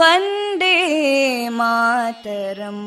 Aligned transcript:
वन्दे 0.00 0.76
मातरम् 1.58 2.86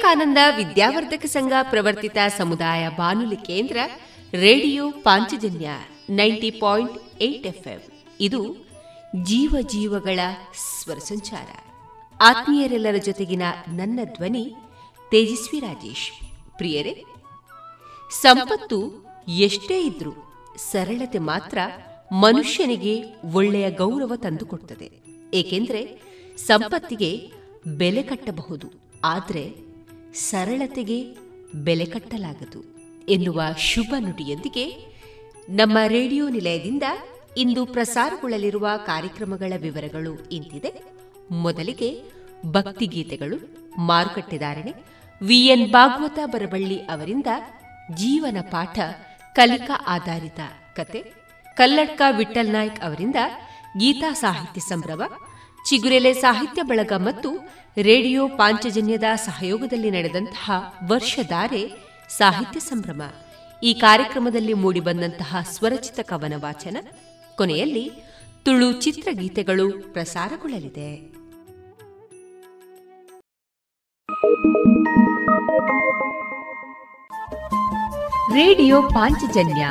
ವಿವೇಕಾನಂದ 0.00 0.38
ವಿದ್ಯಾವರ್ಧಕ 0.56 1.26
ಸಂಘ 1.26 1.52
ಪ್ರವರ್ತಿತ 1.70 2.16
ಸಮುದಾಯ 2.38 2.88
ಬಾನುಲಿ 2.88 3.36
ಕೇಂದ್ರ 3.36 3.76
radio 4.32 4.90
Panchajanya 4.90 5.68
ninety 6.10 6.50
point 6.50 7.22
eight 7.22 7.46
FM. 7.46 7.80
ಇದು 8.20 8.56
ಜೀವ 9.22 9.56
ಜೀವಗಳ 9.60 10.20
ಸ್ವರ 10.54 10.98
ಸಂಚಾರ. 10.98 11.46
ಆತ್ಮೀಯರೆಲ್ಲರ 12.20 12.96
ಜೊತೆಗಿನ 12.96 13.42
ನನ್ನ 13.68 14.00
ಧ್ವನಿ 14.04 14.54
ತೇಜಸ್ವಿ 15.10 15.60
ರಾಜೇಶ್. 15.60 16.12
ಪ್ರಿಯರೇ, 16.56 17.04
ಸಂಪತ್ತು 18.20 19.06
ಎಷ್ಟೇ 19.28 19.82
ಇದ್ರೂ 19.82 20.32
ಸರಳತೆ 20.56 21.18
ಮಾತ್ರ 21.18 21.58
ಮನುಷ್ಯನಿಗೆ 22.12 23.04
ಒಳ್ಳೆಯ 23.32 23.70
ಗೌರವ 23.70 24.16
ತಂದುಕೊಡ್ತದೆ. 24.16 24.90
ಏಕೆಂದ್ರೆ 25.34 26.00
ಸಂಪತ್ತಿಗೆ 26.36 27.30
ಬೆಲೆ 27.66 28.02
ಕಟ್ಟಬಹುದು. 28.02 28.66
ಆದರೆ 29.04 29.69
ಸರಳತೆಗೆ 30.14 31.16
ಬೆಲೆ 31.54 31.84
ಕಟ್ಟಲಾಗದು 31.84 32.64
ಎನ್ನುವ 33.08 33.42
ಶುಭ 33.58 33.94
ನುಡಿಯೊಂದಿಗೆ 33.98 34.86
ನಮ್ಮ 35.48 35.78
ರೇಡಿಯೋ 35.86 36.28
ನಿಲಯದಿಂದ 36.28 36.82
ಇಂದು 37.36 37.66
ಪ್ರಸಾರಗೊಳ್ಳಲಿರುವ 37.66 38.68
ಕಾರ್ಯಕ್ರಮಗಳ 38.86 39.52
ವಿವರಗಳು 39.56 40.28
ಇಂತಿದೆ. 40.32 40.82
ಮೊದಲಿಗೆ 41.30 42.02
ಭಕ್ತಿಗೀತೆಗಳು. 42.46 43.54
ಮಾರುಕಟ್ಟೆದಾರಣೆ 43.78 44.74
ವಿಎನ್ 45.22 45.72
ಭಾಗವತ 45.72 46.18
ಬರಬಳ್ಳಿ 46.24 46.78
ಅವರಿಂದ 46.78 47.26
ಜೀವನ 47.94 48.36
ಪಾಠ, 48.40 48.78
ಕಲಿಕಾ 49.34 49.84
ಆಧಾರಿತ 49.86 50.40
ಕತೆ. 50.76 50.98
ಕಲ್ಲಡ್ಕ 51.56 52.02
ವಿಠಲ್ 52.16 52.48
ನಾಯ್ಕ್ 52.48 52.84
ಅವರಿಂದ 52.84 53.16
ಗೀತಾ 53.78 54.12
ಸಾಹಿತ್ಯ 54.12 54.60
ಸಂಭ್ರಮ. 54.60 55.02
ಚಿಗುರೆಲೆ 55.68 56.12
ಸಾಹಿತ್ಯ 56.12 56.62
ಬಳಗ 56.62 56.92
ಮತ್ತು 56.96 57.30
ರೇಡಿಯೋ 57.76 58.28
ಪಾಂಚಜನ್ಯದ 58.28 59.04
ಸಹಯೋಗದಲ್ಲಿ 59.14 59.90
ನಡೆದಂತಹ 59.90 60.50
ವರ್ಷಧಾರೆ 60.88 61.72
ಸಾಹಿತ್ಯ 62.08 62.60
ಸಂಭ್ರಮ. 62.60 63.02
ಈ 63.62 63.74
ಕಾರ್ಯಕ್ರಮದಲ್ಲಿ 63.74 64.54
ಮೂಡಿಬಂದಂತಹ 64.54 65.36
ಸ್ವರಚಿತ 65.42 66.00
ಕವನ 66.02 66.32
ವಾಚನ, 66.36 66.76
ಕೊನೆಯಲ್ಲಿ 67.36 67.90
ತುಳು 68.44 68.72
ಚಿತ್ರಗೀತೆಗಳು 68.72 69.92
ಪ್ರಸಾರಗೊಳ್ಳಲಿದೆ. 69.92 70.94
ರೇಡಿಯೋ 78.34 78.82
ಪಾಂಚಜನ್ಯ 78.82 79.68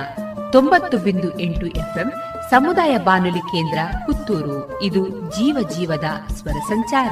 ತೊಂಬತ್ತು 0.52 0.98
ಬಿಂದು 0.98 1.40
ಎಂಟು 1.40 1.66
ಎಫ್ಎಂ 1.66 2.12
ಸಮುದಾಯ 2.50 2.98
ಬಾನುಲಿ 2.98 3.40
ಕೇಂದ್ರ 3.40 3.80
ಪುತ್ತೂರು. 4.06 4.82
ಇದು 4.82 5.10
ಜೀವ 5.10 5.70
ಜೀವದ 5.70 6.06
ಸ್ವರ 6.36 6.60
ಸಂಚಾರ. 6.68 7.12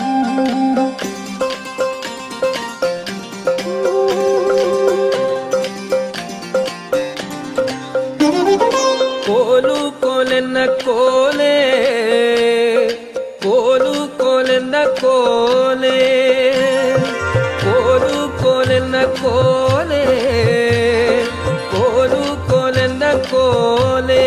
ಕೋಲೆ 23.31 24.25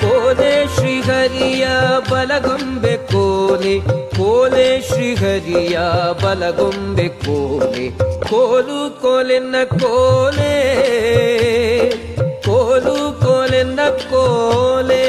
ಕೋಲೆ 0.00 0.66
ಶ್ರೀಹರಿಯ 0.76 1.66
ಬಲಗೊಂಬೆ 2.10 2.96
ಕೋಲೆ 2.96 4.06
ಕೋಲೆ 4.16 4.80
ಶ್ರೀಹರಿಯ 4.80 5.78
ಬಲಗೊಂಬೆ 6.24 7.08
ಕೋಲೆ, 7.08 7.88
ಕೋಲು 8.30 9.00
ಕೋಲೆನ್ನ 9.02 9.54
ಕೋಲೆ, 9.80 10.54
ಕೋಲು 12.46 12.96
ಕೋಲೆನ್ನ 13.24 13.80
ಕೋಲೆ. 14.10 15.04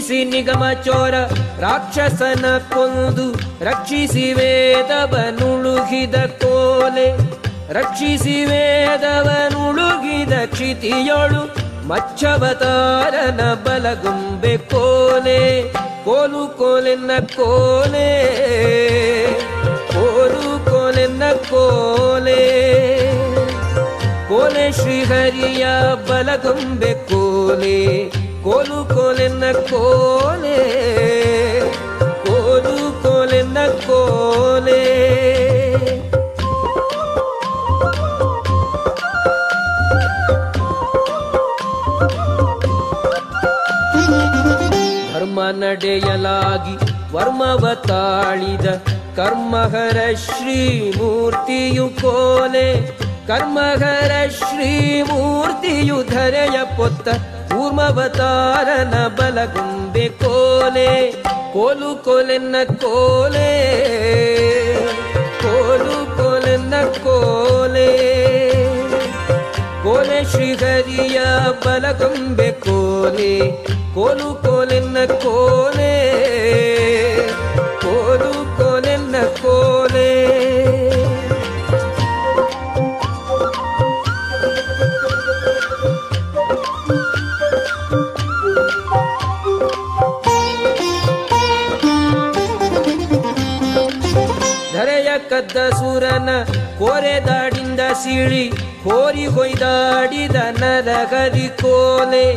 ಶಿಕ್ಷಿಸಿ 0.00 0.24
ನಿಗಮ 0.24 0.64
ಚೋರ 0.84 1.14
ರಾಕ್ಷಸನ 1.60 2.58
ಕೊಂದು 2.58 3.32
ರಕ್ಷಿಸಿ 3.64 4.32
ವೇದವನುಳುಗಿದ 4.32 6.14
ಕೋಲೆ. 6.14 7.16
ರಕ್ಷಿಸಿ 7.72 8.44
ವೇದವನುಳುಗಿದ 8.44 10.32
ಕ್ಷಿತಿಯೊಳು 10.46 11.54
ಮಚ್ಚವತಾರನ 11.88 13.54
ಬಲಗುಂಬೆ 13.54 14.56
ಕೋಲೆ. 14.56 15.72
ಕೋಲು 16.04 16.58
ಕೋಲೆನ್ನ 16.58 17.10
ಕೋಲೆ. 17.36 18.36
ಕೋಲು 19.92 20.70
ಕೋಲೆನ್ನ 20.70 21.22
ಕೋಲೆ. 21.50 22.72
ಕೋಲೆ 24.28 24.72
ಶ್ರೀಹರಿಯ 24.72 25.66
ಬಲಗುಂಬೆ 26.08 26.94
ಕೋಲೆ. 26.94 28.19
ಕೋಲು 28.44 28.78
ಕೋಲೆನ್ನ 28.94 29.44
ಕೋಲೆ, 29.52 30.60
ಕೋಲು 32.24 33.02
ಕೋಲೆನ್ನ 33.02 33.58
ಕೋಲೆ. 33.86 34.80
ಧರ್ಮ 45.12 45.40
ನಡೆಯಲಾಗಿ 45.50 46.74
ವರ್ಮವ 47.14 47.74
ತಾಳಿದ 47.74 48.66
ಕರ್ಮಹರ 49.16 49.98
ಶ್ರೀಮೂರ್ತಿಯು 50.24 51.88
ಕೋಲೆ, 51.88 52.66
ಕರ್ಮಹರ 53.26 54.12
ಶ್ರೀಮೂರ್ತಿಯು 54.38 55.98
ಧರೆಯ 56.02 56.58
ಪೊತ್ತ 56.76 57.08
ಕೂರ್ಮವತಾರನ 57.60 59.06
ಬಲಗುಂಬೆ 59.06 60.08
ಕೋಲೆ, 60.08 61.10
ಕೋಲು 61.52 62.04
ಕೋಲೆನ್ನ 62.04 62.56
ಕೋಲೆ, 62.80 63.50
ಕೋಲು 65.42 66.16
ಕೋಲೆನ್ನ 66.16 66.74
ಕೋಲೆ. 67.04 67.96
ಕೋಲೆ 69.82 70.24
ಶ್ರೀಹರಿಯ 70.24 71.20
ಬಲಗುಂಬೆ 71.66 72.52
ಕೋಲೆ, 72.52 73.64
ಕೋಲು 73.94 74.34
ಕೋಲೆನ್ನ 74.34 74.96
ಕೋಲೆ, 75.04 75.94
ಕೋಲು 77.82 78.56
ಕೋಲೆನ್ನ 78.56 79.16
ಕೋಲೆ. 79.42 80.19
ಕೋರೆ 96.00 96.78
ಕೋರೆದಾಡಿಂದ 96.78 97.80
ಸಿಳಿ 97.80 98.48
ಹೋರಿ 98.84 99.26
ಹೊಯ್ದಾಡಿದ 99.26 100.36
ನರಹರಿ 100.60 101.48
ಕೋಲೆ. 101.48 102.34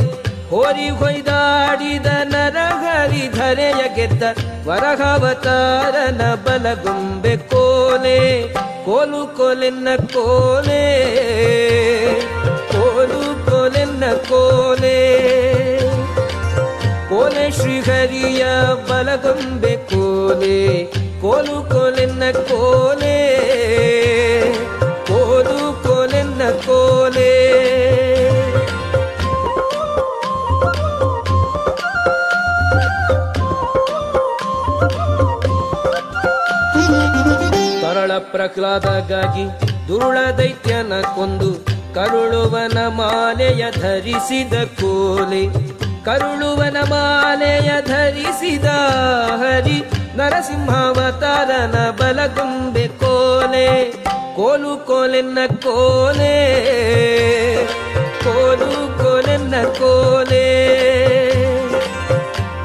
ಹೋರಿ 0.50 0.90
ಹೊಯ್ದಾಡಿದ 0.90 2.06
ನರಹರಿ 2.24 3.30
ಧರೆಯ 3.30 3.96
ಗೆದ್ದ 3.96 4.24
ವರಹವತಾರನ 4.68 6.22
ಬಲಗುಂಬೆ 6.34 7.38
ಕೋಲೆ. 7.38 8.54
ಕೋಲು 8.86 9.38
ಕೋಲೆನ್ನ 9.38 9.88
ಕೋಲೆ. 10.14 11.06
ಕೋಲು 12.72 13.52
ಕೋಲೆನ್ನ 13.52 14.04
ಕೋಲೆ. 14.30 15.28
ಕೋಲೆ 17.10 17.52
ಶ್ರೀಹರಿಯ 17.52 18.46
ಬಲಗೊಂಬೆ 18.90 19.78
ಕೋಲೆ. 19.78 21.03
ಕೋಲು 21.24 21.58
ಕೋಲೆನ್ನ 21.70 22.24
ಕೋಲೆ 22.32 23.18
ಕೋಲು 25.08 25.60
ಕೋಲೆನ್ನ 25.84 26.42
ಕೋಲೆ. 26.66 27.30
ಸರಳ 37.82 38.12
ಪ್ರಹ್ಲಾದಗಾಗಿ 38.18 39.46
ದುರುಳ 39.88 40.18
ದೈತ್ಯನ 40.38 40.94
ಕೊಂದು 41.16 41.52
ಕರುಳುವನ 41.96 42.78
ಮಾಲೆಯ 42.88 43.72
ಧರಿಸಿದ 43.72 44.54
ಕೋಲೆ. 44.54 45.44
ಕರುಳುವನ 46.06 46.78
ಮಾಲೆಯ 46.90 47.70
ಧರಿಸಿದ 47.82 48.66
ಹರಿ 49.44 50.03
ನರಸಿಂಹಾವತಾರನ 50.18 51.90
ಬಲಗೊಂಬೆ 51.90 52.88
ಕೋಲೆ, 52.88 53.92
ಕೋಲು 54.36 54.78
ಕೋಲೆನ್ನ 54.78 55.38
ಕೋಲೆ, 55.64 56.36
ಕೋಲು 58.24 59.04
ಕೋಲೆನ್ನ 59.04 59.56
ಕೋಲೆ. 59.64 60.46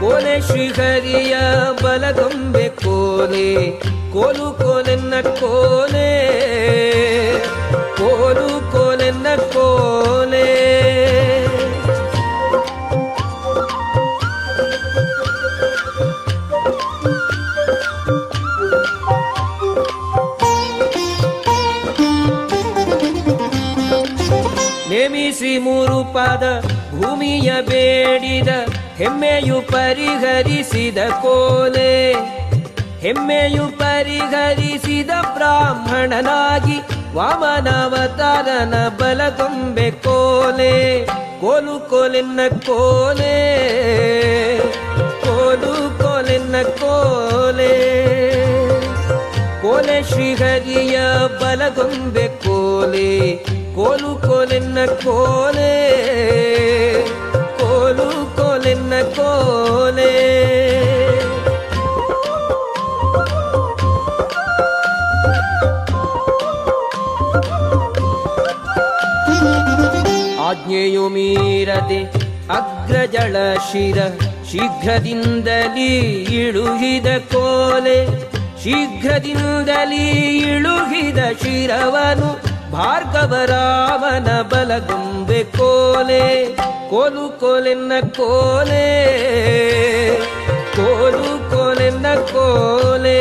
ಕೋಲೆ 0.00 0.40
ಶ್ರೀಹರಿಯ 0.40 1.36
ಬಲಗೊಂಬೆ 1.82 2.68
ಕೋಲೆ, 2.68 3.70
ಕೋಲು 4.12 4.52
ಕೋಲೆನ್ನ 4.52 5.14
ಕೋಲೆ, 5.20 6.10
ಕೋಲು 7.98 8.72
ಕೋಲೆನ್ನ 8.72 9.26
ಕೋಲೆ 9.36 9.77
ನೇಮಿಸಿ 25.40 25.59
ಮೂರು 25.59 26.14
ಪಾದ 26.14 26.61
ಭೂಮಿಯ 27.00 27.52
ಬೇಡಿದ 27.62 28.49
ಹೆಮ್ಮೆಯು 28.97 29.61
ಪರಿಹರಿಸಿದ 29.61 30.99
ಕೋಲೆ. 31.23 32.12
ಹೆಮ್ಮೆಯು 33.00 33.78
ಪರಿಹರಿಸಿದ 33.78 35.11
ಬ್ರಾಹ್ಮಣನಾಗಿ 35.35 36.80
ವಾಮನಾವತಾರನ 37.16 38.75
ಬಲಗೊಂಬೆ 38.88 39.90
ಕೋಲೆ. 39.90 41.07
ಕೋಲು 41.40 41.90
ಕೋಲಿನ 41.90 42.40
ಕೋಲೆ. 42.66 43.38
ಕೋಲು 45.21 45.99
ಕೋಲಿನ 45.99 46.62
ಕೋಲೆ. 46.62 47.75
ಕೋಲೆ 49.62 50.02
ಶ್ರೀಹರಿಯ 50.02 50.99
ಬಲಗೊಂಬೆ 51.28 52.28
ಕೋಲೆ. 52.28 53.57
ಕೋಲು 53.78 54.14
ಕೋಲೆನ್ನ 54.14 54.78
ಕೋಲೆ, 54.85 55.75
ಕೋಲು 57.58 58.37
ಕೋಲೆನ್ನ 58.37 58.92
ಕೋಲೆ. 59.02 60.14
ಆಜ್ಞೆಯು 70.38 71.08
ಮೀರದೆ 71.08 72.04
ಅಗ್ರಜಳ 72.50 73.37
ಶಿರ, 73.54 74.02
ಶೀಘ್ರದಿಂದಲೇ 74.50 75.97
ಇಳುಹಿದ 76.42 77.06
ಕೋಲೆ. 77.06 78.28
ಶೀಘ್ರದಿಂದಲೇ 78.64 80.11
ಇಳುಹಿದ 80.37 81.18
ಶಿರವನು 81.18 82.47
ಭಾರ್ಗವರಾಮನ 82.72 84.42
ಬಲಗುಂಬೆ 84.42 85.44
ಕೋಲೆ, 85.44 86.46
ಕೋಲು 86.90 87.40
ಕೋಲೆನ್ನ 87.40 87.92
ಕೋಲೆ, 88.16 88.88
ಕೋಲು 90.76 91.50
ಕೋಲೆನ್ನ 91.50 92.06
ಕೋಲೆ. 92.14 93.20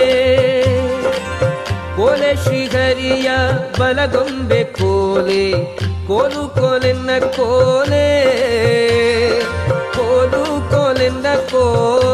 ಕೋಲೆ 1.96 2.36
ಶ್ರೀಹರಿಯ 2.36 3.32
ಬಲಗೊಂಬೆ 3.80 4.64
ಕೋಲೆ, 4.64 5.66
ಕೋಲು 6.08 6.48
ಕೋಲೆನ್ನ 6.50 7.10
ಕೋಲೆ, 7.20 8.08
ಕೋಲು 9.96 10.72
ಕೋಲೆನ್ನ 10.72 11.26
ಕೋಲೆ. 11.52 12.07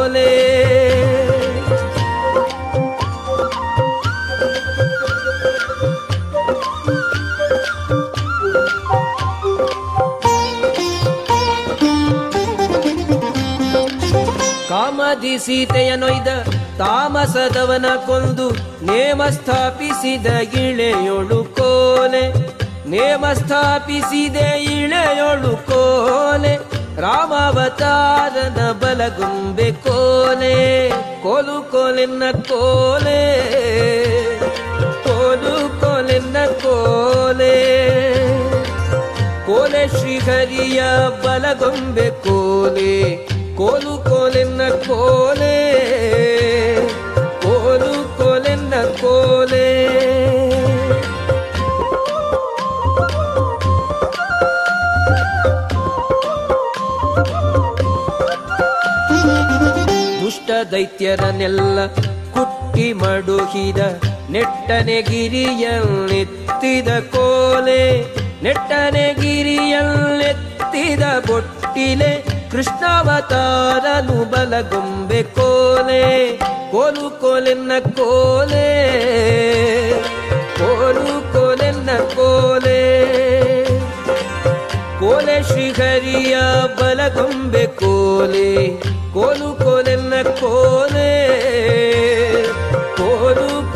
ಸೀತೆಯ 15.37 15.95
ನೊಯ್ದ 15.95 16.27
ತಾಮಸದವನ 16.77 17.85
ಕೊಂದು 18.05 18.49
ನೇಮ 18.85 19.25
ಸ್ಥಾಪಿಸಿದ 19.25 20.27
ಇಳೆಯೊಳು 20.53 21.43
ಕೋಲೆ. 21.43 22.33
ನೇಮ 22.89 23.25
ಸ್ಥಾಪಿಸಿದ 23.33 24.35
ಇಳೆಯೊಳು 24.55 25.57
ಕೋಲೆ. 25.57 26.55
ರಾಮಾವತಾರನ 27.01 28.71
ಬಲಗುಂಬೆ 28.71 29.71
ಕೋಲೆ. 29.71 30.89
ಕೋಲು 31.23 31.71
ಕೋಲೆನ್ನ 31.71 32.23
ಕೋಲೆ. 32.31 33.41
ಕೋಲು 35.03 35.81
ಕೋಲೆನ್ನ 35.81 36.37
ಕೋಲೆ. 36.45 37.73
ಕೋಲೆ 39.45 39.87
ಶ್ರೀಹರಿಯ 39.87 40.83
ಬಲಗೊಂಬೆ 41.23 42.09
ಕೋಲೆ. 42.09 43.32
ಕೋಲು 43.57 43.93
ಕೋಲೆನ್ನ 44.09 44.61
ಕೋಲೆ, 44.87 45.57
ಕೋಲು 47.43 47.91
ಕೋಲೆನ್ನ 48.17 48.73
ಕೋಲೆ. 49.01 49.67
ದುಷ್ಟ 60.21 60.51
ದೈತ್ಯರನ್ನೆಲ್ಲ 60.71 61.85
ಕುಟ್ಟಿ 62.35 62.87
ಮಡುಹಿದ 62.93 63.81
ನೆಟ್ಟನೆ 64.29 65.01
ಗಿರಿಯಲ್ಲೆತ್ತಿದ 65.01 66.87
ಕೋಲೆ, 67.15 67.81
ನೆಟ್ಟನೆ 68.43 69.05
ಗಿರಿಯಲ್ಲೆತ್ತಿದ 69.21 71.03
ಬೊಟ್ಟಿಲೆ 71.27 72.32
ಕೃಷ್ಣಾವತಾರನು 72.53 74.31
ಬಲಗೊಂಬೆ 74.31 75.23
ಕೋಲೆ, 75.23 76.37
ಕೋಲು 76.71 77.21
ಕೋಲೆನ್ನ 77.21 77.71
ಕೋಲೆ, 77.79 78.67
ಕೋಲು 80.57 81.33
ಕೋಲೆನ್ನ 81.33 81.89
ಕೋಲೆ. 82.15 82.81
ಕೋಲೆ 84.99 85.43
ಶ್ರೀಹರಿಯ 85.43 86.37
ಬಲಗೊಂಬೆ 86.81 87.65
ಕೋಲೆ, 87.65 88.67
ಕೋಲು 89.13 89.63
ಕೋಲೆನ್ನ 89.63 90.13
ಕೋಲೆ, 90.21 91.11
ಕೋಲು 92.97 93.73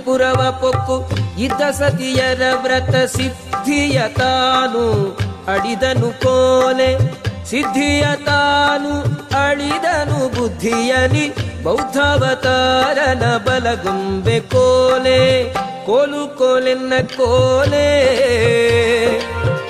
ತ್ರಿಪುರವ 0.00 0.58
ಪೊಕ್ಕು, 0.60 1.08
ಇದ್ದ 1.40 1.62
ಸತಿಯರ 1.70 2.42
ವ್ರತ 2.62 3.16
ಸಿದ್ಧಿಯ 3.16 4.00
ತಾನು 4.08 5.16
ಅಡಿದನು 5.52 6.20
ಕೋಲೆ. 6.20 6.98
ಸಿದ್ಧಿಯ 7.44 8.04
ತಾನು 8.24 9.02
ಅಳಿದನು 9.44 10.40
ಬುದ್ಧಿಯಲಿ, 10.40 11.62
ಬೌದ್ಧಾವತಾರನ 11.62 13.36
ಬಲಗುಂಬೆ 13.36 14.40
ಕೋಲೆ. 14.40 15.52
ಕೋಲು 15.86 16.38
ಕೋಲೆನ್ನ 16.38 16.92
ಕೋಲೆ, 17.16 17.90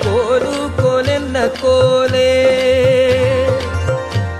ಕೋಲು 0.03 0.83
ಕೋಲೆನ್ನ 0.83 1.37
ಕೋಲೆ. 1.61 2.31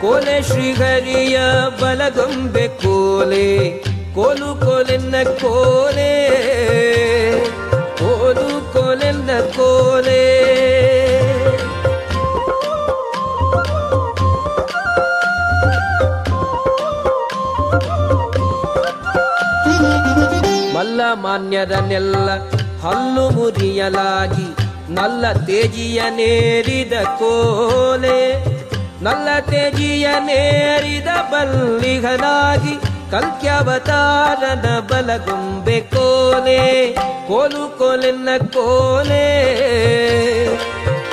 ಕೋಲೆ 0.02 0.42
ಶ್ರೀಹರಿಯ 0.42 1.40
ಬಲಗೊಂಬೆ 1.82 2.68
ಕೋಲೆ. 2.68 3.91
ಕೋಲು 4.16 4.56
ಕೋಲೆನ್ನ 4.56 5.16
ಕೋಲೆ, 5.42 6.14
ಕೋಲು 8.00 8.74
ಕೋಲೆನ್ನ 8.74 9.30
ಕೋಲೆ. 9.56 10.22
ಮಲ್ಲ 20.76 21.02
ಮಾನ್ಯರನ್ನೆಲ್ಲ 21.14 22.30
ಹಲ್ಲು 22.84 23.30
ಮುರಿಯಲಾಗಿ, 23.30 24.48
ನಲ್ಲ 24.94 25.32
ತೇಜಿಯ 25.32 26.02
ನೇರಿದ 26.10 26.94
ಕೋಲೆ, 26.94 28.20
ನಲ್ಲ 29.02 29.28
ತೇಜಿಯ 29.40 30.08
ನೇರಿದ 30.20 31.08
ಬಲ್ಲಿಗನಾಗಿ 31.32 32.74
ಕಲ್ಕ್ಯವತಾರನ 33.12 34.80
ಬಲಗೊಂಬೆ 34.80 35.82
ಕೋಲೆ, 35.82 36.92
ಕೋಲು 37.28 37.78
ಕೋಲೆನ್ನ 37.78 38.30
ಕೋಲೆ, 38.54 39.26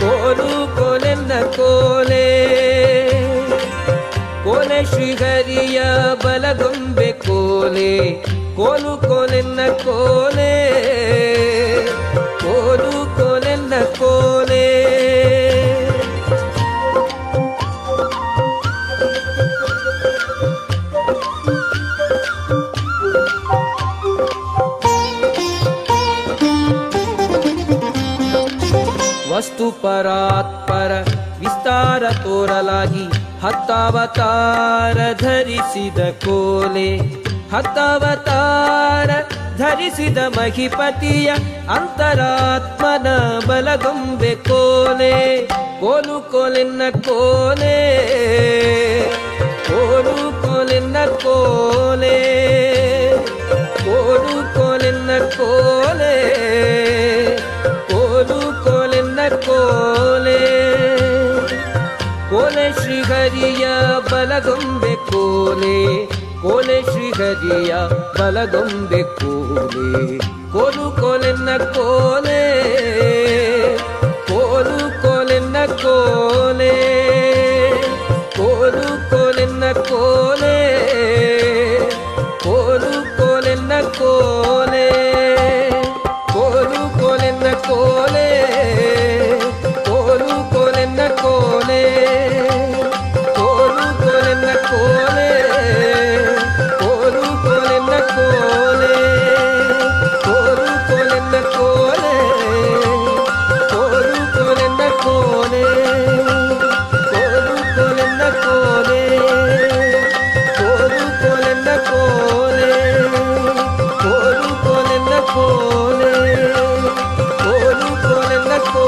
ಕೋಲು 0.00 0.76
ಕೋಲೆನ್ನ 0.76 1.33
ಕೋಲೆ. 1.57 2.26
ಕೋಲೆ 4.45 4.85
ಶ್ರೀಹರಿಯ 4.85 5.83
ಬಲಗೊಂಬೆ 6.25 7.12
ಕೋಲೆ, 7.12 8.11
ಕೋಲು 8.57 9.09
ಕೋಲೆನ್ನ 9.09 9.61
ಕೋಲೆ, 9.85 10.52
ಕೋಲು 12.40 13.17
ಕೋಲೆನ್ನ 13.17 13.73
ಕೋಲೆ. 13.99 14.48
ಪರಾತ್ಪರ 29.88 30.92
ವಿಸ್ತಾರ 31.40 32.02
ತೋರಲಾಗಿ 32.25 33.04
ಹತ್ತಾವತಾರ 33.42 34.99
ಧರಿಸಿದ 35.21 36.00
ಕೋಲೆ, 36.25 36.90
ಹತ್ತಾವತಾರ 37.52 39.11
ಧರಿಸಿದ 39.57 40.18
ಮಹಿಪತಿಯ 40.18 41.28
ಅಂತರಾತ್ಮನ 41.68 43.07
ಬಲಗೊಂಬೆ 43.49 44.35
ಕೋಲೆ, 44.49 45.14
ಕೋಲು 45.80 46.18
ಕೋಲೆನ್ನ 46.33 46.83
ಕೋಲೆ, 47.09 47.76
ಕೋಲು 49.68 50.16
ಕೋಲೆನ್ನ 50.42 50.97
ಕೋಲೆ, 51.25 52.16
ಕೋಲು 53.85 54.37
ಕೋಲೆನ್ನ 54.55 55.11
ಕೋಲೆ, 55.37 56.14
ಕೋಲು 57.90 58.40
ಕೋಲೆನ್ನ 58.64 58.88
ಕೋಲೆ 59.29 60.41
ಕೋಲೆ 62.31 62.73
ಶ್ರೀಹರಿಯ 62.73 63.67
ಬಲಗೊಂಬೆ 64.12 65.11
ಕೋಲೆ 65.11 66.07
ಕೋಲೆ 66.43 66.83
ಶ್ರೀಹರಿಯ 66.83 67.75
ಬಲಗೊಂಬೆ 68.19 69.03
ಕೋಲೆ 69.03 70.19
ಕೋಲು 70.53 71.01
ಕೋಲೆನ್ನ 71.01 71.57
ಕೋಲೆ. 71.57 72.43
കോലേ 101.59 102.14
കോരു 103.73 104.21
കോലെന്ന 104.35 104.83
കോലേ 105.03 105.64
കോരു 107.14 107.55
കോലെന്ന 107.77 108.25
കോലേ 108.38 109.03
കോരു 110.59 111.01
കോലെന്ന 111.21 111.71
കോലേ 111.88 112.73
കോരു 114.05 114.53
കോലെന്ന 114.64 115.14
കോലേ 115.33 116.12
കോരു 117.44 117.90
കോലെന്ന 118.05 118.55
കോ 118.68 118.85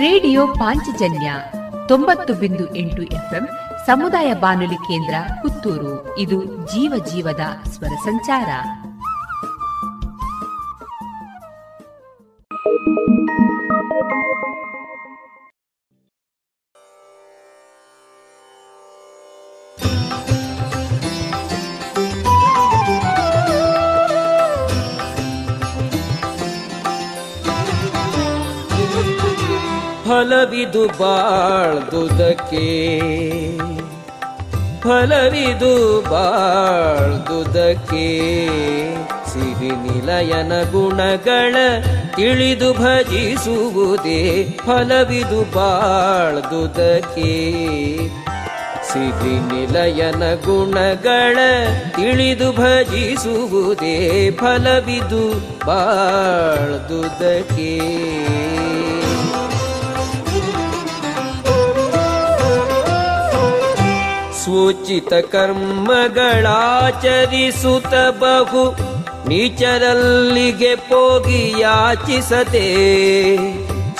ರೇಡಿಯೋ 0.00 0.42
ಪಾಂಚಜನ್ಯ 0.54 1.28
ತೊಂಬತ್ತು 1.88 2.34
ಬಿಂದು 2.34 2.64
ಎಂಟು 2.76 3.02
ಎಫ್ಎಂ 3.10 3.44
ಸಮುದಾಯ 3.86 4.28
ಬಾನುಲಿ 4.34 4.78
ಕೇಂದ್ರ 4.86 5.14
ಪುತ್ತೂರು 5.66 6.18
ಇದು 6.18 6.44
ಜೀವ 6.66 7.04
ಜೀವದ 7.12 7.44
ಸ್ವರ 7.70 7.94
ಸಂಚಾರ. 8.04 8.50
ಫಲವಿದು 30.06 30.84
ಬಾಳ್ದುದಕ್ಕೆ 30.98 32.66
ಫಲವಿದು 34.86 35.70
ಬಾಳ್ದುದಕ್ಕೆ 36.10 38.04
ಸಿರಿ 39.30 39.70
ನಿಲಯನ 39.84 40.52
ಗುಣಗಳ 40.72 41.54
ತಿಳಿದು 42.16 42.68
ಭಜಿಸುವುದೇ 42.74 44.20
ಫಲವಿದು 44.66 45.40
ಬಾಳ್ದುದಕ್ಕೆ 45.56 47.32
ಸಿರಿ 48.90 49.34
ನಿಲಯನ 49.48 50.24
ಗುಣಗಳ 50.44 51.38
ತಿಳಿದು 51.96 52.52
ಭಜಿಸುವುದೇ 52.52 53.96
ಫಲವಿದು 54.40 55.24
ಬಾಳ್ದುದಕ್ಕೆ 55.66 57.72
ಸೂಚಿತ 64.56 65.14
ಕರ್ಮಗಳಾಚರಿಸುತ್ತ 65.32 65.94
ಬಹು 68.20 68.62
ನೀಚರಲ್ಲಿಗೆ 69.28 70.70
ಪೋಗಿ 70.84 71.40
ಯಾಚಿಸದೆ 71.60 72.62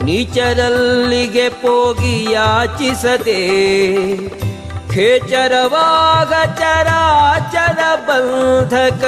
ನೀಚರಲ್ಲಿಗೆ 0.06 1.48
ಪೋಗಿ 1.64 2.16
ಯಾಚಿಸದೆ 2.34 3.42
ಖೇಚರವಾಗ 4.94 6.32
ಚರಾಚರ 6.60 7.80
ಬಂಧಕ 8.08 9.04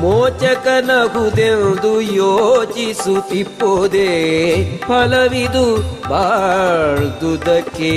ಮೋಚಕನಗುದೆಂದು 0.00 2.00
ಯೋಚಿಸುತ್ತಿಪ್ಪೋದೆ 2.00 4.08
ಫಲವಿದು 4.78 5.66
ಬಾಳ್ದುದಕ್ಕೆ. 6.08 7.94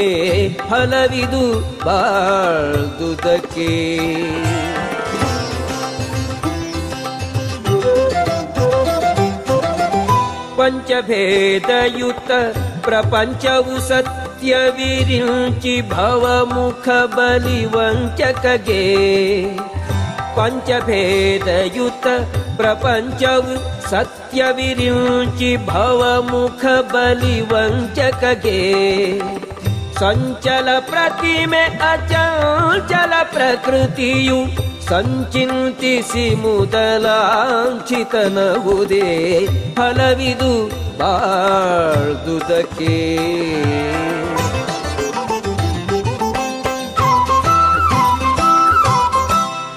फलविदु 0.49 0.71
फलविदुपादुदके 0.71 3.71
पञ्चभेदयुत 10.59 12.31
प्रपञ्चव 12.87 13.69
सत्यविरुचि 13.89 15.75
भवमुख 15.93 16.89
बलिवं 17.15 17.99
चकगे 18.19 18.83
पञ्चभेदयुत 20.39 22.07
प्रपञ्चव 22.59 23.55
सत्यविरुचि 23.91 25.57
भवमुख 25.71 26.67
ಸಂಚಲ 30.01 30.69
ಪ್ರತಿಮೆ 30.91 31.63
ಅಚಂಚಲ 31.91 33.13
ಪ್ರಕೃತಿಯು 33.33 34.39
ಸಂಚಿಂತಿಸಿ 34.89 36.25
ಮುದಲಾಂಚಿತನವುದೇ 36.35 36.95
ಫಲವಿದು 39.75 40.53
ಬಾಳ್ದುದಕ್ಕೆ 41.01 42.95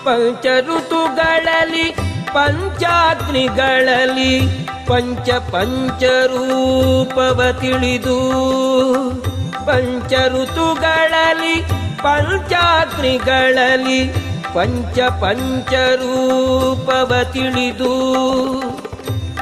ಪಂಚ 0.06 0.46
ಋತುಗಳಲ್ಲಿ 0.68 1.88
ಪಂಚಾಗ್ನಿಗಳಲ್ಲಿ 2.34 4.34
ಪಂಚ 4.88 5.30
ಪಂಚರೂಪವ 5.52 7.40
ತಿಳಿದು 7.62 8.18
ಪಂಚ 9.68 10.14
ಋತುಗಳಲ್ಲಿ 10.34 11.56
ಪಂಚಾಗ್ನಿಗಳಲ್ಲಿ 12.04 14.00
ಪಂಚ 14.56 14.98
ಪಂಚರೂಪವ 15.22 17.12
ತಿಳಿದು 17.34 17.92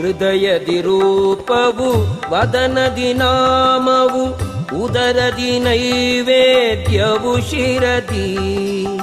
ಹೃದಯದಿ 0.00 0.80
ರೂಪವು 0.80 2.20
ವದನದಿ 2.30 3.12
ನಾಮವು 3.12 4.48
ಉದರದಿ 4.84 5.58
ನೈವೇದ್ಯವು 5.58 7.50
ಶಿರದಿ. 7.50 8.97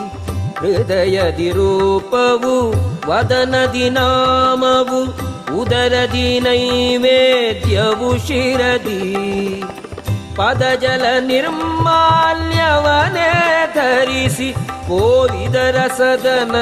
ಹೃದಯದಿ 0.59 1.51
ರೂಪವು 1.51 2.73
ವದನದಿ 3.09 3.89
ನಾಮವು, 3.89 5.25
ಉದರದಿ 5.55 6.39
ನೈವೇದ್ಯವು 6.39 8.27
ಶಿರದಿ. 8.27 9.63
ಪದಜಲ 10.35 11.05
ನಿರ್ಮಾಲ್ಯವನೇ 11.19 13.31
ಧರಿಸಿ 13.75 14.53
ಕೋವಿದರ 14.87 15.77
ಸದನ 15.97 16.55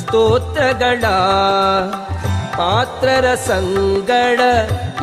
स्तोत्रगडा 0.00 1.14
पात्ररसङ्गड 2.58 4.40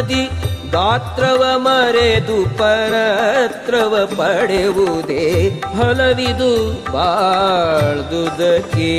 दि 0.09 0.23
ಗಾತ್ರವ 0.73 1.43
ಮರೆದು 1.55 2.57
ಪರತ್ರವ 2.57 4.05
ಪಡೆಯುವುದೇ 4.05 5.61
ಫಲವಿದು 5.61 6.91
ಬಾಳ್ದುದಕ್ಕೆ. 6.91 8.93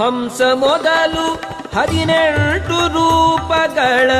ಹಂಸ 0.00 0.40
ಮೊದಲು 0.54 1.50
ಹದಿನೆಂಟು 1.78 2.92
ರೂಪಗಳ 2.92 4.10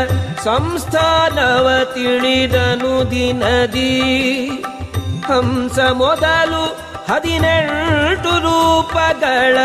ಸಂಸ್ಥಾನವ 0.44 1.84
ತಿಳಿದನು 1.94 3.10
ದಿನದಿ. 3.10 4.10
ಹಂಸ 5.26 5.78
ಮೊದಲು 5.78 6.89
ಹದಿನೆಂಟು 7.11 8.33
ರೂಪಗಳ 8.38 9.57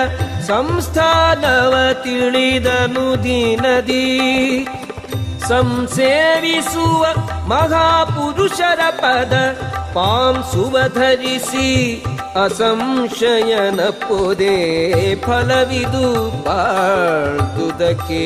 ಸಂಸ್ಥಾನವ 0.47 1.73
ತಿಳಿದನು 2.03 3.23
ದಿನದಿ. 3.23 4.05
ಸಂಸೇವಿಸುವ 5.47 7.01
ಮಹಾಪುರುಷರ 7.47 8.81
ಪದ 9.01 9.33
ಪಾಂಸುವ 9.93 10.77
ಧರಿಸಿ 10.95 11.69
ಅಸಂಶಯನ 12.35 13.81
ಪೊದೆ 13.81 14.55
ಫಲವಿದು 15.15 16.05
ಬಾಳ್ದುದಕ್ಕೆ 16.45 18.23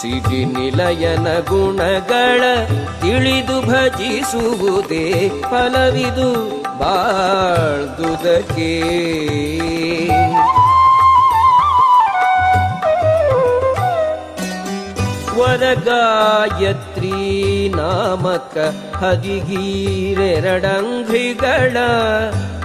ಸಿಡಿ 0.00 0.44
ನಿಲಯನ 0.44 1.28
ಗುಣಗಳ 1.48 2.42
ತಿಳಿದು 3.02 3.60
ಭಜಿಸುವುದೇ 3.62 5.06
ಫಲವಿದು 5.50 6.30
ಬಾಳ್ದುದಕ್ಕೆ 6.80 8.70
ವರಗಾಯತ್ರಿ 15.78 17.10
ನಾಮಕ 17.74 18.54
ಹದಿಗೀರೆರಡಂಘ್ರಿಗಳ 18.96 19.36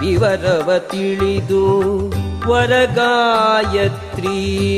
ವಿವರವ 0.00 0.78
ತಿಳಿದು 0.90 1.60
ವರಗಾಯತ್ರಿ 2.50 4.36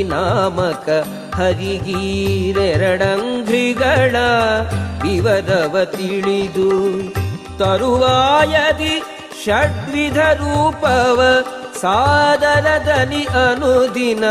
ನಾಮಕ 0.09 0.87
ಹರಿಗೀರೆರಡಂಘ್ರಿಗಳ 1.35 2.55
ವಿವರವ 5.03 5.75
ತಿಳಿದು 5.95 6.69
ತರುವಾಯದಿ 7.57 8.95
ಷಡ್ವಿಧ 9.43 10.17
ರೂಪವ 10.17 11.21
ಸಾದರದಲ್ಲಿ 11.81 13.23
ಅನುದಿನ 13.25 14.23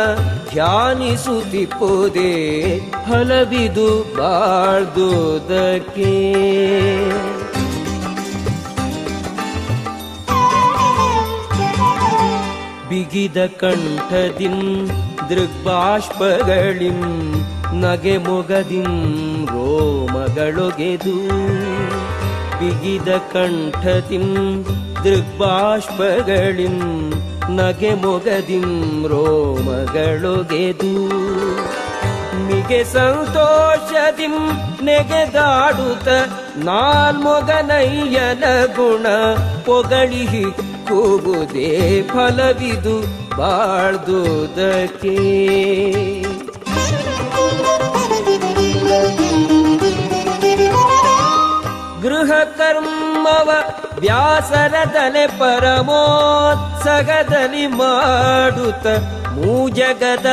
ಧ್ಯಾನಿಸುತ್ತಿಪ್ಪುದೇ 0.51 2.33
ಫಲವಿದು 2.79 4.17
ಬಾಳ್ದುದಕ್ಕೆ 4.17 6.13
ಬಿಗಿದ 12.89 13.37
ಕಂಠದಿಂ 13.47 14.57
ದೃಗ್ಬಾಷ್ಪಗಳಿಂ 15.31 17.01
ನಗೆ 17.81 18.17
ಮೊಗದಿಂ 18.19 18.93
ರೋಮಗಳೊಗೆದು. 19.47 21.17
ಬಿಗಿದ 22.59 23.09
ಕಂಠದಿಂ 23.33 24.27
ನಗೆ 27.49 27.95
ಮೊಗದಿಂ 27.95 29.07
ರೋಮಗಳೊಗೆದು 29.07 30.93
ಮಿಗೆ 32.47 32.85
ಸಂತೋಷದಿಂ 32.85 34.33
ನೆಗೆದಾಡುತ್ತ 34.85 36.09
ನಾಲ್ಮೊಗನಯ್ಯನ 36.57 38.45
ಗುಣ 38.77 39.07
ಪೊಗಳಿ 39.65 40.45
ಕೂಗುದೇ 40.89 42.03
ಫಲವಿದು 42.03 43.01
ಬಾಳ್ದುದಕ್ಕೆ. 43.37 45.17
ಗೃಹ 52.03 52.33
ಕರ್ಮವ 52.57 53.51
ವ್ಯಾಸರದನೆ 54.05 55.25
ಪರಮೋತ್ಸಗದಲ್ಲಿ 55.39 55.97
ಮಾಡುತ್ತ 57.77 58.87
ಮೂಜಗದ 59.35 60.31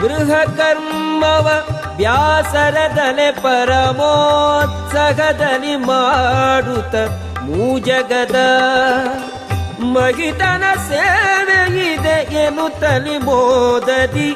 ಗೃಹ 0.00 0.30
ಕರ್ಮವ 0.56 1.46
ವ್ಯಾಸರದನೆ 1.96 3.28
ಪರಮೋತ್ಸಗದಲ್ಲಿ 3.42 4.06
ಮಾಡುತ್ತ 5.84 6.94
ಮೂಜಗದ 7.44 8.38
ಮಗಿತನ 9.92 10.64
ಸೇವೆ 10.88 11.60
ಇದೆ 11.86 12.16
ಎನ್ನುತ್ತಲಿ 12.42 13.16
ಮೋದದಿ 13.18 14.28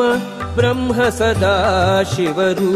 ब्रह्म 0.55 0.97
सदा 1.19 1.57
शिवरु। 2.15 2.73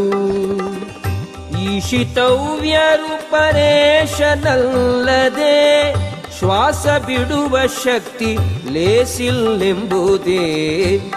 ईशितव्यरूपरेश 1.64 4.16
नल्लदे 4.44 5.58
ಶ್ವಾಸ 6.40 6.86
ಬಿಡುವ 7.06 7.54
ಶಕ್ತಿ 7.84 8.30
ಲೇಸಿಲ್ಲೆಂಬುದೇ 8.72 10.44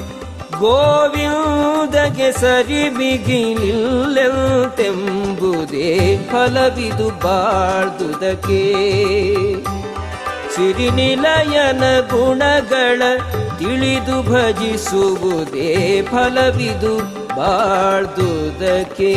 ಗೋವಿಂದಗೆ 0.62 2.32
ಸರಿ 2.32 2.90
ಬಿಗಿಲಿಲ್ಲೆಂತೆಂಬುದೇ 2.90 5.90
ಫಲವಿದು 6.32 7.08
ಬಾಳ್ದುದಕ್ಕೆ. 7.24 8.64
ಸಿರಿನಿಲಯನ 10.56 11.84
ಗುಣಗಳ 12.00 13.02
ತಿಳಿದು 13.60 14.18
ಭಜಿಸುವುದೇ 14.32 16.02
ಫಲವಿದು 16.02 16.94
ಬಾಳ್ದುದಕ್ಕೆ. 17.36 19.14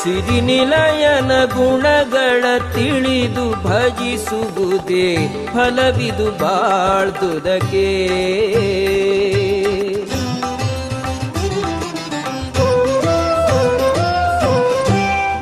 ಸಿರಿನಿಲಯನ 0.02 1.44
ಗುಣಗಳ 1.44 2.44
ತಿಳಿದು 2.74 3.50
ಭಜಿಸುವುದೇ 3.50 5.16
ಫಲವಿದು 5.54 6.30
ಬಾಳ್ದುದಕ್ಕೆ. 6.30 7.88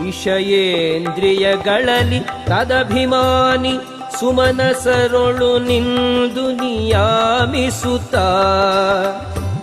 ವಿಷಯೇಂದ್ರಿಯಗಳಲ್ಲಿ 0.05 2.21
ತದಭಿಮಾನಿ 2.21 3.79
ಸುಮನಸರೊಳು 4.21 5.59
ನಿಂದು 5.59 6.53
ನಿಯಾಮಿಸುತ್ತ. 6.53 8.15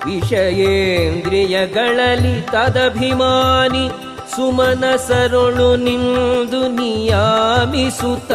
ವಿಷಯೇಂದ್ರಿಯಗಳಲ್ಲಿ 0.06 2.41
ತದಭಿಮಾನಿ 2.41 3.89
ಸುಮನಸರೊಳು 4.36 5.76
ನಿಂದು 5.76 6.62
ನಿಯಾಮಿಸುತ್ತ. 6.69 8.32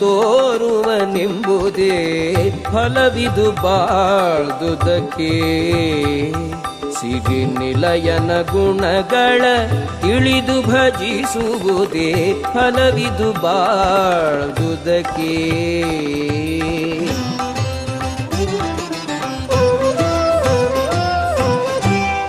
ತೋರುವ 0.01 0.89
ನಿಂಬುದೇ 1.13 1.97
ಫಲವಿದು 2.67 3.47
ಬಾಳ್ದುದಕ್ಕೆ 3.63 5.33
ಸಿರಿ 6.95 7.41
ನಿಲಯನ 7.55 8.33
ಗುಣಗಳ 8.53 9.43
ತಿಳಿದು 10.03 10.57
ಭಜಿಸುವುದೇ 10.63 12.09
ಫಲವಿದು 12.53 13.31
ಬಾಳ್ದುದಕ್ಕೆ 13.43 15.33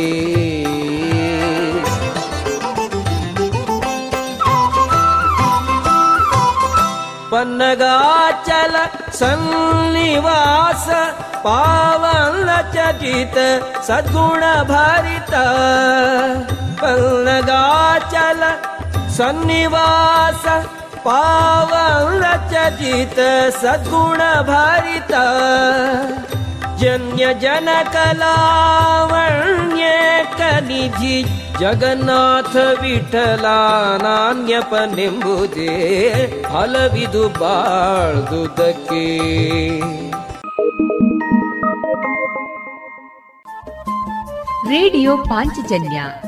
ಪನ್ನಗಾಚಲ 7.31 8.77
ಸನ್ನಿವಾಸ 9.13 10.89
ಪಾವನ 11.37 12.51
ಚಟಿತ 12.75 13.39
ಸದ್ಗುಣ 13.87 14.63
ಭರಿತ 14.63 15.35
ಪನ್ನಗಾಚಲ 16.83 18.43
ಸನ್ನಿವಾಸ 19.17 20.45
ಪಾವನ 21.05 22.25
ಚಟಿತ 22.51 23.19
ಸದ್ಗುಣ 23.63 24.21
ಭರಿತ 24.43 25.15
ಜನ್ಯ 26.81 27.27
ಜನ 27.41 27.69
ಕಲಾವಣ್ಯ 27.93 29.85
ಕನಿಧಿ 30.39 31.17
ಜಗನ್ನಾಥ 31.61 32.57
ವಿಠಲ 32.83 33.47
ನಾಣ್ಯಪನೆಂಬುದೇ 34.03 35.73
ಫಲವಿದು 36.53 37.29
ಬಾಳ್ದುದಕ್ಕೆ 37.41 39.05
ರೇಡಿಯೋ 44.71 45.17
ಪಾಂಚಜನ್ಯ 45.17 46.28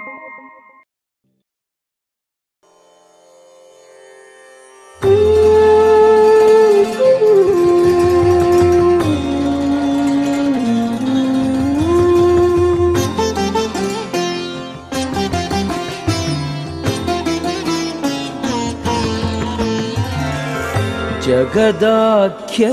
ಜಗದಾಖ್ಯ 21.40 22.64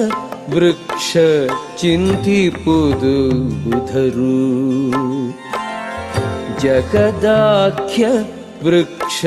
ವೃಕ್ಷ 0.50 1.12
ಚಿಂತಿಪುದು 1.82 3.14
ಬುಧರು 3.64 4.36
ಜಗದಾಖ್ಯ 6.64 8.04
ವೃಕ್ಷ 8.64 9.22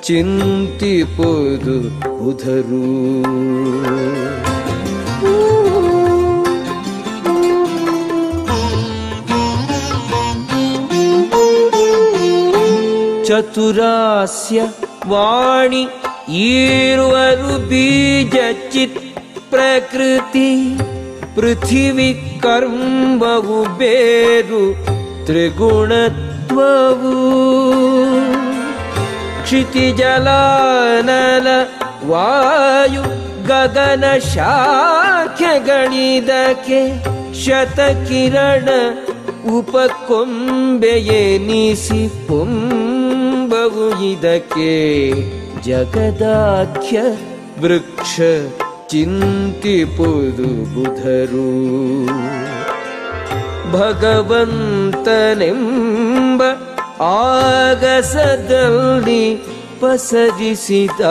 ಚಿಂತಿಪುದು 0.03 1.77
ಬುಧರು 2.19 2.85
ಚತುರಾಸ್ಯ 13.28 14.60
ವಾಣಿ 15.08 15.84
ಈರುವರು 16.46 17.54
ಬೀಜ 17.70 18.36
ಚಿತ್ 18.74 19.00
ಪ್ರಕೃತಿ 19.50 20.50
ಪೃಥಿವಿ 21.36 22.10
ಕರ್ಮವು 22.44 23.60
ಬೇರು 23.78 24.64
ತ್ರಿಗುಣತ್ವವು. 25.26 27.14
ಕ್ಷಿತಿಜಲಾನಲ 29.44 31.48
ವಾಯು 32.12 33.04
ಗಗನ 33.50 34.06
ಶಾಖೆಗಳಿದಕ್ಕೆ 34.34 35.42
ಶತಕಿರಣ 37.44 38.68
ಉಪಕೊಂಬೆಯೆನಿಸಿ 39.58 42.02
ಪೊಂಬವು 43.68 44.04
ಇದಕ್ಕೆ 44.04 45.12
ಜಗದಾಖ್ಯ 45.62 47.02
ವೃಕ್ಷ 47.62 48.20
ಚಿಂತಿಪುದು 48.88 50.74
ಬುಧರು. 50.74 51.52
ಭಗವಂತನೆಂಬ 53.72 56.44
ಆಗಸದಲ್ಲಿ 57.02 59.46
ಪಸರಿಸಿದ 59.80 61.02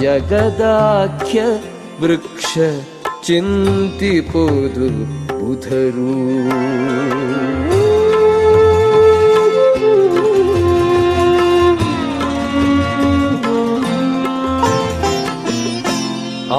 ಜಗದಾಖ್ಯ 0.00 1.42
ವೃಕ್ಷ 2.00 2.58
ಚಿಂತಿಪುದು 3.26 4.88
ಬುಧರು. 5.26 6.14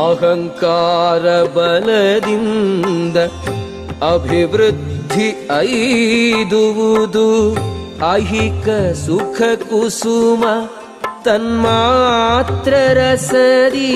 ಅಹಂಕಾರ 0.00 1.24
ಬಲದಿಂದ 1.54 3.16
ಅಭಿವೃದ್ಧಿ 4.10 5.28
ಐದುವುದು 5.62 7.26
ಐಹಿಕ 8.10 8.68
ಸುಖ 9.00 9.38
ಕುಸುಮ 9.64 10.44
ತನ್ಮಾತ್ರ 11.24 12.74
ರಸದಿ 12.98 13.90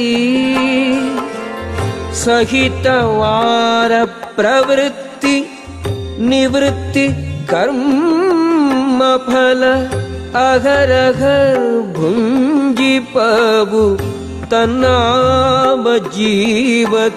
ಸಹಿತವಾರ 2.24 3.92
ಪ್ರವೃತ್ತಿ 4.36 5.36
ನಿವೃತ್ತಿ 6.24 7.06
ಕರ್ಮ 7.50 9.00
ಫಲ 9.24 9.62
ಅಹರಹರ್ 10.42 11.64
ಭುಂಜಿಪವು 11.96 13.84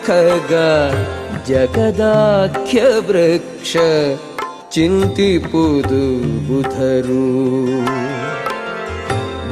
ಖಗ 0.06 0.52
ಜಗದಾಖ್ಯ 1.48 2.82
ವೃಕ್ಷ 2.82 3.76
ಚಿಂತಿಪುದು 4.70 6.04
ಬುಧರು. 6.48 7.26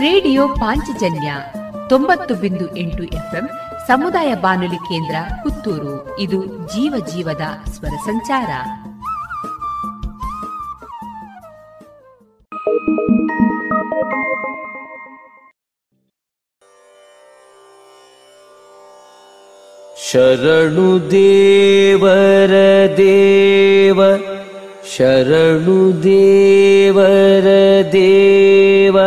ರೇಡಿಯೋ 0.01 0.47
ಪಾಂಚಜನ್ಯ 0.47 1.33
ತೊಂಬತ್ತು 1.89 2.35
ಬಿಂದು 2.35 2.77
ಎಂಟು 2.77 3.03
ಎಫ್ಎಂ 3.03 3.49
ಸಮುದಾಯ 3.87 4.35
ಬಾನುಲಿ 4.35 4.75
ಕೇಂದ್ರ 4.75 5.15
ಪುತ್ತೂರು. 5.43 6.19
ಇದು 6.19 6.45
ಜೀವ 6.45 7.05
ಜೀವದ 7.15 7.69
ಸ್ವರ 7.69 7.95
ಸಂಚಾರ. 8.05 8.47
शरणुदेवरदेव 20.09 20.99
शरणुदेवरदेव 27.37 28.97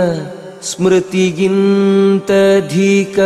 ಸ್ಮೃತಿಗಿಂತಧಿಕ 0.66 3.20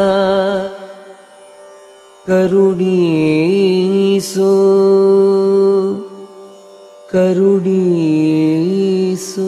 करुणीसो 2.28 4.54
करुणीसो। 7.14 9.48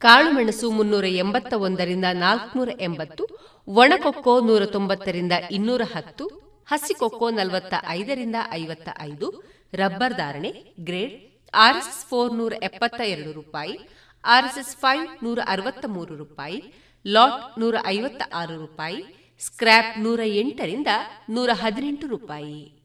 ಕಾಳುಮೆಣಸು 0.00 0.70
ಮುನ್ನೂರ 0.70 1.04
ಎಂಬತ್ತ 1.04 1.52
ಒಂದರಿಂದ 1.52 2.04
ನಾಲ್ಕುನೂರ 2.12 2.68
ಎಂಬತ್ತು 2.80 3.28
ಒಣಕೊಕ್ಕೋ 3.66 4.40
ನೂರ 4.40 4.64
ತೊಂಬತ್ತರಿಂದ 4.64 5.32
ಇನ್ನೂರ 5.50 5.82
ಹತ್ತು 5.94 6.26
ಹಸಿಕೊಕ್ಕೋ 6.66 7.30
ನಲವತ್ತ 7.30 7.74
ಐದರಿಂದ 7.88 8.36
ಐವತ್ತ 8.52 8.88
ಐದು, 9.00 9.42
ರಬ್ಬರ್ 9.74 10.14
ಧಾರಣೆ 10.14 10.74
ಗ್ರೇಡ್, 10.80 11.12
ಆರ್ಎಸ್ಎಸ್ 11.54 12.06
ಫೋರ್ 12.06 12.34
ನೂರ 12.34 12.52
ಎಪ್ಪತ್ತ 12.62 13.00
ಎರಡು 13.00 13.32
ರೂಪಾಯಿ, 13.32 13.78
ಆರ್ಎಸ್ಎಸ್ 14.24 14.76
ಫೈವ್ 14.76 15.24
ನೂರ 15.24 15.38
ಅರವತ್ತ 15.46 15.84
ಮೂರು 15.86 16.16
ರೂಪಾಯಿ, 16.16 16.62
ಲಾಟ್ 17.06 17.60
ನೂರ 17.60 17.76
ಐವತ್ತ 17.86 18.22
ಆರು 18.34 18.60
ರೂಪಾಯಿ, 18.60 19.28
ಸ್ಕ್ರ್ಯಾಪ್ 19.40 19.98
ನೂರ 20.00 20.20
ಎಂಟರಿಂದ 20.24 20.86
ನೂರ 21.30 21.50
ಹದಿನೆಂಟು 21.52 22.06
ರೂಪಾಯಿ. 22.06 22.77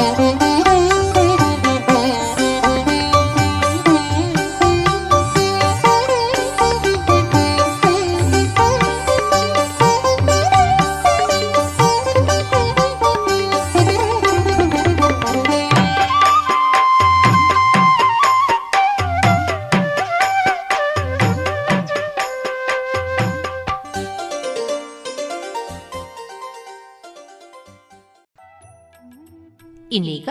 Thank 0.00 0.42
you. 0.42 0.49
ಇನ್ನೀಗ 29.92 30.28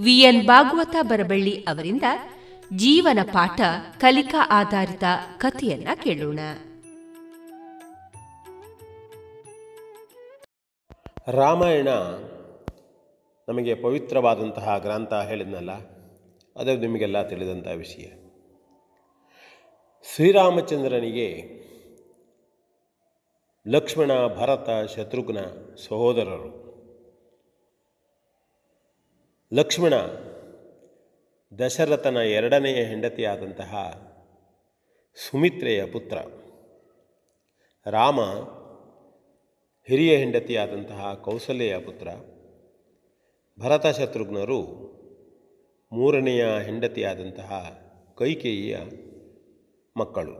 ವಿಎನ್ 0.00 0.46
ಭಾಗವತ 0.46 0.96
ಬರಬಳ್ಳಿ 1.02 1.62
ಅವರಿಂದ 1.62 2.02
ಜೀವನ 2.76 3.18
ಪಾಠ 3.32 3.60
ಕಲಿಕಾ 4.00 4.48
ಆಧಾರಿತ 4.50 5.04
ಕಥೆಯನ್ನ 5.36 5.88
ಕೇಳೋಣ. 6.02 6.38
ರಾಮಾಯಣ 11.28 11.88
ನಮಗೆ 13.48 13.74
ಪವಿತ್ರವಾದಂತಹ 13.74 14.78
ಗ್ರಂಥ 14.78 15.12
ಹೇಳಿದ್ನಲ್ಲ, 15.12 15.72
ಅದು 16.56 16.76
ನಿಮಗೆಲ್ಲ 16.76 17.28
ತಿಳಿದಂಥ 17.28 17.66
ವಿಷಯ. 17.66 18.06
ಶ್ರೀರಾಮಚಂದ್ರನಿಗೆ 20.14 21.28
ಲಕ್ಷ್ಮಣ, 23.68 24.10
ಭರತ, 24.36 24.70
ಶತ್ರುಘ್ನ 24.96 25.38
ಸಹೋದರರು. 25.88 26.63
ಲಕ್ಷ್ಮಣ 29.52 29.94
ದಶರಥನ 31.58 32.16
ಎರಡನೆಯ 32.16 32.84
ಹೆಂಡತಿಯಾದಂತಹ 32.84 33.74
ಸುಮಿತ್ರೆಯ 35.14 35.86
ಪುತ್ರ. 35.86 36.18
ರಾಮ 37.90 38.20
ಹಿರಿಯ 39.88 40.16
ಹೆಂಡತಿಯಾದಂತಹ 40.16 41.14
ಕೌಸಲ್ಯ 41.14 41.78
ಪುತ್ರ. 41.78 42.08
ಭರತ 43.60 43.86
ಶತ್ರುಘ್ನರು 43.86 44.62
ಮೂರನೆಯ 45.92 46.46
ಹೆಂಡತಿಯಾದಂತಹ 46.64 47.78
ಕೈಕೇಯಿಯ 48.18 48.78
ಮಕ್ಕಳು. 49.96 50.34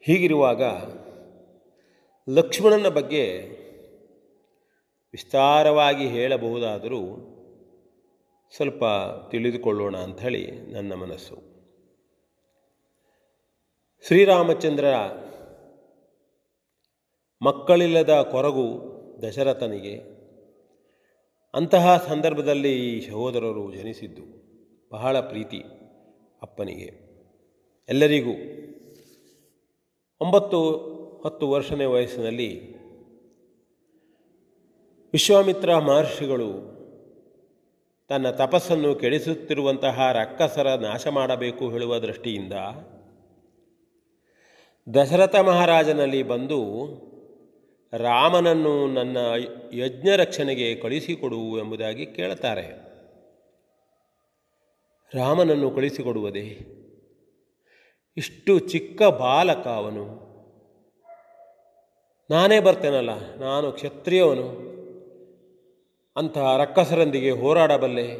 ಹೀಗಿರುವಾಗ 0.00 0.62
ಲಕ್ಷ್ಮಣನ 2.28 2.88
ಬಗ್ಗೆ 2.88 3.57
ವಿಸ್ತಾರವಾಗಿ 5.18 6.08
ಹೇಳಬಹುದಾದರೂ 6.08 7.00
ಸ್ವಲ್ಪ 8.56 8.84
ತಿಳಿದುಕೊಳ್ಳೋಣ 9.30 9.96
ಅಂಥೇಳಿ 9.96 10.50
ನನ್ನ 10.50 10.94
ಮನಸ್ಸು. 10.94 11.36
ಶ್ರೀರಾಮಚಂದ್ರ 14.06 14.84
ಮಕ್ಕಳಿಲ್ಲದ 17.42 18.28
ಕೊರಗು 18.30 18.66
ದಶರಥನಿಗೆ 19.22 19.96
ಅಂತಹ 21.54 22.06
ಸಂದರ್ಭದಲ್ಲಿ 22.08 22.88
ಈ 22.88 23.10
ಸಹೋದರರು 23.10 23.74
ಜನಿಸಿದ್ದು 23.74 24.22
ಬಹಳ 24.92 25.20
ಪ್ರೀತಿ 25.20 25.60
ಅಪ್ಪನಿಗೆ. 26.42 26.90
ಎಲ್ಲರಿಗೂ 27.88 28.34
ಒಂಬತ್ತು, 30.20 30.60
ಹತ್ತು 31.24 31.50
ವರ್ಷನೇ 31.50 31.84
ವಯಸ್ಸಿನಲ್ಲಿ 31.84 32.77
ವಿಶ್ವಾಮಿತ್ರ 35.12 35.76
ಮಹರ್ಷಿಗಳು 35.76 36.78
ತನ್ನ 38.08 38.30
ತಪಸ್ಸನ್ನು 38.30 38.94
ಕೆಡಿಸುತ್ತಿರುವಂತಹ 38.94 40.12
ರಕ್ಕಸರ 40.12 40.74
ನಾಶ 40.74 41.06
ಮಾಡಬೇಕು 41.06 41.70
ಹೇಳುವ 41.70 41.98
ದೃಷ್ಟಿಯಿಂದ 41.98 42.52
ದಶರಥ 44.94 45.36
ಮಹಾರಾಜನಲ್ಲಿ 45.36 46.22
ಬಂದು 46.22 46.60
ರಾಮನನ್ನು 47.92 48.86
ನನ್ನ 48.86 49.16
ಯಜ್ಞ 49.72 50.08
ರಕ್ಷಣೆಗೆ 50.16 50.74
ಕಳಿಸಿಕೊಡು 50.74 51.58
ಎಂಬುದಾಗಿ 51.58 52.06
ಕೇಳ್ತಾರೆ 52.06 52.88
ರಾಮನನ್ನು 55.14 55.70
ಕಳಿಸಿಕೊಡುವುದೇ? 55.70 56.60
ಇಷ್ಟು 58.16 58.58
ಚಿಕ್ಕ 58.58 59.02
ಬಾಲಕ 59.02 59.66
ಅವನು. 59.66 60.28
ನಾನೇ 62.30 62.60
ಬರ್ತೇನಲ್ಲ, 62.60 63.34
ನಾನು 63.36 63.72
ಕ್ಷತ್ರಿಯವನು. 63.72 64.67
ಅಂತಹ 66.18 66.56
ರಕ್ಕಸರೊಂದಿಗೆ 66.56 67.30
ಹೋರಾಡಬಲ್ಲೆ 67.30 68.16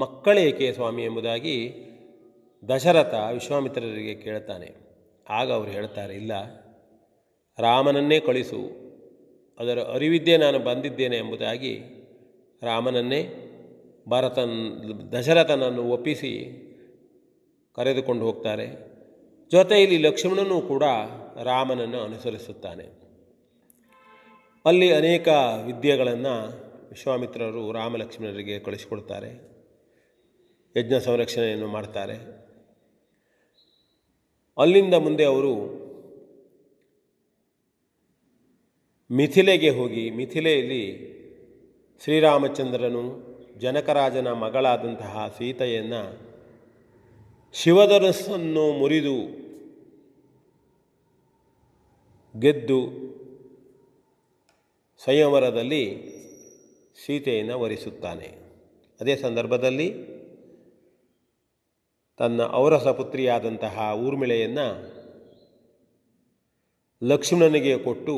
ಮಕ್ಕಳೇಕೆ 0.00 0.72
ಸ್ವಾಮಿ 0.72 1.04
ಎಂಬುದಾಗಿ 1.04 1.74
ದಶರಥ 2.68 3.14
ವಿಶ್ವಾಮಿತ್ರರಿಗೆ 3.32 4.14
ಕೇಳ್ತಾನೆ. 4.14 4.74
ಆಗ 5.28 5.52
ಅವರು 5.52 5.70
ಹೇಳ್ತಾರೆ, 5.70 6.14
ಇಲ್ಲ, 6.14 6.32
ರಾಮನನ್ನೇ 7.58 8.20
ಕಳಿಸು, 8.20 8.70
ಅದರ 9.58 9.78
ಅರಿವಿದ್ದೇ 9.78 10.36
ನಾನು 10.36 10.58
ಬಂದಿದ್ದೇನೆ 10.58 11.16
ಎಂಬುದಾಗಿ 11.16 11.80
ರಾಮನನ್ನೇ 12.62 13.22
ಭರತನ್, 14.08 15.12
ದಶರಥನನ್ನು 15.12 15.82
ಒಪ್ಪಿಸಿ 15.82 16.62
ಕರೆದುಕೊಂಡು 17.76 18.24
ಹೋಗ್ತಾರೆ. 18.24 18.66
ಜೊತೆಯಲ್ಲಿ 19.52 19.98
ಲಕ್ಷ್ಮಣನೂ 19.98 20.60
ಕೂಡ 20.60 20.82
ರಾಮನನ್ನು 21.42 22.00
ಅನುಸರಿಸುತ್ತಾನೆ. 22.00 22.84
ಅಲ್ಲಿ 24.64 24.92
ಅನೇಕ 24.92 25.28
ವಿದ್ಯೆಗಳನ್ನು 25.66 26.65
ವಿಶ್ವಾಮಿತ್ರರು 26.88 27.72
ರಾಮಲಕ್ಷ್ಮಣರಿಗೆ 27.72 28.58
ಕಳಿಸಿಕೊಡ್ತಾರೆ. 28.58 29.30
ಯಜ್ಞ 30.76 30.98
ಸಂರಕ್ಷಣೆಯನ್ನು 30.98 31.66
ಮಾಡ್ತಾರೆ. 31.66 32.46
ಅಲ್ಲಿಂದ 34.58 34.94
ಮುಂದೆ 34.94 35.24
ಅವರು 35.24 35.86
ಮಿಥಿಲೆಗೆ 39.10 39.70
ಹೋಗಿ, 39.70 40.10
ಮಿಥಿಲೆಯಲ್ಲಿ 40.10 41.16
ಶ್ರೀರಾಮಚಂದ್ರನು 42.04 43.02
ಜನಕರಾಜನ 43.58 44.32
ಮಗಳಾದಂತಹ 44.32 45.34
ಸೀತೆಯನ್ನು 45.38 46.26
ಶಿವಧನಸ್ಸನ್ನು 47.52 48.72
ಮುರಿದು 48.72 49.46
ಗೆದ್ದು 52.40 52.80
ಸಂಯವರದಲ್ಲಿ 55.04 56.15
ಸೀತೆಯನ್ನು 57.04 57.60
ವರಿಸುತ್ತಾನೆ. 57.60 58.28
ಅದೇ 59.00 59.16
ಸಂದರ್ಭದಲ್ಲಿ 59.16 60.16
ತನ್ನ 62.18 62.40
ಔರಸ 62.52 62.88
ಪುತ್ರಿಯಾದಂತಹ 62.88 63.92
ಊರ್ಮಿಳೆಯನ್ನು 63.96 64.96
ಲಕ್ಷ್ಮಣನಿಗೆ 67.02 67.78
ಕೊಟ್ಟು 67.78 68.16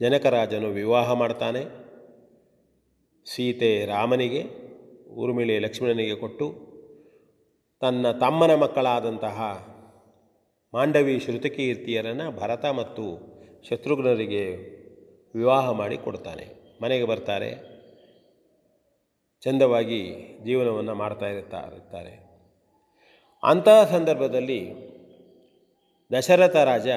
ಜನಕರಾಜನು 0.00 0.68
ವಿವಾಹ 0.68 1.12
ಮಾಡ್ತಾನೆ. 1.12 1.64
ಸೀತೆ 3.24 3.84
ರಾಮನಿಗೆ, 3.84 4.44
ಊರ್ಮಿಳೆ 5.08 5.58
ಲಕ್ಷ್ಮಣನಿಗೆ 5.58 6.14
ಕೊಟ್ಟು 6.14 6.72
ತನ್ನ 7.80 8.10
ತಮ್ಮನ 8.12 8.54
ಮಕ್ಕಳಾದಂತಹ 8.54 9.68
ಮಾಂಡವಿ 10.74 11.18
ಶ್ರುತಕೀರ್ತಿಯರನ್ನು 11.18 12.36
ಭರತ 12.36 12.64
ಮತ್ತು 12.64 13.18
ಶತ್ರುಘ್ನರಿಗೆ 13.68 14.81
ವಿವಾಹ 15.34 15.70
ಮಾಡಿ 15.70 15.98
ಕೊಡ್ತಾನೆ. 15.98 16.76
ಮನೆಗೆ 16.82 17.04
ಬರ್ತಾರೆ. 17.04 17.72
ಚಂದವಾಗಿ 19.40 20.14
ಜೀವನವನ್ನು 20.44 20.94
ಮಾಡ್ತಾ 20.94 21.26
ಇರುತ್ತಾ 21.26 21.60
ಇರ್ತಾರೆ. 21.60 22.32
ಅಂತಹ 23.42 23.84
ಸಂದರ್ಭದಲ್ಲಿ 23.84 24.74
ದಶರಥ 26.18 26.56
ರಾಜ 26.56 26.88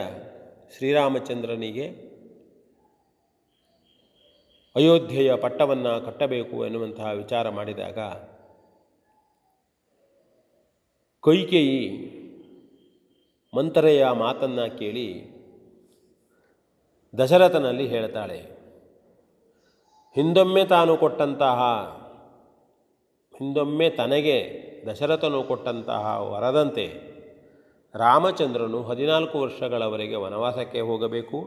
ಶ್ರೀರಾಮಚಂದ್ರನಿಗೆ 0.78 2.16
ಅಯೋಧ್ಯೆಯ 4.76 5.36
ಪಟ್ಟವನ್ನು 5.36 6.06
ಕಟ್ಟಬೇಕು 6.06 6.66
ಎನ್ನುವಂತಹ 6.66 7.12
ವಿಚಾರ 7.12 7.50
ಮಾಡಿದಾಗ 7.50 8.00
ಕೈಕೇಯಿ 11.24 12.16
ಮಂತ್ರೆಯ 13.56 14.06
ಮಾತನ್ನು 14.08 14.78
ಕೇಳಿ 14.78 15.35
ದಶರಥನಲ್ಲಿ 17.18 17.88
ಹೇಳ್ತಾಳೆ, 17.88 18.39
ಹಿಂದೊಮ್ಮೆ 20.16 20.66
ತಾನು 20.66 20.97
ಕೊಟ್ಟಂತಹ, 20.97 21.59
ಹಿಂದೊಮ್ಮೆ 23.34 23.89
ತನಗೆ 23.89 24.38
ದಶರಥನು 24.88 25.43
ಕೊಟ್ಟಂತಹ 25.43 26.03
ವರದಂತೆ 26.22 26.86
ರಾಮಚಂದ್ರನು 27.95 28.84
ಹದಿನಾಲ್ಕು 28.84 29.39
ವರ್ಷಗಳವರೆಗೆ 29.39 30.16
ವನವಾಸಕ್ಕೆ 30.16 30.82
ಹೋಗಬೇಕು. 30.82 31.39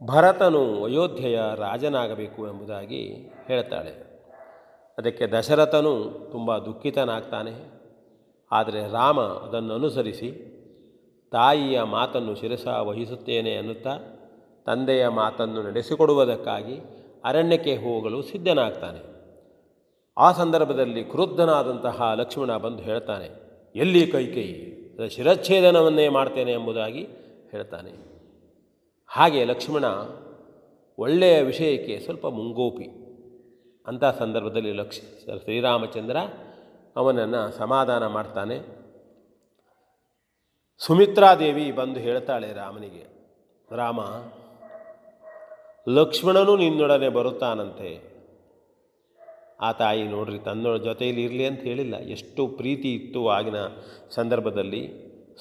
ಭರತನು 0.00 0.84
ಅಯೋಧ್ಯೆಯ 0.84 1.40
ರಾಜನಾಗಬೇಕು 1.56 2.46
ಎಂಬುದಾಗಿ 2.46 3.02
ಹೇಳ್ತಾಳೆ. 3.46 3.94
ಅದಕ್ಕೆ 4.98 5.26
ದಶರಥನು 5.26 5.92
ತುಂಬ 6.32 6.58
ದುಃಖಿತನಾಗ್ತಾನೆ. 6.58 7.54
ಆದರೆ 8.50 8.80
ರಾಮ 8.92 9.20
ಅದನ್ನು 9.20 9.74
ಅನುಸರಿಸಿ 9.74 10.28
ತಾಯಿಯ 11.32 11.82
ಮಾತನ್ನು 11.82 12.34
ಶಿರಸ 12.34 12.66
ವಹಿಸುತ್ತೇನೆ 12.66 13.56
ಅನ್ನುತ್ತಾ 13.56 13.94
ತಂದೆಯ 14.66 15.08
ಮಾತನ್ನು 15.08 15.62
ನಡೆಸಿಕೊಡುವುದಕ್ಕಾಗಿ 15.62 16.76
ಅರಣ್ಯಕ್ಕೆ 17.24 17.76
ಹೋಗಲು 17.76 18.22
ಸಿದ್ಧನಾಗ್ತಾನೆ. 18.22 19.00
ಆ 20.16 20.32
ಸಂದರ್ಭದಲ್ಲಿ 20.32 21.04
ಕ್ರುದ್ಧನಾದಂತಹ 21.04 22.12
ಲಕ್ಷ್ಮಣ 22.14 22.56
ಬಂದು 22.56 22.82
ಹೇಳ್ತಾನೆ, 22.82 23.28
ಎಲ್ಲಿ 23.76 24.06
ಕೈಕೈ? 24.06 24.48
ಶಿರಚ್ಛೇದನವನ್ನೇ 25.08 26.08
ಮಾಡ್ತೇನೆ 26.08 26.52
ಎಂಬುದಾಗಿ 26.52 27.08
ಹೇಳ್ತಾನೆ. 27.50 27.92
ಹಾಗೆ 29.08 29.44
ಲಕ್ಷ್ಮಣ 29.44 29.84
ಒಳ್ಳೆಯ 30.98 31.42
ವಿಷಯಕ್ಕೆ 31.42 32.00
ಸ್ವಲ್ಪ 32.00 32.26
ಮುಂಗೋಪಿ. 32.26 32.88
ಅಂಥ 33.86 34.04
ಸಂದರ್ಭದಲ್ಲಿ 34.18 34.72
ಲಕ್ಷ 34.72 35.00
ಶ್ರೀರಾಮಚಂದ್ರ 35.44 36.16
ಅವನನ್ನು 36.96 37.56
ಸಮಾಧಾನ 37.56 38.06
ಮಾಡ್ತಾನೆ. 38.06 38.77
ಸುಮಿತ್ರಾದೇವಿ 40.80 41.70
ಬಂದು 41.70 42.00
ಹೇಳ್ತಾಳೆ 42.00 42.52
ರಾಮನಿಗೆ, 42.52 43.04
ರಾಮ, 43.76 44.00
ಲಕ್ಷ್ಮಣನು 45.88 46.56
ನಿನ್ನೊಡನೆ 46.56 47.08
ಬರುತ್ತಾನಂತೆ. 47.08 47.90
ಆ 49.60 49.72
ತಾಯಿ 49.72 50.02
ನೋಡ್ರಿ 50.02 50.38
ತನ್ನ 50.38 50.76
ಜೊತೆಯಲ್ಲಿ 50.76 51.22
ಇರಲಿ 51.24 51.46
ಅಂತ 51.46 51.60
ಹೇಳಿಲ್ಲ. 51.60 51.96
ಎಷ್ಟು 51.96 52.42
ಪ್ರೀತಿ 52.48 52.94
ಇತ್ತು 52.94 53.28
ಆಗಿನ 53.28 53.60
ಸಂದರ್ಭದಲ್ಲಿ. 54.10 54.82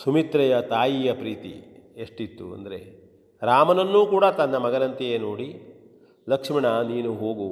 ಸುಮಿತ್ರೆಯ 0.04 0.62
ತಾಯಿಯ 0.62 1.14
ಪ್ರೀತಿ 1.14 1.54
ಎಷ್ಟಿತ್ತು 1.98 2.54
ಅಂದರೆ, 2.54 2.80
ರಾಮನನ್ನೂ 3.42 4.06
ಕೂಡ 4.06 4.26
ತನ್ನ 4.26 4.56
ಮಗನಂತೆಯೇ 4.58 5.18
ನೋಡಿ, 5.18 5.50
ಲಕ್ಷ್ಮಣ, 6.30 6.66
ನೀನು 6.66 7.14
ಹೋಗು. 7.14 7.50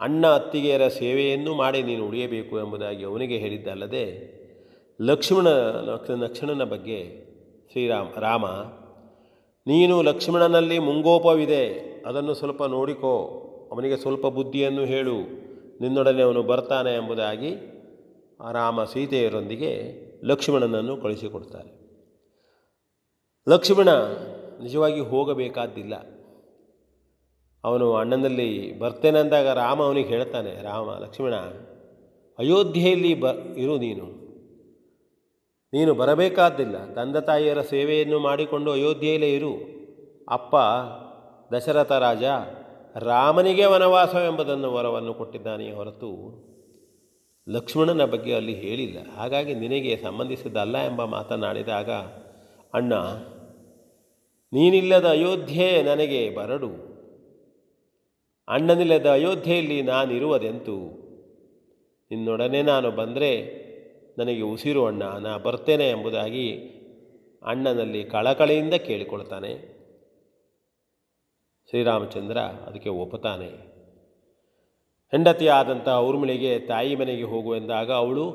ಅಣ್ಣ 0.00 0.26
ಅತ್ತಿಗೆಯರ 0.26 0.88
ಸೇವೆಯನ್ನು 0.88 1.54
ಮಾಡಿ 1.54 1.82
ನೀನು 1.82 2.06
ಉಳಿಯಬೇಕು 2.06 2.54
ಎಂಬುದಾಗಿ 2.58 3.04
ಅವನಿಗೆ 3.04 3.36
ಹೇಳಿದ್ದಲ್ಲದೆ 3.36 4.06
ಲಕ್ಷ್ಮಣ, 5.00 5.48
ಲಕ್ಷ್ಮಣನ 6.14 6.64
ಬಗ್ಗೆ 6.64 7.26
ಶ್ರೀರಾಮ, 7.72 8.06
ರಾಮ, 8.18 8.46
ನೀನು 9.66 10.02
ಲಕ್ಷ್ಮಣನಲ್ಲಿ 10.02 10.78
ಮುಂಗೋಪವಿದೆ, 10.78 11.64
ಅದನ್ನು 12.06 12.34
ಸ್ವಲ್ಪ 12.34 12.64
ನೋಡಿಕೋ, 12.64 13.42
ಅವನಿಗೆ 13.72 13.96
ಸ್ವಲ್ಪ 13.96 14.26
ಬುದ್ಧಿಯನ್ನು 14.26 14.84
ಹೇಳು, 14.84 15.16
ನಿನ್ನೊಡನೆ 15.80 16.22
ಅವನು 16.22 16.42
ಬರ್ತಾನೆ 16.42 16.94
ಎಂಬುದಾಗಿ 16.94 17.54
ರಾಮ 18.52 18.84
ಸೀತೆಯರೊಂದಿಗೆ 18.84 19.72
ಲಕ್ಷ್ಮಣನನ್ನು 20.24 20.96
ಕಳಿಸಿಕೊಡ್ತಾರೆ. 20.96 21.86
ಲಕ್ಷ್ಮಣ 23.48 23.88
ನಿಜವಾಗಿ 24.62 25.00
ಹೋಗಬೇಕಾದ್ದಿಲ್ಲ. 25.00 25.94
ಅವನು 27.64 27.94
ಅಣ್ಣನಲ್ಲಿ 27.94 28.78
ಬರ್ತೇನೆ 28.78 29.18
ಅಂದಾಗ 29.18 29.48
ರಾಮ 29.48 29.82
ಅವನಿಗೆ 29.82 30.08
ಹೇಳ್ತಾನೆ, 30.08 30.62
ರಾಮ, 30.62 30.90
ಲಕ್ಷ್ಮಣ, 30.98 31.34
ಅಯೋಧ್ಯೆಯಲ್ಲಿ 32.38 33.14
ಬ, 33.14 33.26
ಇರು 33.56 33.76
ನೀನು. 33.76 34.15
ನೀನು 35.72 35.94
ಬರಬೇಕಾದ್ದಿಲ್ಲ. 35.94 36.76
ತಂದೆ 36.94 37.20
ತಾಯಿಯರ 37.20 37.60
ಸೇವೆಯನ್ನು 37.60 38.18
ಮಾಡಿಕೊಂಡು 38.18 38.70
ಅಯೋಧ್ಯೆಯಲ್ಲೇ 38.72 39.30
ಇರು. 39.34 39.52
ಅಪ್ಪ, 40.28 40.56
ದಶರಥ 41.54 41.92
ರಾಜ, 41.92 42.24
ರಾಮನಿಗೆ 42.98 43.64
ವನವಾಸ 43.64 44.14
ಎಂಬುದನ್ನು 44.14 44.68
ವರವನ್ನು 44.72 45.14
ಕೊಟ್ಟಿದ್ದಾನೆ 45.14 45.72
ಹೊರತು 45.72 46.10
ಲಕ್ಷ್ಮಣನ 47.48 48.04
ಬಗ್ಗೆ 48.04 48.32
ಅಲ್ಲಿ 48.34 48.54
ಹೇಳಿಲ್ಲ. 48.54 48.98
ಹಾಗಾಗಿ 49.16 49.54
ನಿನಗೆ 49.54 49.96
ಸಂಬಂಧಿಸಿದ್ದಲ್ಲ 49.96 50.76
ಎಂಬ 50.78 51.04
ಮಾತನಾಡಿದಾಗ 51.04 51.90
ಅಣ್ಣ, 52.74 52.94
ನೀನಿಲ್ಲದ 54.52 55.06
ಅಯೋಧ್ಯೆ 55.06 55.82
ನನಗೆ 55.82 56.22
ಬರಡು. 56.30 56.70
ಅಣ್ಣನಿಲ್ಲದ 58.48 59.08
ಅಯೋಧ್ಯೆಯಲ್ಲಿ 59.10 59.78
ನಾನಿರುವುದೆಂತು? 59.82 60.76
ನಿನ್ನೊಡನೆ 62.10 62.62
ನಾನು 62.62 62.90
ಬಂದರೆ 62.90 63.30
ನನಗೆ 64.18 64.42
ಉಸಿರು 64.42 64.86
ಅಣ್ಣ 64.86 65.02
ನಾನು 65.02 65.42
ಬರ್ತೇನೆ 65.42 65.90
ಎಂಬುದಾಗಿ 65.90 66.52
ಅಣ್ಣನಲ್ಲಿ 67.46 68.04
ಕಳಕಳಿಯಿಂದ 68.04 68.74
ಕೇಳಿಕೊಳ್ತಾನೆ. 68.74 69.76
ಶ್ರೀರಾಮಚಂದ್ರ 71.68 72.38
ಅದಕ್ಕೆ 72.38 72.88
ಒಪ್ಪುತ್ತಾನೆ. 72.88 73.76
ಹೆಂಡತಿಯಾದಂಥ 75.10 75.88
ಊರ್ಮಿಳಿಗೆ 75.88 76.58
ತಾಯಿ 76.58 76.96
ಮನೆಗೆ 76.96 77.22
ಹೋಗುವೆಂದಾಗ 77.22 77.92
ಅವಳು 77.92 78.30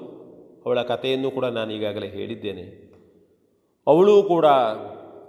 ಅವಳ 0.65 0.81
ಕಥೆಯನ್ನು 0.81 1.31
ಕೂಡ 1.31 1.45
ನಾನು 1.45 1.73
ಈಗಾಗಲೇ 1.73 2.07
ಹೇಳಿದ್ದೇನೆ. 2.07 2.91
ಅವಳು 3.87 4.23
ಕೂಡ 4.23 4.45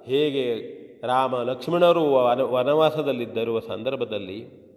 ಹೇಗೆ 0.05 0.72
ರಾಮ 1.07 1.42
ಲಕ್ಷ್ಮಣರು 1.42 2.12
ವನ 2.12 2.40
ವನವಾಸದಲ್ಲಿದ್ದಿರುವ 2.40 3.61
ಸಂದರ್ಭದಲ್ಲಿ 3.61 4.72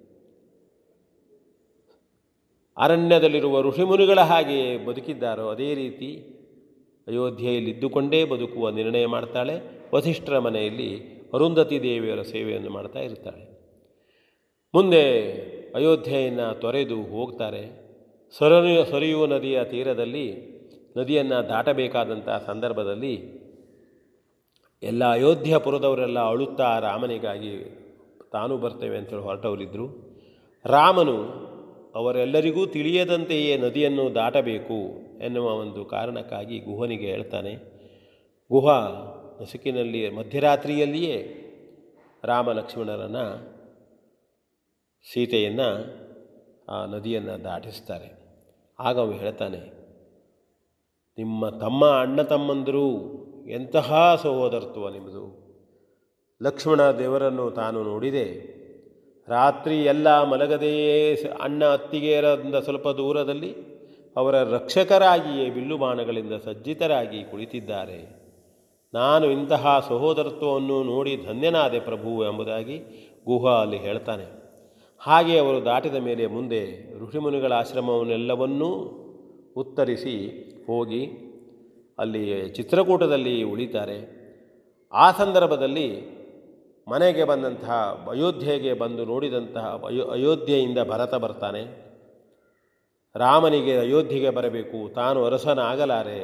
ಅರಣ್ಯದಲ್ಲಿರುವ 2.78 3.62
ಋಷಿಮುನಿಗಳ 3.62 4.20
ಹಾಗೆ 4.20 4.86
ಬದುಕಿದ್ದಾರೋ 4.86 5.50
ಅದೇ 5.50 5.74
ರೀತಿ 5.76 6.10
ಅಯೋಧ್ಯೆಯಲ್ಲಿದ್ದುಕೊಂಡೇ 7.08 8.26
ಬದುಕುವ 8.26 8.70
ನಿರ್ಣಯ 8.70 9.06
ಮಾಡ್ತಾಳೆ. 9.06 9.56
ವಸಿಷ್ಠರ 9.94 10.40
ಮನೆಯಲ್ಲಿ 10.40 10.98
ಅರುಂಧತಿ 11.34 11.84
ದೇವಿಯರ 11.84 12.22
ಸೇವೆಯನ್ನು 12.22 12.70
ಮಾಡ್ತಾ 12.70 13.00
ಇರ್ತಾಳೆ 13.00 13.44
ಮುಂದೆ 14.74 15.04
ಅಯೋಧ್ಯೆಯನ್ನು 15.76 16.60
ತೊರೆದು 16.60 17.04
ಹೋಗ್ತಾರೆ. 17.04 17.86
ಸರಯು 18.38 18.86
ಸೊರೆಯುವ 18.86 19.26
ನದಿಯ 19.26 19.64
ತೀರದಲ್ಲಿ 19.64 20.56
ನದಿಯನ್ನು 20.98 21.50
ದಾಟಬೇಕಾದಂಥ 21.50 22.30
ಸಂದರ್ಭದಲ್ಲಿ 22.30 23.16
ಎಲ್ಲ 24.84 25.12
ಅಯೋಧ್ಯಪುರದವರೆಲ್ಲ 25.12 26.20
ಅಳುತ್ತಾ 26.20 26.80
ರಾಮನಿಗಾಗಿ 26.80 27.54
ತಾನು 28.32 28.58
ಬರ್ತೇವೆ 28.58 28.98
ಅಂತೇಳಿ 28.98 29.22
ಹೊರಟವರಿದ್ದರು 29.22 29.86
ರಾಮನು 30.66 31.45
ಅವರೆಲ್ಲರಿಗೂ 31.96 32.66
ತಿಳಿಯದಂತೆಯೇ 32.66 33.58
ನದಿಯನ್ನು 33.58 34.16
ದಾಟಬೇಕು 34.16 34.78
ಎನ್ನುವ 35.22 35.46
ಒಂದು 35.50 35.86
ಕಾರಣಕ್ಕಾಗಿ 35.86 36.60
ಗುಹನಿಗೆ 36.60 37.08
ಹೇಳ್ತಾನೆ. 37.08 37.56
ಗುಹ 38.52 38.68
ನಸುಕಿನಲ್ಲಿ, 39.42 40.10
ಮಧ್ಯರಾತ್ರಿಯಲ್ಲಿಯೇ 40.10 41.18
ರಾಮ 42.24 42.52
ಲಕ್ಷ್ಮಣರನ್ನು 42.52 43.26
ಸೀತೆಯನ್ನು 45.14 45.70
ಆ 46.70 46.86
ನದಿಯನ್ನು 46.86 47.44
ದಾಟಿಸ್ತಾರೆ. 47.44 48.10
ಆಗ 48.80 49.00
ಅವನು 49.00 49.18
ಹೇಳ್ತಾನೆ, 49.18 49.60
ನಿಮ್ಮ 51.18 51.50
ತಮ್ಮ 51.50 51.86
ಅಣ್ಣ 51.86 52.22
ತಮ್ಮಂದರು 52.22 52.88
ಎಂತಹ 53.50 54.20
ಸಹೋದರತ್ವ 54.24 54.90
ನಿಮ್ಮದು. 54.90 55.26
ಲಕ್ಷ್ಮಣ 56.42 56.92
ದೇವರನ್ನು 56.92 57.52
ತಾನು 57.52 57.84
ನೋಡಿದೆ. 57.84 58.55
ರಾತ್ರಿ 59.30 59.84
ಎಲ್ಲ 59.84 60.24
ಮಲಗದೆಯೇ 60.24 61.16
ಅಣ್ಣ 61.42 61.66
ಅತ್ತಿಗೆಯರಿಂದ 61.66 62.56
ಸ್ವಲ್ಪ 62.56 62.90
ದೂರದಲ್ಲಿ 62.90 63.56
ಅವರ 64.18 64.36
ರಕ್ಷಕರಾಗಿಯೇ 64.36 65.50
ಬಿಲ್ಲು 65.50 65.78
ಬಾಣಗಳಿಂದ 65.78 66.34
ಸಜ್ಜಿತರಾಗಿ 66.34 67.24
ಕುಳಿತಿದ್ದಾರೆ. 67.24 68.26
ನಾನು 68.94 69.32
ಇಂತಹ 69.32 69.86
ಸಹೋದರತ್ವವನ್ನು 69.90 70.84
ನೋಡಿ 70.84 71.18
ಧನ್ಯನಾದೆ 71.26 71.80
ಪ್ರಭು 71.80 72.26
ಎಂಬುದಾಗಿ 72.26 72.80
ಗುಹಾ 73.26 73.52
ಅಲ್ಲಿ 73.52 73.78
ಹೇಳ್ತಾನೆ. 73.78 74.26
ಹಾಗೆ 75.00 75.40
ಅವರು 75.40 75.66
ದಾಟಿದ 75.66 75.96
ಮೇಲೆ 75.96 76.28
ಮುಂದೆ 76.28 76.94
ಋಷಿಮುನಿಗಳ 77.00 77.52
ಆಶ್ರಮವನ್ನೆಲ್ಲವನ್ನೂ 77.52 79.02
ಉತ್ತರಿಸಿ 79.58 80.16
ಹೋಗಿ 80.68 81.06
ಅಲ್ಲಿ 82.00 82.50
ಚಿತ್ರಕೂಟದಲ್ಲಿ 82.50 83.44
ಉಳಿತಾರೆ. 83.44 84.26
ಆ 84.94 85.12
ಸಂದರ್ಭದಲ್ಲಿ 85.12 86.15
ಮನೆಗೆ 86.88 87.24
ಬಂದಂತಹ 87.24 87.76
ಅಯೋಧ್ಯೆಗೆ 88.10 88.74
ಬಂದು 88.74 89.06
ನೋಡಿದಂತಹ 89.06 89.66
ಅಯೋ, 89.88 90.04
ಅಯೋಧ್ಯೆಯಿಂದ 90.06 90.80
ಭರತ 90.90 91.14
ಬರ್ತಾನೆ. 91.16 91.62
ರಾಮನಿಗೆ 93.16 93.78
ಅಯೋಧ್ಯೆಗೆ 93.78 94.30
ಬರಬೇಕು, 94.30 94.80
ತಾನು 94.94 95.20
ಅರಸನಾಗಲಾರೆ 95.26 96.20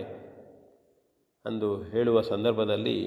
ಎಂದು 1.46 1.70
ಹೇಳುವ 1.84 2.22
ಸಂದರ್ಭದಲ್ಲಿ 2.22 2.98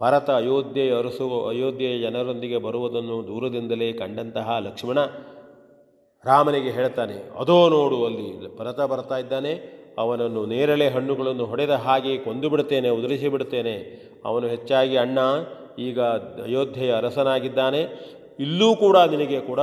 ಭರತ 0.00 0.28
ಅಯೋಧ್ಯೆಯ 0.30 0.92
ಅರಸು, 0.98 1.26
ಅಯೋಧ್ಯೆಯ 1.48 1.94
ಜನರೊಂದಿಗೆ 2.02 2.56
ಬರುವುದನ್ನು 2.56 3.16
ದೂರದಿಂದಲೇ 3.26 3.92
ಕಂಡಂತಹ 3.92 4.58
ಲಕ್ಷ್ಮಣ 4.58 4.98
ರಾಮನಿಗೆ 6.24 6.70
ಹೇಳ್ತಾನೆ, 6.70 7.16
ಅದೋ 7.38 7.68
ನೋಡು 7.68 7.98
ಅಲ್ಲಿ 8.04 8.58
ಭರತ 8.58 8.80
ಬರ್ತಾ 8.80 9.18
ಇದ್ದಾನೆ, 9.18 9.52
ಅವನನ್ನು 9.98 10.46
ನೇರಳೆ 10.46 10.88
ಹಣ್ಣುಗಳನ್ನು 10.88 11.44
ಹೊಡೆದ 11.44 11.70
ಹಾಗೆ 11.70 12.16
ಕೊಂದು 12.18 12.48
ಬಿಡ್ತೇನೆ, 12.50 12.88
ಉದುರಿಸಿ 12.88 13.28
ಬಿಡ್ತೇನೆ. 13.28 13.76
ಅವನು 14.24 14.46
ಹೆಚ್ಚಾಗಿ 14.46 14.96
ಅಣ್ಣ 14.96 15.18
ಈಗ 15.78 16.00
ಅಯೋಧ್ಯೆಯ 16.00 16.96
ಅರಸನಾಗಿದ್ದಾನೆ. 16.96 17.82
ಇಲ್ಲೂ 18.40 18.76
ಕೂಡ 18.76 18.96
ನಿನಗೆ 18.96 19.40
ಕೊಡ 19.40 19.60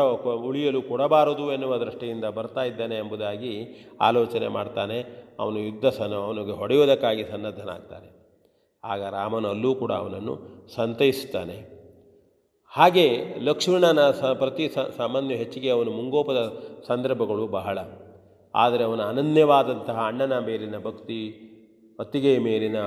ಉಳಿಯಲು 0.47 0.81
ಕೊಡಬಾರದು 0.81 1.53
ಎನ್ನುವ 1.53 1.77
ದೃಷ್ಟಿಯಿಂದ 1.77 2.25
ಬರ್ತಾ 2.25 2.63
ಇದ್ದಾನೆ 2.63 2.95
ಎಂಬುದಾಗಿ 2.95 3.53
ಆಲೋಚನೆ 4.01 4.47
ಮಾಡ್ತಾನೆ. 4.47 4.97
ಅವನು 5.39 5.59
ಯುದ್ಧ 5.59 5.85
ಸನ, 5.85 6.13
ಅವನಿಗೆ 6.13 6.51
ಹೊಡೆಯುವುದಕ್ಕಾಗಿ 6.51 7.23
ಸನ್ನದ್ಧನಾಗ್ತಾನೆ. 7.23 8.09
ಆಗ 8.83 9.03
ರಾಮನು 9.03 9.47
ಅಲ್ಲೂ 9.47 9.75
ಕೂಡ 9.75 9.91
ಅವನನ್ನು 9.91 10.35
ಸಂತೈಸ್ತಾನೆ 10.75 11.57
ಹಾಗೆ 12.69 13.05
ಲಕ್ಷ್ಮಣನ 13.39 14.11
ಸ, 14.11 14.23
ಪ್ರತಿ 14.23 14.69
ಸಾಮಾನ್ಯ 14.97 15.35
ಹೆಚ್ಚಿಗೆ 15.35 15.69
ಅವನು 15.69 15.91
ಮುಂಗೋಪದ 15.91 16.63
ಸಂದರ್ಭಗಳು 16.87 17.47
ಬಹಳ. 17.47 17.79
ಆದರೆ 18.55 18.83
ಅವನ 18.83 19.01
ಅನನ್ಯವಾದಂತಹ 19.01 19.97
ಅಣ್ಣನ 20.07 20.39
ಮೇಲಿನ 20.39 20.77
ಭಕ್ತಿ, 20.77 21.21
ಅತ್ತಿಗೆಯ 21.99 22.39
ಮೇಲಿನ 22.39 22.77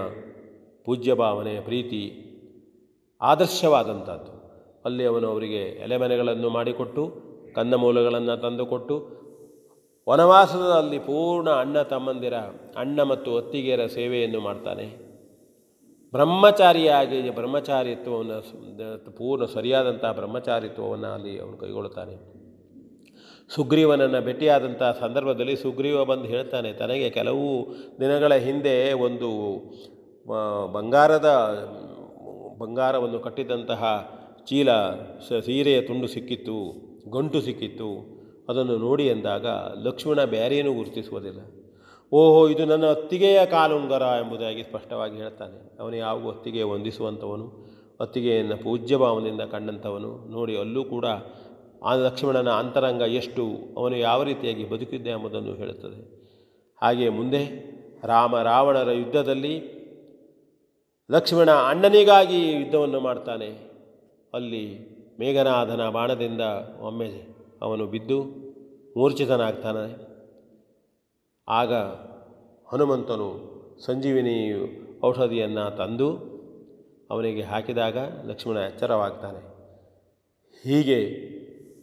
ಪೂಜ್ಯ 0.85 1.15
ಭಾವನೆ 1.15 1.61
ಪ್ರೀತಿ 1.61 2.03
ಆದರ್ಶವಾದಂಥದ್ದು. 3.21 4.33
ಅಲ್ಲಿ 4.85 5.05
ಅವನು 5.05 5.27
ಅವರಿಗೆ 5.29 5.63
ಎಲೆಮನೆಗಳನ್ನು 5.85 6.51
ಮಾಡಿಕೊಟ್ಟು, 6.51 7.03
ಕಂದಮೂಲಗಳನ್ನು 7.55 8.37
ತಂದುಕೊಟ್ಟು, 8.37 8.97
ವನವಾಸದಲ್ಲಿ 10.09 10.99
ಪೂರ್ಣ 10.99 11.51
ಅಣ್ಣ 11.51 11.83
ತಮ್ಮಂದಿರ, 11.83 12.37
ಅಣ್ಣ 12.77 13.03
ಮತ್ತು 13.03 13.33
ಒತ್ತಿಗೆಯರ 13.33 13.87
ಸೇವೆಯನ್ನು 13.87 14.41
ಮಾಡ್ತಾನೆ. 14.41 14.87
ಬ್ರಹ್ಮಚಾರಿಯಾಗಿ 16.13 17.31
ಬ್ರಹ್ಮಚಾರಿತ್ವವನ್ನು 17.31 18.39
ಪೂರ್ಣ 19.17 19.45
ಸರಿಯಾದಂಥ 19.45 20.05
ಬ್ರಹ್ಮಚಾರಿತ್ವವನ್ನು 20.05 21.07
ಅಲ್ಲಿ 21.07 21.39
ಅವನು 21.39 21.57
ಕೈಗೊಳ್ಳುತ್ತಾನೆ. 21.57 22.15
ಸುಗ್ರೀವನನ್ನು 23.55 24.21
ಭೇಟಿಯಾದಂಥ 24.21 24.83
ಸಂದರ್ಭದಲ್ಲಿ 25.01 25.57
ಸುಗ್ರೀವ 25.57 26.05
ಬಂದು 26.05 26.25
ಹೇಳ್ತಾನೆ, 26.25 26.73
ತನಗೆ 26.73 27.11
ಕೆಲವು 27.11 27.47
ದಿನಗಳ 28.01 28.35
ಹಿಂದೆ 28.35 28.93
ಒಂದು 28.93 29.31
ಬಂಗಾರದ 30.73 31.31
ಬಂಗಾರವನ್ನು 32.59 33.19
ಕಟ್ಟಿದಂತಹ 33.19 34.13
ಚೀಲ 34.47 34.69
ಸೀರೆಯ 35.45 35.81
ತುಂಡು 35.81 36.07
ಸಿಕ್ಕಿತ್ತು, 36.07 36.73
ಗಂಟು 37.11 37.41
ಸಿಕ್ಕಿತ್ತು. 37.41 38.19
ಅದನ್ನು 38.49 38.77
ನೋಡಿ 38.77 39.07
ಎಂದಾಗ 39.07 39.47
ಲಕ್ಷ್ಮಣ 39.83 40.25
ಬೇರೇನೂ 40.25 40.75
ಗುರುತಿಸುವುದಿಲ್ಲ. 40.75 41.41
ಓಹೋ, 42.13 42.49
ಇದು 42.49 42.65
ನನ್ನ 42.65 42.87
ಅತ್ತಿಗೆಯ 42.87 43.47
ಕಾಲುಂಗರ 43.47 44.03
ಎಂಬುದಾಗಿ 44.03 44.63
ಸ್ಪಷ್ಟವಾಗಿ 44.63 45.17
ಹೇಳ್ತಾನೆ. 45.17 45.81
ಅವನು 45.81 45.97
ಯಾವ 45.97 46.29
ಅತ್ತಿಗೆ 46.29 46.63
ವಂದಿಸುವಂಥವನು, 46.63 47.69
ಅತ್ತಿಗೆಯನ್ನು 48.01 48.57
ಪೂಜ್ಯ 48.57 48.97
ಭಾವನೆಯಿಂದ 48.97 49.41
ಕಂಡಂಥವನು. 49.41 50.31
ನೋಡಿ, 50.31 50.59
ಅಲ್ಲೂ 50.59 50.85
ಕೂಡ 50.85 51.07
ಆ 51.85 51.95
ಲಕ್ಷ್ಮಣನ 51.95 52.51
ಅಂತರಂಗ 52.51 53.01
ಎಷ್ಟು, 53.01 53.47
ಅವನು 53.77 53.97
ಯಾವ 53.97 54.23
ರೀತಿಯಾಗಿ 54.23 54.69
ಬದುಕಿದ್ದೆ 54.69 55.11
ಎಂಬುದನ್ನು 55.11 55.55
ಹೇಳುತ್ತದೆ. 55.55 56.19
ಹಾಗೆ 56.83 57.09
ಮುಂದೆ 57.09 57.69
ರಾಮ 58.05 58.39
ರಾವಣರ 58.39 58.91
ಯುದ್ಧದಲ್ಲಿ 58.91 59.78
ಲಕ್ಷ್ಮಣ 61.11 61.51
ಅಣ್ಣನಿಗಾಗಿ 61.51 62.53
ಯುದ್ಧವನ್ನು 62.53 63.01
ಮಾಡ್ತಾನೆ. 63.01 63.47
ಅಲ್ಲಿ 64.35 64.79
ಮೇಘನಾಥನ 65.21 65.89
ಬಾಣದಿಂದ 65.89 66.41
ಒಮ್ಮೆ 66.83 67.37
ಅವನು 67.63 67.87
ಬಿದ್ದು 67.87 68.23
ಮೂರ್ಛಿತನಾಗ್ತಾನೆ. 68.97 69.95
ಆಗ 71.49 71.75
ಹನುಮಂತನು 72.73 73.29
ಸಂಜೀವಿನಿ 73.87 74.53
ಔಷಧಿಯನ್ನು 75.05 75.77
ತಂದು 75.77 76.09
ಅವನಿಗೆ 77.11 77.43
ಹಾಕಿದಾಗ 77.43 77.97
ಲಕ್ಷ್ಮಣ 78.27 78.57
ಎಚ್ಚರವಾಗ್ತಾನೆ. 78.57 79.39
ಹೀಗೆ 80.63 81.29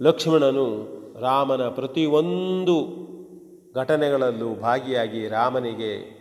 ಲಕ್ಷ್ಮಣನು 0.01 0.88
ರಾಮನ 1.19 1.69
ಪ್ರತಿಯೊಂದು 1.69 3.05
ಘಟನೆಗಳಲ್ಲೂ 3.76 4.55
ಭಾಗಿಯಾಗಿ 4.55 5.28
ರಾಮನಿಗೆ 5.28 6.14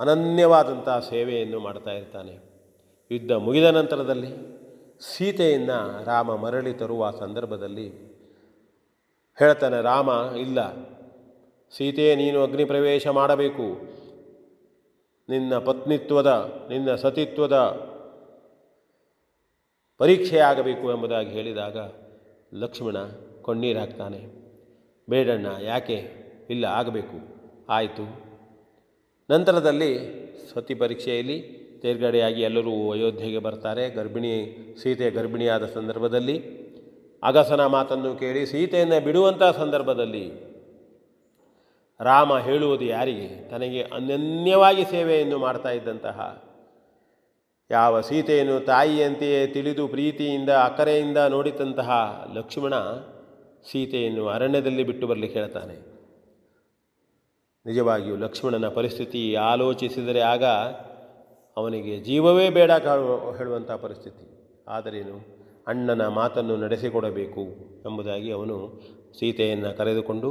ಅನನ್ಯವಾದಂಥ 0.00 0.88
ಸೇವೆಯನ್ನು 0.88 1.60
ಮಾಡ್ತಾ 1.60 1.90
ಇರ್ತಾನೆ. 1.90 2.38
ಯುದ್ಧ 3.10 3.32
ಮುಗಿದ 3.32 3.64
ನಂತರದಲ್ಲಿ 3.64 4.60
ಸೀತೆಯನ್ನು 5.00 6.04
ರಾಮ 6.04 6.34
ಮರಳಿ 6.34 6.72
ತರುವ 6.72 7.10
ಸಂದರ್ಭದಲ್ಲಿ 7.10 7.88
ಹೇಳ್ತಾನೆ, 9.38 9.82
ರಾಮ, 9.82 10.10
ಇಲ್ಲ. 10.40 10.74
ಸೀತೆ, 11.76 12.14
ನೀನು 12.14 12.42
ಅಗ್ನಿ 12.42 12.64
ಪ್ರವೇಶ 12.64 13.06
ಮಾಡಬೇಕು. 13.06 13.62
ನಿನ್ನ 15.28 15.58
ಪತ್ನಿತ್ವದ, 15.58 16.52
ನಿನ್ನ 16.68 16.94
ಸತಿತ್ವದ 16.94 17.56
ಪರೀಕ್ಷೆಯಾಗಬೇಕು 19.98 20.92
ಎಂಬುದಾಗಿ 20.92 21.30
ಹೇಳಿದಾಗ 21.30 21.76
ಲಕ್ಷ್ಮಣ 22.54 22.96
ಕೊಣ್ಣೀರಾಗ್ತಾನೆ 23.42 24.26
ಬೇಡಣ್ಣ, 25.10 25.46
ಯಾಕೆ? 25.60 26.10
ಇಲ್ಲ, 26.50 26.64
ಆಗಬೇಕು. 26.64 27.40
ಆಯಿತು. 27.68 28.29
ನಂತರದಲ್ಲಿ 29.30 29.90
ಸತಿ 30.54 30.74
ಪರೀಕ್ಷೆಯಲ್ಲಿ 30.74 31.42
ತೇರ್ಗಡೆಯಾಗಿ 31.82 32.42
ಎಲ್ಲರೂ 32.42 32.90
ಅಯೋಧ್ಯೆಗೆ 32.90 33.38
ಬರ್ತಾರೆ. 33.38 33.90
ಗರ್ಭಿಣಿ, 33.90 34.56
ಸೀತೆ 34.82 35.10
ಗರ್ಭಿಣಿಯಾದ 35.10 35.66
ಸಂದರ್ಭದಲ್ಲಿ 35.66 36.38
ಅಗಸನ 37.22 37.66
ಮಾತನ್ನು 37.66 38.16
ಕೇಳಿ 38.16 38.46
ಸೀತೆಯನ್ನು 38.46 39.04
ಬಿಡುವಂಥ 39.04 39.42
ಸಂದರ್ಭದಲ್ಲಿ 39.42 40.32
ರಾಮ 42.00 42.38
ಹೇಳುವುದು 42.38 42.84
ಯಾರಿಗೆ? 42.84 43.50
ತನಗೆ 43.50 43.82
ಅನನ್ಯವಾಗಿ 43.82 44.84
ಸೇವೆಯನ್ನು 44.84 45.38
ಮಾಡ್ತಾ 45.38 45.70
ಇದ್ದಂತಹ 45.70 46.42
ಯಾವ 47.70 48.00
ಸೀತೆಯನ್ನು 48.00 48.60
ತಾಯಿಯಂತೆಯೇ 48.60 49.46
ತಿಳಿದು 49.46 49.88
ಪ್ರೀತಿಯಿಂದ, 49.88 50.50
ಅಕ್ಕರೆಯಿಂದ 50.50 51.18
ನೋಡಿದಂತಹ 51.18 51.90
ಲಕ್ಷ್ಮಣ 52.34 52.74
ಸೀತೆಯನ್ನು 53.70 54.28
ಅರಣ್ಯದಲ್ಲಿ 54.28 54.84
ಬಿಟ್ಟು 54.84 55.06
ಬರಲಿಕ್ಕೆ 55.06 55.38
ಹೇಳ್ತಾನೆ. 55.38 55.89
ನಿಜವಾಗಿಯೂ 57.66 58.16
ಲಕ್ಷ್ಮಣನ 58.16 58.68
ಪರಿಸ್ಥಿತಿ 58.68 59.34
ಆಲೋಚಿಸಿದರೆ 59.34 60.20
ಆಗ 60.20 60.44
ಅವನಿಗೆ 61.56 62.00
ಜೀವವೇ 62.00 62.50
ಬೇಡ 62.50 62.70
ಹೇಳುವಂಥ 62.70 63.70
ಪರಿಸ್ಥಿತಿ. 63.70 64.54
ಆದರೇನು? 64.68 65.40
ಅಣ್ಣನ 65.66 66.08
ಮಾತನ್ನು 66.08 66.56
ನಡೆಸಿಕೊಡಬೇಕು 66.56 67.40
ಎಂಬುದಾಗಿ 67.86 68.32
ಅವನು 68.32 68.80
ಸೀತೆಯನ್ನು 69.18 69.76
ಕರೆದುಕೊಂಡು, 69.76 70.30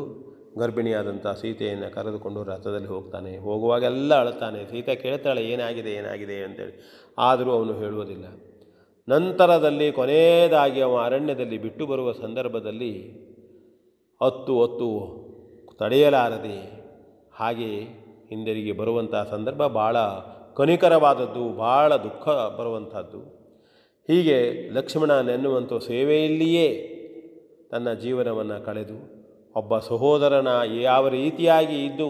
ಗರ್ಭಿಣಿಯಾದಂಥ 0.58 1.28
ಸೀತೆಯನ್ನು 1.28 1.94
ಕರೆದುಕೊಂಡು 1.94 2.44
ರಥದಲ್ಲಿ 2.44 2.88
ಹೋಗ್ತಾನೆ. 2.88 3.38
ಹೋಗುವಾಗೆಲ್ಲ 3.38 4.20
ಅಳುತ್ತಾನೆ. 4.20 4.66
ಸೀತೆ 4.66 4.96
ಕೇಳ್ತಾಳೆ, 4.96 5.46
ಏನಾಗಿದೆ 5.46 5.92
ಏನಾಗಿದೆ 5.92 6.44
ಅಂತೇಳಿ. 6.44 7.06
ಆದರೂ 7.18 7.52
ಅವನು 7.52 7.74
ಹೇಳುವುದಿಲ್ಲ. 7.74 8.26
ನಂತರದಲ್ಲಿ 9.10 9.92
ಕೊನೆಯದಾಗಿ 9.92 10.82
ಅವ 10.82 10.98
ಅರಣ್ಯದಲ್ಲಿ 10.98 11.58
ಬಿಟ್ಟು 11.58 11.86
ಬರುವ 11.86 12.12
ಸಂದರ್ಭದಲ್ಲಿ 12.12 13.02
ಹತ್ತು 14.24 14.56
ಹೊತ್ತು 14.56 15.20
ತಡೆಯಲಾರದೆ 15.80 16.79
ಹಾಗೆ 17.40 17.84
ಹಿಂದಿರುಗಿ 18.30 18.72
ಬರುವಂಥ 18.72 19.16
ಸಂದರ್ಭ 19.16 19.66
ಭಾಳ 19.66 19.98
ಕನಿಕರವಾದದ್ದು 20.56 21.58
ಭಾಳ 21.58 21.96
ದುಃಖ 21.96 22.30
ಬರುವಂಥದ್ದು 22.30 23.40
ಹೀಗೆ 24.08 24.70
ಲಕ್ಷ್ಮಣ 24.74 25.20
ನೆನ್ನುವಂಥ 25.20 25.74
ಸೇವೆಯಲ್ಲಿಯೇ 25.74 26.96
ತನ್ನ 27.72 27.94
ಜೀವನವನ್ನು 27.94 28.66
ಕಳೆದು, 28.66 28.98
ಒಬ್ಬ 29.56 29.80
ಸಹೋದರನ 29.80 30.48
ಯಾವ 30.82 31.08
ರೀತಿಯಾಗಿ 31.08 31.86
ಇದ್ದು 31.86 32.08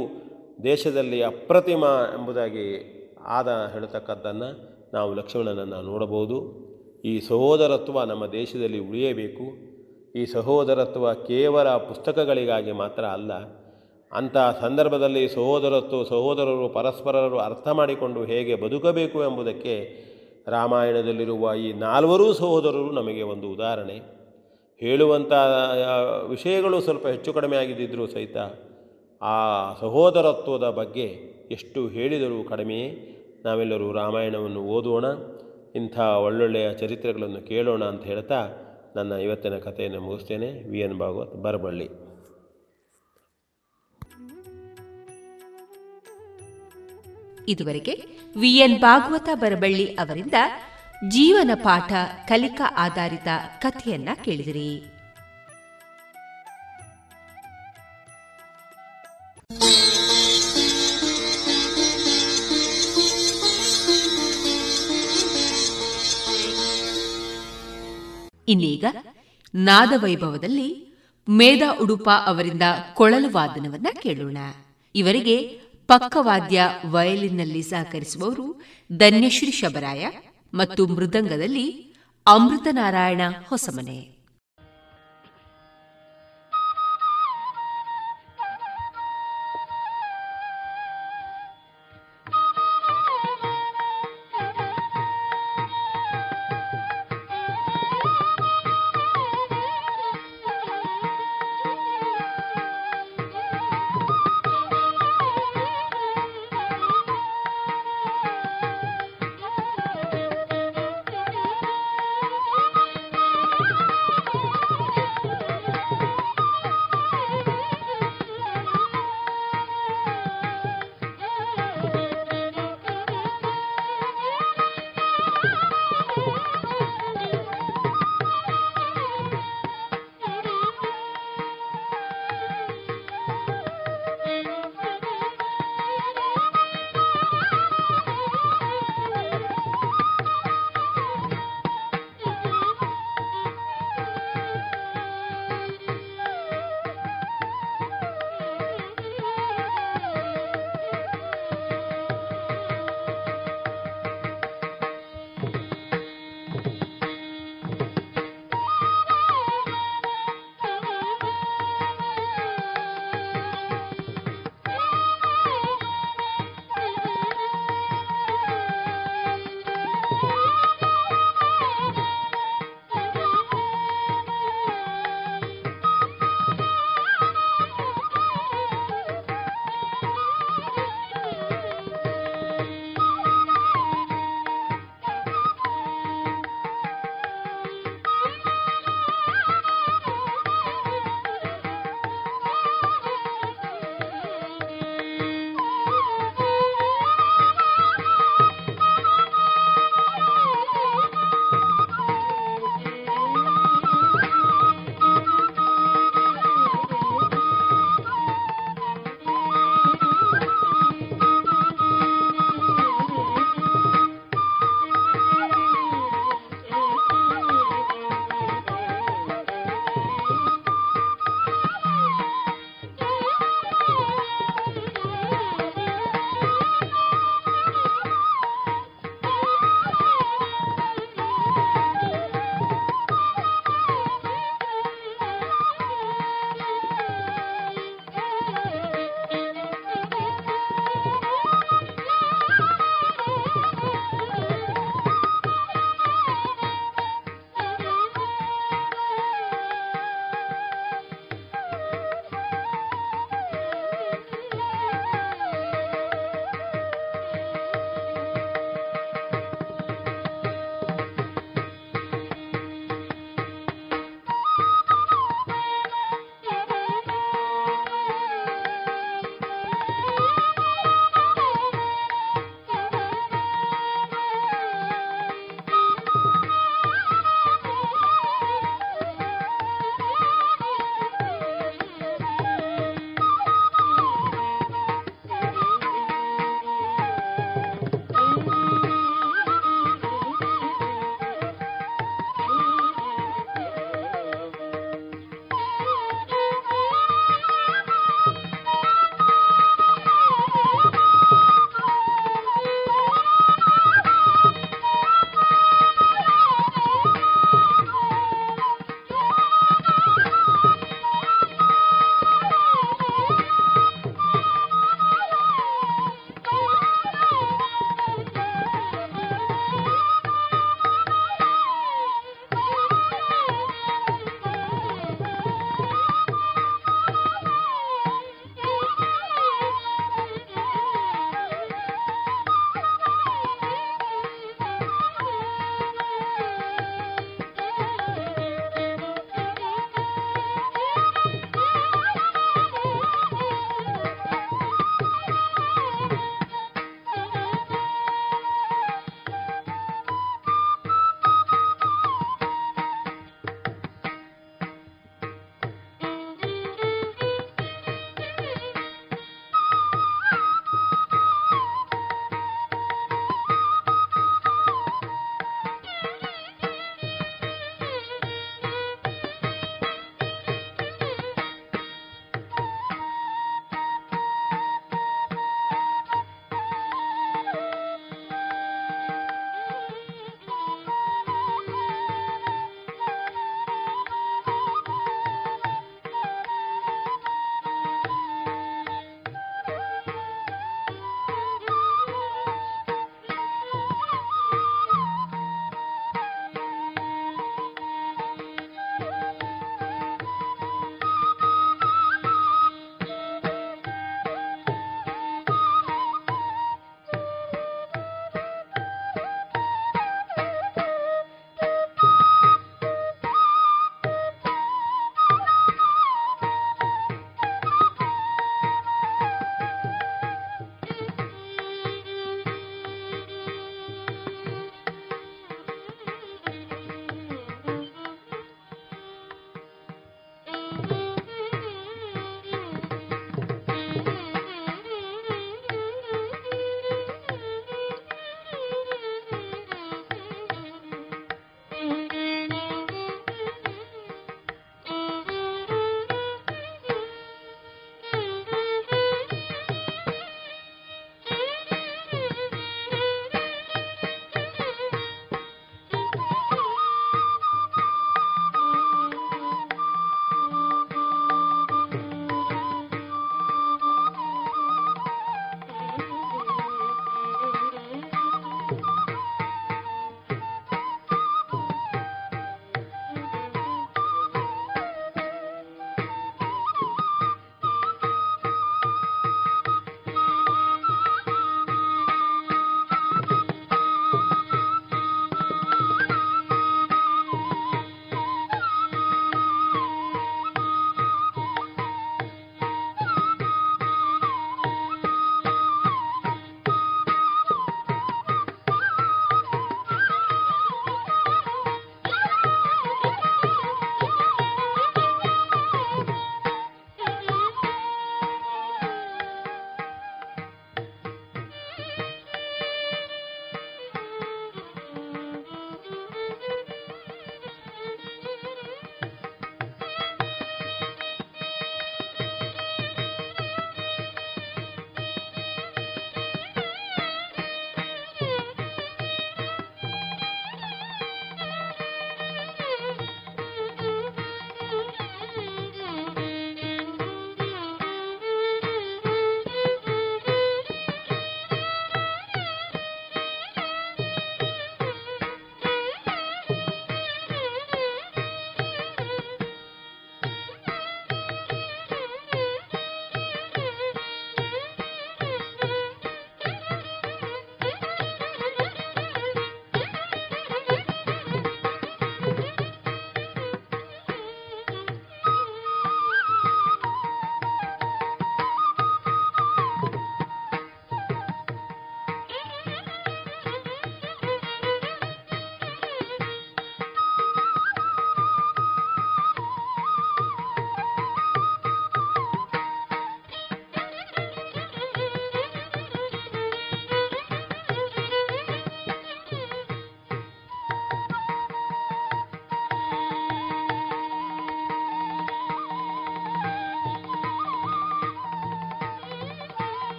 ದೇಶದಲ್ಲಿ 0.63 1.23
ಅಪ್ರತಿಮ 1.23 1.83
ಎಂಬುದಾಗಿ 2.13 2.65
ಆದ 3.25 3.69
ಹೇಳತಕ್ಕದ್ದನ್ನು 3.73 4.49
ನಾವು 4.93 5.13
ಲಕ್ಷ್ಮಣನನ್ನು 5.13 5.81
ನೋಡಬಹುದು. 5.81 6.37
ಈ 7.05 7.19
ಸಹೋದರತ್ವ 7.19 8.03
ನಮ್ಮ 8.03 8.25
ದೇಶದಲ್ಲಿ 8.25 8.79
ಉಳಿಯಬೇಕು. 8.79 9.45
ಈ 10.15 10.25
ಸಹೋದರತ್ವ 10.25 11.13
ಕೇವಲ 11.13 11.69
ಪುಸ್ತಕಗಳಿಗಾಗಿ 11.69 12.71
ಮಾತ್ರ 12.71 13.05
ಅಲ್ಲ 13.05 13.31
ಅಂಥ 14.11 14.37
ಸಂದರ್ಭದಲ್ಲಿ 14.37 15.29
ಸಹೋದರತ್ವ, 15.29 16.03
ಸಹೋದರರು, 16.03 16.69
ಪರಸ್ಪರರು 16.69 17.37
ಅರ್ಥ 17.37 17.67
ಮಾಡಿಕೊಂಡು 17.67 18.23
ಹೇಗೆ 18.23 18.55
ಬದುಕಬೇಕು 18.55 19.23
ಎಂಬುದಕ್ಕೆ 19.23 19.75
ರಾಮಾಯಣದಲ್ಲಿರುವ 20.47 21.53
ಈ 21.53 21.73
ನಾಲ್ವರೂ 21.73 22.33
ಸಹೋದರರು 22.33 22.91
ನಮಗೆ 22.91 23.21
ಒಂದು 23.21 23.51
ಉದಾಹರಣೆ. 23.51 24.19
ಹೇಳುವಂಥ 24.79 25.31
ವಿಷಯಗಳು 26.27 26.81
ಸ್ವಲ್ಪ 26.81 27.07
ಹೆಚ್ಚು 27.07 27.33
ಕಡಿಮೆ 27.33 27.57
ಆಗಿದ್ದಿದ್ದರೂ 27.57 28.07
ಸಹಿತ 28.07 28.37
ಆ 29.21 29.37
ಸಹೋದರತ್ವದ 29.79 30.69
ಬಗ್ಗೆ 30.69 31.05
ಎಷ್ಟು 31.51 31.87
ಹೇಳಿದರೂ 31.87 32.43
ಕಡಿಮೆಯೇ. 32.43 33.15
ನಾವೆಲ್ಲರೂ 33.45 33.93
ರಾಮಾಯಣವನ್ನು 33.93 34.61
ಓದೋಣ 34.61 35.05
ಇಂಥ 35.75 35.99
ಒಳ್ಳೊಳ್ಳೆಯ 35.99 36.73
ಚರಿತ್ರೆಗಳನ್ನು 36.73 37.47
ಕೇಳೋಣ 37.47 37.83
ಅಂತ 37.83 38.03
ಹೇಳ್ತಾ 38.03 38.47
ನನ್ನ 38.95 39.11
ಇವತ್ತಿನ 39.11 39.57
ಕಥೆಯನ್ನು 39.57 40.01
ಮುಗಿಸ್ತೇನೆ. 40.01 40.69
ವಿ 40.69 40.79
ಎನ್ 40.79 40.99
ಭಾಗವತ್ 40.99 41.35
ಬರಬಳ್ಳಿ 41.35 42.08
ಇದುವರೆಗೆ 47.49 47.93
ವಿಎನ್ 48.39 48.79
ಭಾಗವತ 48.79 49.29
ಬರಬಳ್ಳಿ 49.33 49.85
ಅವರಿಂದ 49.95 50.33
ಜೀವನ 51.07 51.51
ಪಾಠ 51.55 51.93
ಕಲಿಕಾ 52.27 52.73
ಆಧಾರಿತ 52.77 53.27
ಕಥೆಯನ್ನ 53.61 54.09
ಕೇಳಿದಿರಿ. 54.25 54.83
ಇನ್ನೀಗ 68.47 68.85
ನಾದವೈಭವದಲ್ಲಿ 69.55 70.97
ಮೇಧಾ 71.29 71.77
ಉಡುಪ 71.81 72.09
ಅವರಿಂದ 72.25 72.61
ಕೊಳಲು 72.93 73.29
ವಾದನವನ್ನ 73.33 73.87
ಕೇಳೋಣ. 74.01 74.37
ಇವರಿಗೆ 74.95 75.61
ಪಕ್ಕವಾದ್ಯ 75.89 76.69
ವಯಲಿನ್ನಲ್ಲಿ 76.85 77.61
ಸಹಕರಿಸುವವರು 77.61 78.61
ಧನ್ಯಶ್ರೀ 78.97 79.51
ಶಬರಾಯ 79.51 80.07
ಮತ್ತು 80.53 80.87
ಮೃದಂಗದಲ್ಲಿ 80.87 81.95
ಅಮೃತನಾರಾಯಣ 82.27 83.21
ಹೊಸಮನೆ. 83.47 84.18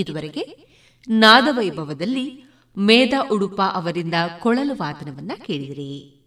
ಇದುವರೆಗೆ 0.00 0.70
ನಾದವೈಭವದಲ್ಲಿ 1.08 2.44
ಮೇಧಾ 2.78 3.28
ಉಡುಪ 3.32 3.60
ಅವರಿಂದ 3.60 4.14
ಕೊಳಲು 4.38 4.74
ವಾದನವನ್ನ 4.74 5.32
ಕೇಳಿದಿರಿ. 5.46 6.19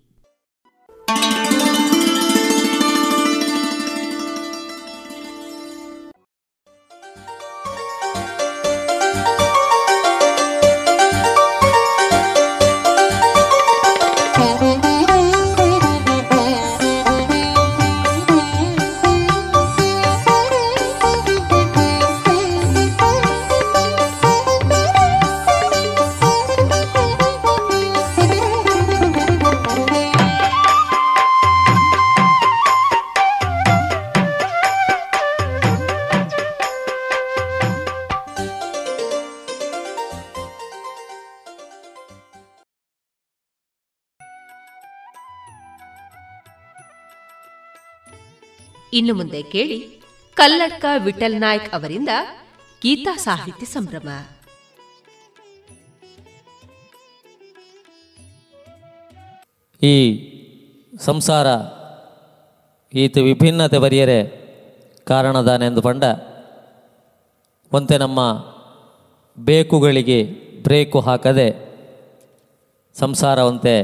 ಇನ್ನು 48.93 49.13
ಮುಂದೆ 49.13 49.43
ಕೇಳಿ 49.43 49.79
ಕಲ್ಲಡ್ಕ 50.33 50.85
ವಿಠಲ್ 50.97 51.41
ನಾಯ್ಕ್ 51.41 51.73
ಅವರಿಂದ 51.73 52.09
ಗೀತಾ 52.81 53.17
ಸಾಹಿತ್ಯ 53.17 53.65
ಸಂಭ್ರಮ. 53.65 54.09
ಈ 59.81 59.95
ಸಂಸಾರ 60.99 61.47
ಈತ 62.93 63.17
ವಿಭಿನ್ನತೆ 63.17 63.77
ಬರಿಯರೆ 63.77 64.19
ಕಾರಣದಾನೆಂದು 65.05 65.81
ಪಂಡ 65.81 66.03
ಒಂತೆ 67.71 67.97
ನಮ್ಮ 67.97 68.19
ಬೇಕುಗಳಿಗೆ 69.39 70.23
ಬ್ರೇಕು 70.63 70.99
ಹಾಕದೆ 70.99 71.47
ಸಂಸಾರವಂತೆ 72.99 73.83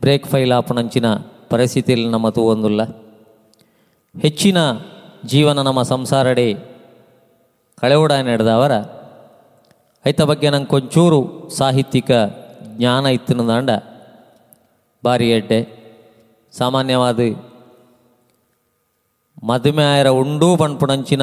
ಬ್ರೇಕ್ 0.00 0.26
ಫೈಲ್ 0.26 0.52
ಆಪಣಂಚಿನ 0.52 1.14
ಪರಿಸ್ಥಿತಿಯಲ್ಲಿ 1.48 2.08
ನಮ್ಮ 2.08 2.28
ತೂವೊಂದುಲ್ಲ 2.28 3.01
ಹೆಚ್ಚಿನ 4.20 4.56
ಜೀವನ 5.26 5.62
ನಮ್ಮ 5.62 5.82
ಸಂಸಾರಡಿ 5.82 6.54
ಕಳೆವುಡ 7.80 8.12
ನಡೆದವರ 8.12 8.72
ಐತ 10.08 10.22
ಬಗ್ಗೆ 10.22 10.50
ನಂಗೆ 10.50 10.66
ಕೊಂಚೂರು 10.66 11.48
ಸಾಹಿತ್ಯಿಕ 11.48 12.10
ಜ್ಞಾನ 12.66 13.06
ಇತ್ತಿನದಾಂಡ 13.06 13.70
ಭಾರಿ 15.04 15.30
ಎಡ್ಡೆ. 15.30 15.60
ಸಾಮಾನ್ಯವಾದ 16.52 17.20
ಮದುವೆ 19.44 19.84
ಆಯರ 19.84 20.08
ಉಂಡೂ 20.08 20.56
ಪಣ್ಪುಣಂಚಿನ 20.56 21.22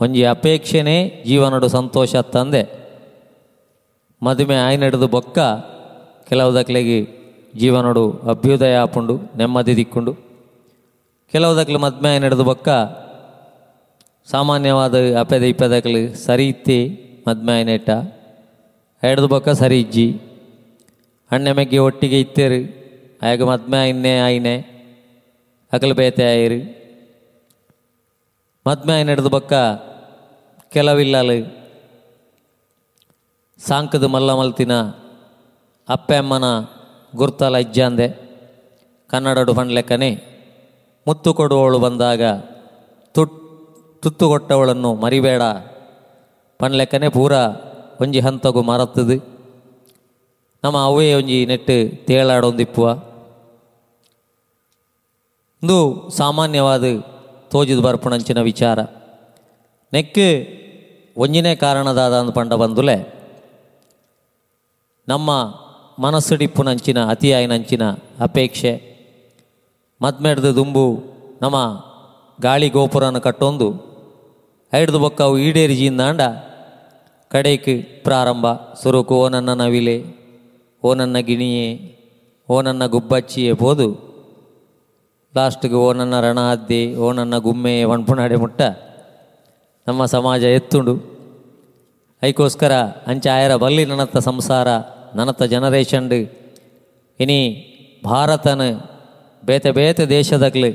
ಒಂಜಿ 0.00 0.24
ಅಪೇಕ್ಷೆನೇ 0.24 1.24
ಜೀವನಡು 1.26 1.68
ಸಂತೋಷ 1.68 2.16
ತಂದೆ. 2.16 2.62
ಮದುವೆ 4.22 4.56
ಆಯ್ 4.56 4.78
ನಡೆದು 4.78 5.08
ಬೊಕ್ಕ 5.08 5.38
ಕೆಲವು 6.28 6.54
ದಕ್ಲೆಗೆ 6.54 7.02
ಜೀವನಡು 7.56 8.10
ಅಭ್ಯುದಯ 8.10 8.76
ಆಪುಂಡು 8.76 9.20
ನೆಮ್ಮದಿ 9.36 9.76
ದಿಕ್ಕೊಂಡು. 9.76 10.23
ಕೆಲವು 11.34 11.78
ಮದ್ಮೆ 11.78 12.18
ನಡೆದು 12.18 12.44
ಬೊಕ್ಕ 12.44 12.68
ಸಾಮಾನ್ಯವಾದ 14.30 15.18
ಅಪೆದ 15.18 15.42
ಇಪ್ಪದಕ್ಲು 15.42 16.16
ಸರಿ 16.16 16.48
ಇತ್ತಿ 16.48 17.00
ಮದ್ಮೆ 17.28 17.64
ನೆಟ್ಟ 17.64 17.90
ಎಡ್ದು 19.04 19.28
ಬೊಕ್ಕ 19.28 19.48
ಸರಿ 19.48 19.80
ಇಜ್ಜಿ. 19.80 20.20
ಅಣ್ಣೆಮೆಗ್ಗೆ 21.30 21.78
ಒಟ್ಟಿಗೆ 21.78 22.20
ಇತ್ತೇರು. 22.20 22.60
ಆಯಾಗ 23.22 23.42
ಮದ್ಮೆ 23.42 23.78
ಆಯ್ನೆ 23.78 24.18
ಆಯ್ನೆ. 24.18 24.56
ಅಕಲು 25.72 25.94
ಬೇತೆ 25.94 26.24
ಆಯಿರು. 26.24 26.84
ಮದ್ಮೆ 28.66 29.02
ನಡೆದು 29.02 29.28
ಬಕ್ಕ 29.28 29.52
ಕೆಲವಿಲ್ಲ 30.72 31.16
ಕೆಲವಿಲ್ಲಲು 31.16 31.56
ಸಾಂಕದ 33.58 34.04
ಮಲ್ಲ 34.04 34.34
ಮಲ್ತಿನ 34.34 34.72
ಅಪ್ಪೆ 35.88 36.16
ಅಮ್ಮನ 36.16 36.44
ಗುರ್ತಲ 37.16 37.56
ಇಜ್ಜಂದೆ 37.56 38.08
ಕನ್ನಡಡು 39.08 39.54
ಪಂಡ್ಲೆಕ್ಕನೆ 39.54 40.33
ಮುತ್ತು 41.06 41.34
ಕೊಡುವವಳು 41.34 41.78
ಬಂದಾಗ 41.78 42.22
ತುತ್ತು 43.14 44.28
ಕೊಟ್ಟವಳನ್ನು 44.28 44.94
ಮರಿಬೇಡ. 44.94 45.42
ಪನ್ಲೆಕ್ಕನೆ 46.58 47.08
ಪೂರ 47.08 47.32
ಒಂಜಿ 48.00 48.20
ಹಂತಗು 48.20 48.62
ಮರತ್ತದು. 48.62 49.16
ನಮ್ಮ 50.64 50.76
ಅವೇ 50.78 51.14
ಒಂಜಿ 51.14 51.46
ನೆಟ್ಟು 51.46 52.06
ತೇಳಾಡೊಂದಿಪ್ಪುವ. 52.06 52.90
ಇಂದು 55.62 56.10
ಸಾಮಾನ್ಯವಾದ 56.10 56.84
ತೋಜಿದು 57.50 57.82
ಬರ್ಪಣಂಚಿನ 57.82 58.40
ವಿಚಾರ. 58.40 58.82
ನೆಕ್ಕೆ 59.92 60.26
ಒಂಜಿನೇ 61.16 61.56
ಕಾರಣದಾದ 61.56 62.30
ಪಂಡ 62.30 62.52
ಬಂದುಲೆ, 62.52 62.96
ನಮ್ಮ 65.08 65.30
ಮನಸ್ಸುಡಿಪ್ಪುನಂಚಿನ 65.98 67.04
ಅತಿಯಾಯಿನಂಚಿನ 67.04 67.90
ಅಪೇಕ್ಷೆ. 68.20 68.93
ಮದ್ಮೆಡ್ದು 70.04 70.54
ದುಂಬು 70.54 71.02
ನಮ್ಮ 71.42 71.56
ಗಾಳಿ 72.40 72.68
ಗೋಪುರನ 72.68 73.18
ಕಟ್ಟೊಂದು. 73.18 73.68
ಐಡ್ದು 74.74 74.98
ಬೊಕ್ಕವು 74.98 75.38
ಈಡೇರಿಜಿಂದಾಂಡ 75.38 76.20
ಕಡೆಕ್ 77.28 78.04
ಪ್ರಾರಂಭ. 78.04 78.46
ಸುರುಕು, 78.82 79.14
ಓ 79.14 79.28
ನನ್ನ 79.28 79.52
ನವಿಲೆ, 79.52 80.04
ಓ 80.82 80.94
ನನ್ನ 80.94 81.18
ಗಿಣಿಯೇ, 81.18 81.66
ಓ 82.48 82.62
ನನ್ನ 82.62 82.86
ಗುಬ್ಬಚ್ಚಿಯೇ 82.86 83.52
ಬೋದು 83.52 83.88
ಲಾಸ್ಟ್ಗೆ, 85.36 85.74
ಓ 85.74 85.92
ನನ್ನ 85.92 86.20
ರಣಹದ್ದೆ 86.20 86.96
ಓ 86.96 87.12
ನನ್ನ 87.12 87.36
ಗುಮ್ಮೆ 87.36 87.84
ವಣ್ಪುನಾಡೆ 87.84 88.36
ಮುಟ್ಟ. 88.36 88.62
ನಮ್ಮ 89.88 90.04
ಸಮಾಜ 90.04 90.42
ಎತ್ತುಂಡು. 90.42 90.94
ಐಕೋಸ್ಕರ 92.24 92.72
ಅಂಚೆ 93.06 93.28
ಆಯರ 93.28 93.56
ಬಲ್ಲಿ 93.56 93.84
ನನತ್ತ 93.84 94.16
ಸಂಸಾರ 94.16 94.68
ನನತ್ತ 95.14 95.42
ಜನರೇಷನ್ 95.42 96.12
ಇನಿ 97.20 97.40
ಭಾರತನ 98.04 98.60
ಬೇತೆ 99.44 99.70
ಬೇತೆ 99.70 100.06
ದೇಶದಾಗಲಿ. 100.06 100.72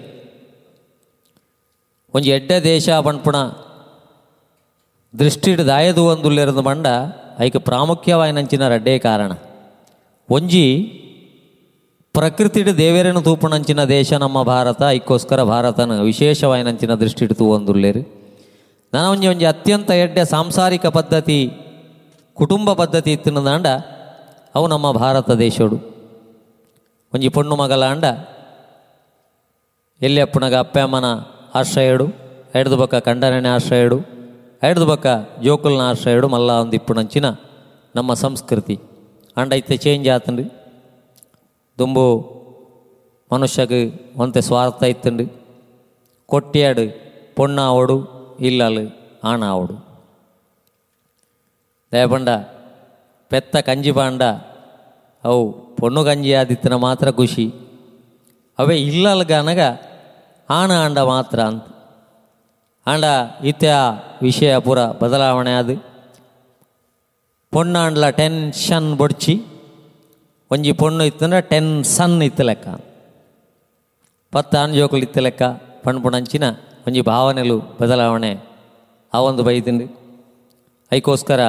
ಒಂಜಿ 2.13 2.29
ಎಡ್ಡೆ 2.29 2.63
ದೇಶ 2.63 2.89
ಪಣ್ಪುಣ 2.89 3.37
ದೃಷ್ಟಿಡ್ 5.19 5.61
ದಾಯದು 5.67 6.05
ಒಂದುಲ್ಲೆರದು 6.05 6.61
ಮಂಡ 6.61 6.87
ಐಕ 7.39 7.57
ಪ್ರಾಮುಖ್ಯವಾಯಿನಂಚಿನ 7.57 8.67
ರಡ್ಡೇ 8.67 8.99
ಕಾರಣ. 8.99 9.31
ಒಂಜಿ 10.29 10.65
ಪ್ರಕೃತಿಡ್ 12.13 12.77
ದೇವೇರನ್ನು 12.77 13.21
ತೂಪಣಂಚಿನ 13.21 13.83
ದೇಶ 13.83 14.13
ನಮ್ಮ 14.13 14.43
ಭಾರತ, 14.43 14.81
ಐಕ್ಕೋಸ್ಕರ 14.89 15.43
ಭಾರತನ 15.43 16.01
ವಿಶೇಷವಾಯಿನಂಚಿನ 16.01 16.93
ದೃಷ್ಟಿಡ್ 16.93 17.33
ತೂವೊಂದುಲ್ಲೇರು 17.33 18.01
ನಾನು 18.93 19.11
ಒಂಜಿ 19.11 19.27
ಒಂಜಿ 19.27 19.45
ಅತ್ಯಂತ 19.45 19.91
ಎಡ್ಡೆ 19.91 20.25
ಸಾಂಸಾರಿಕ 20.25 20.85
ಪದ್ಧತಿ, 20.85 21.39
ಕುಟುಂಬ 22.33 22.73
ಪದ್ಧತಿ 22.73 23.11
ಇತ್ತಿನದಾಂಡ 23.11 23.67
ಅವು 24.55 24.67
ನಮ್ಮ 24.67 24.91
ಭಾರತ 24.91 25.31
ದೇಶಡು. 25.31 25.77
ಒಂಜಿ 27.13 27.29
ಪೊಣ್ಣು 27.29 27.55
ಮಗಲ 27.55 27.85
ಅಂಡ 27.85 28.05
ಎಲ್ಲಿ 30.01 30.19
ಅಪ್ಪನಗ 30.21 30.55
ಅಪ್ಪೆ 30.55 30.79
ಅಮ್ಮನ 30.79 31.07
ಆಶ್ರಯಡು 31.55 32.05
ಐಡ್ದು 32.55 32.75
ಬಕ್ಕ 32.77 32.95
ಕಂಡನೆನೆ 32.95 33.49
ಆಶ್ರಯಡು 33.49 33.97
ಎಡ್ದು 34.67 34.85
ಬಕ್ಕ 34.85 35.07
ಜೋಕುಲ್ನ 35.43 35.81
ಆಶ್ರಯಡು 35.81 36.27
ಮಲ್ಲ 36.27 36.51
ಒಂದು 36.51 36.75
ಇಪ್ಪುಣಂಚಿನ 36.75 37.27
ನಮ್ಮ 37.95 38.13
ಸಂಸ್ಕೃತಿ. 38.13 38.75
ಅಂಡ 39.37 39.53
ಇತ್ತೆ 39.53 39.77
ಚೇಂಜ್ 39.77 40.07
ಆತಂಡು 40.09 40.43
ದುಂಬು 41.79 42.05
ಮನುಷ್ಯಗೆ 43.31 43.81
ಒಂತೆ 44.17 44.41
ಸ್ವಾರ್ಥ 44.41 44.83
ಇತ್ತಂಡು 44.83 45.25
ಕೊಟ್ಟಿಯಾಡು 46.25 46.85
ಪೊಣ್ಣಾವಡು 47.35 47.97
ಇಲ್ಲಲು 48.39 48.85
ಆಣಾವಡು 49.23 49.75
ದಯಪಂಡ 51.91 52.29
ಪೆತ್ತ 53.31 53.57
ಕಂಜಿ 53.57 53.91
ಬಾಂಡ, 53.91 54.23
ಅವು 55.23 55.41
ಪೊಣ್ಣು 55.77 56.01
ಗಂಜಿ 56.03 56.33
ಆದಿತ್ತನ 56.33 56.75
ಮಾತ್ರ 56.87 57.11
ಖುಷಿ. 57.11 57.45
ಅವೇ 58.59 58.75
ಇಲ್ಲಲ್ಗನಗ 58.81 59.61
ಆಣ 60.49 60.71
ಆಂಡ 60.71 60.99
ಮಾತ್ರ 60.99 61.39
ಅಂತ 61.41 61.63
ಆಂಡ 62.87 63.05
ಇತ್ಯ 63.43 63.73
ವಿಷಯ 64.21 64.59
ಪೂರ 64.59 64.79
ಬದಲಾವಣೆ 64.91 65.53
ಅದು 65.53 65.75
ಪೊಣ್ಣಾಂಡ್ಲ 67.53 68.09
ಟೆನ್ಷನ್ 68.09 68.97
ಬೊಡ್ಚಿ 68.97 69.35
ಒಂಜಿ 70.51 70.71
ಪೊಣ್ಣು 70.71 71.03
ಇತ್ತಂದ್ರೆ 71.03 71.41
ಟೆನ್ 71.41 71.83
ಸನ್ 71.83 72.21
ಇತ್ತು 72.21 72.43
ಲೆಕ್ಕ 72.43 72.67
ಪತ್ತು 74.33 74.57
ಆಂಜೋಕುಲು 74.57 75.01
ಇತ್ತು 75.01 75.21
ಲೆಕ್ಕ 75.21 75.43
ಪಣ್ 75.83 76.03
ಪುಣಂಚಿನ 76.03 76.43
ಒಂಜಿ 76.87 77.01
ಭಾವನೆಲು 77.01 77.57
ಬದಲಾವಣೆ 77.81 78.31
ಆ 79.13 79.19
ಒಂದು 79.19 79.43
ಬೈದಿಂಡು 79.43 79.85
ಐಕೋಸ್ಕರ 80.93 81.41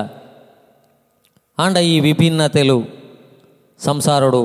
ಆಂಡ 1.59 1.77
ಈ 1.77 2.01
ವಿಭಿನ್ನತೆಲು 2.01 2.79
ಸಂಸಾರಡು 3.81 4.43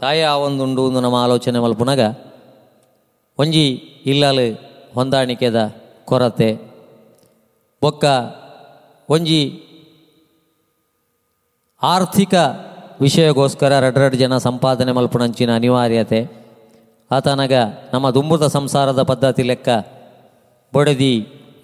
ತಾಯ 0.00 0.24
ಆ 0.24 0.36
ಒಂದುಂಡು 0.36 0.82
ಒಂದು 0.82 1.00
ನಮ್ಮ 1.00 1.16
ಆಲೋಚನೆ 1.16 1.58
ಮಲ್ಪುನಗ 1.58 2.00
ಒಂಜಿ 3.38 3.66
ಇಲ್ಲಲು 4.06 4.46
ಹೊಂದಾಣಿಕೆದ 4.94 5.58
ಕೊರತೆ. 6.04 6.50
ಬೊಕ್ಕ 7.82 8.04
ಒಂಜಿ 9.08 9.40
ಆರ್ಥಿಕ 11.82 12.34
ವಿಷಯಗೋಸ್ಕರ 13.00 13.78
ರಡ್ರಡ್ 13.78 14.16
ಜನ 14.16 14.36
ಸಂಪಾದನೆ 14.38 14.92
ಮಲ್ಪುಣಂಚಿನ 14.92 15.54
ಅನಿವಾರ್ಯತೆ. 15.54 16.20
ಆತನಗ 17.10 17.52
ನಮ್ಮ 17.92 18.10
ದುಂಬುದ 18.10 18.46
ಸಂಸಾರದ 18.46 19.02
ಪದ್ಧತಿ 19.02 19.42
ಲೆಕ್ಕ 19.42 19.68
ಬೊಡೆದಿ 20.72 21.14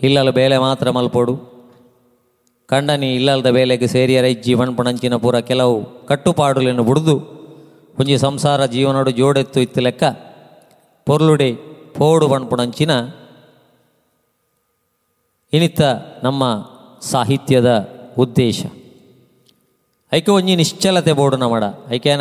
ಇಲ್ಲಲು 0.03 0.33
ಬೇಲೆ 0.33 0.59
ಮಾತ್ರ 0.59 0.91
ಮಲ್ಪೋಡು. 0.91 1.35
ಕಂಡನಿ 2.69 3.15
ಇಲ್ಲಲ್ದ 3.15 3.47
ಬೇಲೆಗೆ 3.47 3.87
ಸೇರಿಯರ 3.87 4.25
ಜೀವನ 4.43 4.75
ಪಣಂಚಿನ 4.77 5.15
ಪೂರ 5.17 5.39
ಕೆಲವು 5.41 5.77
ಕಟ್ಟುಪಾಡುಗಳನ್ನು 6.07 6.85
ಬುಡ್ದು, 6.85 7.17
ಒಂಜಿ 8.01 8.19
ಸಂಸಾರ 8.19 8.65
ಜೀವನಡು 8.65 9.11
ಜೋಡೆತ್ತು 9.11 9.61
ಇತ್ತು 9.61 9.81
ಲೆಕ್ಕ 9.81 10.05
ಪೊರ್ಲುಡೆ 11.11 11.53
ಪೋಡು 11.97 12.29
ಬಣ್ಪುಣಂಚಿನ 12.29 12.91
ಇನಿತ 15.53 15.81
ನಮ್ಮ 16.23 16.71
ಸಾಹಿತ್ಯದ 17.01 17.89
ಉದ್ದೇಶ. 18.19 18.67
ಐಕೆ 20.13 20.31
ಒಂಜಿ 20.31 20.57
ನಿಶ್ಚಲತೆ 20.57 21.13
ಬೋಡು 21.13 21.37
ನಮಡ. 21.37 21.65
ಐಕೇನ 21.91 22.21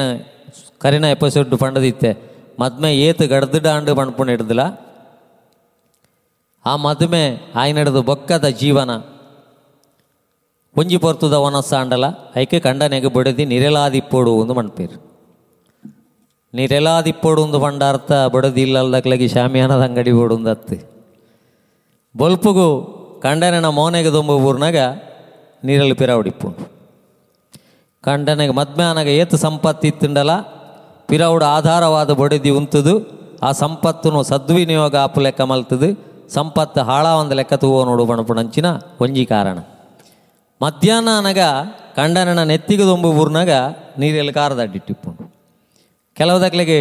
ಕರಿನ 0.79 1.03
ಎಪಿಸೋಡ್ 1.03 1.59
ಪಂಡದಿತ್ತೆ. 1.59 2.33
ಮದ್ಮೆ 2.59 2.97
ಏತು 2.97 3.27
ಗಡ್ದಿಡಾಂಡು 3.27 3.95
ಪಣ್ಪುಣ 3.95 4.29
ಹಿಡ್ದಿಲ್ಲ 4.29 4.89
ಆ 6.65 6.75
ಮದುವೆ 6.75 7.51
ಆಯ್ನಡ್ದು 7.55 8.01
ಬೊಕ್ಕದ 8.01 8.47
ಜೀವನ. 8.47 8.89
ಒಂಜಿ 10.77 10.97
ಪೊರ್ತುದ 10.97 11.33
ಒನಸ್ಸ 11.33 11.73
ಅಂಡಲ 11.73 12.03
ಐಕೆ 12.37 12.59
ಕಂಡನೆಗೆ 12.59 13.07
ಬೊಡೆದಿ 13.07 13.45
ನಿರಲಾದಿಪ್ಪೋಡು 13.45 14.31
ಒಂದು 14.31 14.53
ಮಣ್ಪೇರು. 14.53 15.18
ನಿರೆಲಾದಿಪ್ಪೋಡು 16.53 17.41
ಒಂದು 17.45 17.59
ಪಂಡಾರ್ಥ 17.59 18.11
ಬೊಡೆದಿ 18.33 18.61
ಇಲ್ಲಲ್ದಕ್ಲಗಿ 18.61 19.27
ಶಾಮಿಯಾನದ 19.27 19.83
ಅಂಗಡಿ 19.87 20.11
ಬೋಡು 20.11 20.35
ಒಂದು 20.35 20.49
ಹತ್ತು 20.49 20.77
ಬೊಲ್ಪುಗು 22.15 22.67
ಕಂಡನೆನ 23.25 23.67
ಮೋನೆಗೆ 23.67 24.11
ದೊಂಬು 24.13 24.33
ಊರ್ನಾಗ 24.33 24.77
ನೀರಲ್ಲಿ 25.63 25.93
ಪಿರಾವುಡಿಪ್ಪುಂಡು 25.93 26.65
ಕಂಡನೆಗೆ 28.03 28.51
ಮದ್ಮ್ಯಾನಾಗ 28.51 29.07
ಏತು 29.07 29.37
ಸಂಪತ್ತು 29.37 29.87
ಇತ್ತುಂಡಲ, 29.87 30.31
ಪಿರವುಡು 31.09 31.45
ಆಧಾರವಾದ 31.45 32.11
ಬಡದಿ 32.11 32.49
ಉಂತದು, 32.49 32.93
ಆ 33.43 33.51
ಸಂಪತ್ತುನು 33.51 34.23
ಸದ್ವಿನಿಯೋಗ 34.23 34.95
ಆಪು 34.95 35.21
ಲೆಕ್ಕ 35.21 35.41
ಮಲ್ತದು, 35.41 35.89
ಸಂಪತ್ತು 36.29 36.81
ಹಾಳ 36.81 37.05
ಒಂದು 37.21 37.35
ಲೆಕ್ಕ 37.35 37.53
ತೂವೋ 37.53 37.85
ನೋಡು 37.85 38.05
ಬಣಪುಣಂಚಿನ 38.05 38.67
ಒಂಜಿ 39.01 39.25
ಕಾರಣ. 39.25 39.57
ಮಧ್ಯಾಹ್ನ 40.61 41.09
ಅನಗ 41.17 41.39
ಕಂಡನನ 41.95 42.43
ನೆತ್ತಿಗೆ 42.43 42.83
ದೊಂಬು 42.83 43.11
ಊರ್ನಾಗ 43.21 43.51
ನೀರಲ್ಲಿ 43.99 44.33
ಕಾರದಡ್ಡಿಟ್ಟಿಪ್ಪುಂಡು 44.33 45.28
ಕೆಲವುದಕ್ಲೆಗೆ 46.19 46.79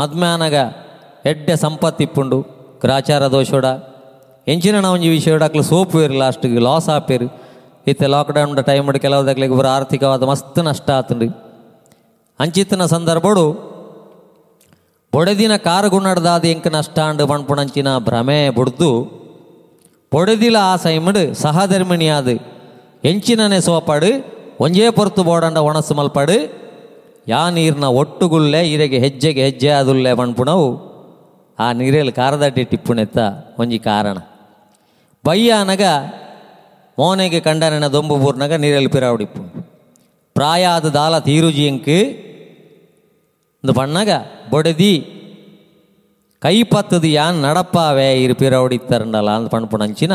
ಮದ್ಮ್ಯಾನಗ 0.00 0.56
ಎಡ್ಡೆ 1.26 1.56
ಸಂಪತ್ತಿಪ್ಪುಂಡು 1.56 2.38
ಗ್ರಾಚಾರ 2.80 3.22
ದೋಷೋಡ. 3.26 3.66
ಎಂಚಿನ 4.46 4.84
ಒಂಜಿ 4.84 5.08
ವಿಷಯಡಕ್ಲು 5.08 5.62
ಸೋಪು 5.62 5.98
ಇರು 6.02 6.14
ಲಾಸ್ಟ್ಗೆ 6.14 6.60
ಲಾಸ್ 6.60 6.88
ಆಪೇರು 6.88 7.26
ಇತ್ತೆ 7.86 8.06
ಲಾಕ್ಡೌನ್ 8.06 8.64
ಟೈಮ್ 8.64 8.88
ಕೆಲವುದಕ್ಲೆಗೆ 8.98 9.54
ಬರೋ 9.54 9.68
ಆರ್ಥಿಕವಾದ 9.68 10.22
ಮಸ್ತ್ 10.22 10.58
ನಷ್ಟ 10.58 10.90
ಆತುಂಡು. 10.90 11.28
ಅಂಚಿತ್ತಿನ 12.40 12.84
ಸಂದರ್ಭಡು, 12.86 13.44
ಬೊಡೆದಿನ 15.12 15.56
ಕಾರು 15.56 15.88
ಗುಣಡ್ದಾದ 15.90 16.44
ಎಂಕ 16.44 16.66
ನಷ್ಟ 16.66 16.98
ಅಂಡು 16.98 17.26
ಪಣ್ಪುಣಂಚಿನ 17.26 17.98
ಭ್ರಮೆ 17.98 18.50
ಬುಡ್ದು, 18.50 18.90
ಬೊಡೆದಿಲ 20.12 20.56
ಆ 20.62 20.76
ಸೈಮಡು 20.76 21.22
ಸಹಧರ್ಮಿಣಿಯಾದ 21.34 22.28
ಎಂಚಿನನೆ 23.04 23.60
ಸೋಪಾಡು, 23.60 24.10
ಒಂಜೇ 24.60 24.90
ಪೊರ್ತು 24.90 25.22
ಬೋಡಂಡ 25.22 25.56
ಒಣಸು 25.56 25.94
ಮಲ್ಪಡು 25.94 26.38
ಯಾ 27.28 27.50
ನೀರಿನ 27.50 27.84
ಒಟ್ಟುಗುಲ್ಲೆ 27.84 28.70
ಇರೆಗೆ 28.70 28.98
ಹೆಜ್ಜೆಗೆ 28.98 29.42
ಹೆಜ್ಜೆ 29.44 29.70
ಆದುಲ್ಲೆ 29.70 30.14
ಪಣ್ಪುಣವು 30.14 30.68
ಆ 31.58 31.72
ನೀರಲ್ಲಿ 31.72 32.12
ಕಾರದಡ್ಡಿ 32.12 32.64
ಟಿಪ್ಪುಣೆತ್ತ 32.64 33.18
ಒಂಜಿ 33.58 33.78
ಕಾರಣ 33.78 34.18
ಬಯ್ಯ 35.24 35.50
ಅನಗ 35.52 35.84
ಮೋನೆಗೆ 36.98 37.40
ಕಂಡನೆನ 37.40 37.86
ದೊಂಬು 37.86 38.16
ಬೂರ್ನಾಗ 38.16 38.52
ನೀರಲ್ಲಿ 38.52 38.90
ಪಿರಾವಡಿಪ್ಪು 38.90 39.42
ಪ್ರಾಯ 40.34 40.66
ಆದ 40.66 40.84
ದಾಲ 40.84 41.18
ತೀರುಜಿಯಂಕ್ 41.18 41.88
ಒಂದು 43.64 43.72
ಬಣ್ಣಗ 43.72 44.10
ಬೊಡೆದಿ 44.50 44.92
ಕೈ 46.42 46.62
ಪತ್ತದು 46.62 47.06
ಯಾನ್ 47.06 47.42
ನಡಪ್ಪಾವೆ 47.42 48.22
ಇರು 48.22 48.34
ಪಿರವಡಿತ್ತರಂಡಲ್ಲ 48.34 49.30
ಅಂದ್ 49.30 49.50
ಪಣ್ಪುಣಂಚಿನ 49.50 50.12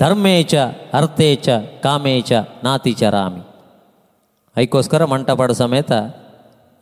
ಧರ್ಮೇಚ 0.00 0.54
ಅರ್ಥೇಚ 0.94 1.48
ಕಾಮೇಚ 1.82 2.32
ನಾತಿಚ 2.64 3.02
ರಾಮಿ 3.02 3.42
ಐಕೋಸ್ಕರ 4.56 5.04
ಮಂಟಪಾಡು 5.04 5.54
ಸಮೇತ 5.54 5.92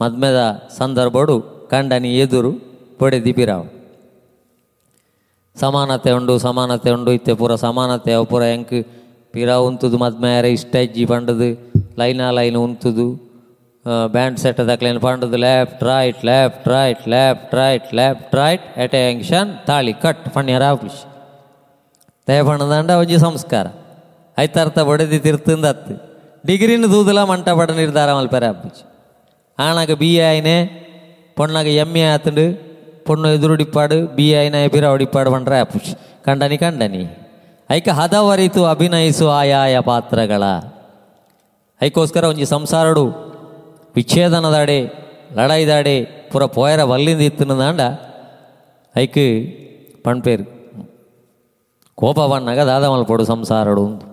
ಮದ್ಮೆದ 0.00 0.40
ಸಂದರ್ಭಡು 0.78 1.36
ಕಂಡನಿ 1.72 2.10
ಎದುರು 2.24 2.52
ಬೊಡೆದಿ 3.00 3.32
ಪಿರಾವ್ 3.38 3.66
ಸಮಾನತೆ 5.56 6.10
ಉಂಡು 6.16 6.34
ಸಮಾನತೆ 6.46 6.90
ಉಂಡು, 6.96 7.10
ಇತ್ತೆ 7.18 7.32
ಪೂರ 7.40 7.52
ಸಮಾನತೆ, 7.66 8.12
ಅವು 8.16 8.26
ಪೂರ 8.32 8.42
ಎಂಕ್ 8.56 8.76
ಪಿರಾವ್ 9.32 9.64
ಉಂತುದು 9.68 9.96
ಮದ್ಮೆಯಾರ 10.02 10.46
ಇಷ್ಟ 10.56 10.74
ಇಜ್ಜಿ 10.86 11.04
ಪಂಡದು, 11.12 11.48
ಲೈನ 12.00 12.30
ಲೈನ್ 12.38 12.58
ಉಂತುದು 12.66 13.06
ಬ್ಯಾಂಡ್ 14.14 14.38
ಸೆಟ್ 14.42 14.60
ದಕ್ಲೇನು 14.70 15.00
ಪಂಡದು, 15.06 15.38
left, 15.46 15.80
right 15.90 16.20
left 16.30 16.64
right 16.74 17.02
left 17.14 17.54
right 17.60 17.88
left, 18.00 18.32
right 18.40 18.66
attention 18.84 19.50
ತಾಳಿ 19.68 19.94
ಕಟ್, 20.04 20.24
ಪಣ್ಯರ 20.36 20.64
ಆಫೀಸ್ 20.74 21.00
ದಯ 22.28 22.40
ಪಂಡದಂಡ 22.48 22.90
ಒಂಜಿ 23.02 23.18
ಸಂಸ್ಕಾರ. 23.26 23.66
ಐತರ್ಥ 24.36 24.78
ಬಡದಿ 24.88 25.18
ತಿರ್ತಂದ 25.26 25.66
ಹತ್ತು 25.72 25.94
ಡಿಗ್ರಿನ 26.48 26.86
ದೂದಲ 26.94 27.20
ಮಂಟ 27.30 27.48
ಪಡ 27.58 27.70
ನಿರ್ಧಾರ 27.82 28.10
ಮಲ್ಪೆರ 28.18 28.46
ಆಪುಜಿ 28.54 28.84
ಆಣಾಗ 29.58 29.92
ಬಿ 29.92 30.10
ಎ 30.14 30.22
ಆಯ್ನೆ 30.22 30.56
ಪೊಣ್ಣಾಗ 31.36 31.68
ಎಂ 31.82 31.90
ಎ 31.96 32.04
ಆತುಂಡು 32.10 32.44
ಪೊಣ್ಣು 33.06 33.28
ಎದುರುಡಿಪ್ಪಾಡು 33.28 33.98
ಬಿ 34.16 34.26
ಎ 34.30 34.36
ಆಯ್ನ 34.38 34.58
ಬಿರ 34.72 34.84
ಹೊಡಿಪಾಡು 34.86 35.30
ಪಂಡ್ರೆ 35.30 35.58
ಆಪುಜಿ 35.60 35.92
ಕಂಡನಿ 36.26 36.58
ಕಂಡನಿ 36.58 37.02
ಐಕ 37.70 37.88
ಹದವರಿತು 37.90 38.62
ಅಭಿನಯಿಸು 38.64 39.26
ಆಯಾಯ 39.30 39.76
ಪಾತ್ರಗಳ 39.80 40.42
ಐಕೋಸ್ಕರ 41.80 42.24
ಒಂಜಿ 42.24 42.46
ಸಂಸಾರಡು 42.46 43.04
ವಿಚ್ಛೇದನದಾಡೆ 43.96 44.78
ಲಡಾಯಿದಾಡೆ 45.32 45.96
ಪೂರ 46.30 46.44
ಪೋಯರ 46.54 46.82
ಬಲ್ಲಿಂದ 46.84 47.22
ಇತ್ತನದಾಂಡ 47.22 47.82
ಐಕ್ 48.94 49.20
ಪಣ್ಪೇರು 50.04 50.44
ಕೋಪ 51.98 52.18
ಬಣ್ಣಗ 52.30 52.60
ದಾದ 52.66 52.84
ಮಲ್ಪಡು 52.84 53.24
ಸಂಸಾರಡು 53.24 53.80
ಉಂದು 53.84 54.06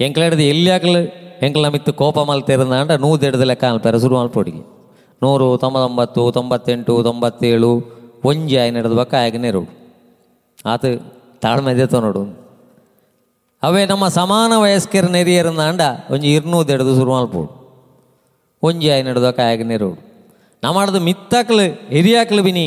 ಎಂಕ್ಲೆಡ್ದು 0.00 0.44
ಎಲ್ಲಿ 0.44 0.70
ಹಾಕಲು 0.70 1.02
ಎಂಕ್ಲ 1.46 1.68
ಮಿತ್ತು 1.74 1.92
ಕೋಪ 1.92 2.18
ಮಲ್ತಿರಂದಾಂಡ 2.30 2.92
ನೂದೆಡ್ದು 3.04 3.44
ಲೆಕ್ಕ 3.50 3.64
ಮಲ್ಪೆರ 3.72 3.96
ಶುರು 4.04 4.14
ಮಲ್ಪೊಡಿಗೆ 4.20 4.62
ನೂರು, 5.22 5.46
ತೊಂಬತ್ತೊಂಬತ್ತು, 5.62 6.22
ತೊಂಬತ್ತೆಂಟು, 6.32 6.94
ತೊಂಬತ್ತೇಳು 7.02 7.70
ಒಂಜಿ 8.24 8.56
ಆಯ್ನ 8.56 8.76
ಹಿಡಿದು 8.76 8.96
ಬಕ್ಕ 8.96 9.14
ಆಯ್ಗನೇ 9.22 9.50
ರೋಡು 9.56 9.72
ಆತ 10.72 10.84
ತಾಳ್ಮೆ 11.42 11.70
ಎದೆತ 11.72 11.94
ನೋಡು. 12.06 12.22
ಅವೇ 13.62 13.82
ನಮ್ಮ 13.86 14.04
ಸಮಾನ 14.08 14.52
ವಯಸ್ಕರ 14.64 15.06
ನೆರಿಯರಂದಾಂಡ 15.18 15.82
ಒಂಜಿ 16.10 16.28
ಇರ್ನೂದೆಡ್ದು 16.34 16.92
ಶುರು 16.98 17.10
ಮಲ್ಪೋಡು 17.14 17.52
ಒಂಜಿ 18.62 18.88
ಆಯ್ನ 18.94 19.08
ಹಿಡಿದು 19.08 19.26
ಬಕ್ಕ 19.26 19.40
ಆಯ್ಗನೇ 19.48 19.76
ರೋಡು 19.76 20.00
ನಮ್ಮಡದು 20.62 21.00
ಮಿತ್ತಕ್ಲು, 21.00 21.66
ಹಿರಿಯಾಕ್ಲು 21.94 22.42
ಬಿನಿ 22.42 22.66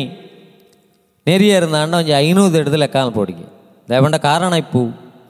ನೆರಿಯರಂದಾಂಡ 1.28 1.94
ಒಂಜಿ 2.02 2.14
ಐನೂರು 2.26 2.54
ಹಿಡಿದು 2.54 2.78
ಲೆಕ್ಕ 2.84 2.98
ಮಲ್ಪೊಡಿಗೆ 2.98 3.48
ದಯಪಂಡ 3.90 4.16
ಕಾರಣ 4.16 4.54
ಇಪ್ಪು. 4.54 4.84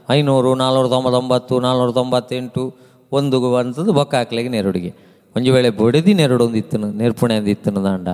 ಐನೂರು, 0.10 0.52
ನಾಲ್ನೂರ 0.56 0.88
ತೊಂಬತ್ತೊಂಬತ್ತು, 0.88 1.60
ನಾಲ್ನೂರ 1.60 1.92
ತೊಂಬತ್ತೆಂಟು 1.92 2.64
ಒಂದು 3.12 3.56
ಅಂತದ್ದು 3.56 3.94
ಬೊಕ್ಕ 3.94 4.14
ಹಾಕ್ಲಿಗೆ 4.16 4.50
ನೆರಡಿಗೆ. 4.50 4.92
ಒಂಜಿ 5.36 5.50
ವೇಳೆ 5.56 5.70
ಬೊಡೆದಿ 5.70 6.14
ನೆರಡು 6.14 6.44
ಒಂದು 6.46 6.58
ಇತ್ತನು 6.58 6.88
ನೆರ್ಪುಣೆ 6.92 7.36
ಅಂದಿತ್ತನು 7.36 7.84
ದಾಂಡ. 7.84 8.10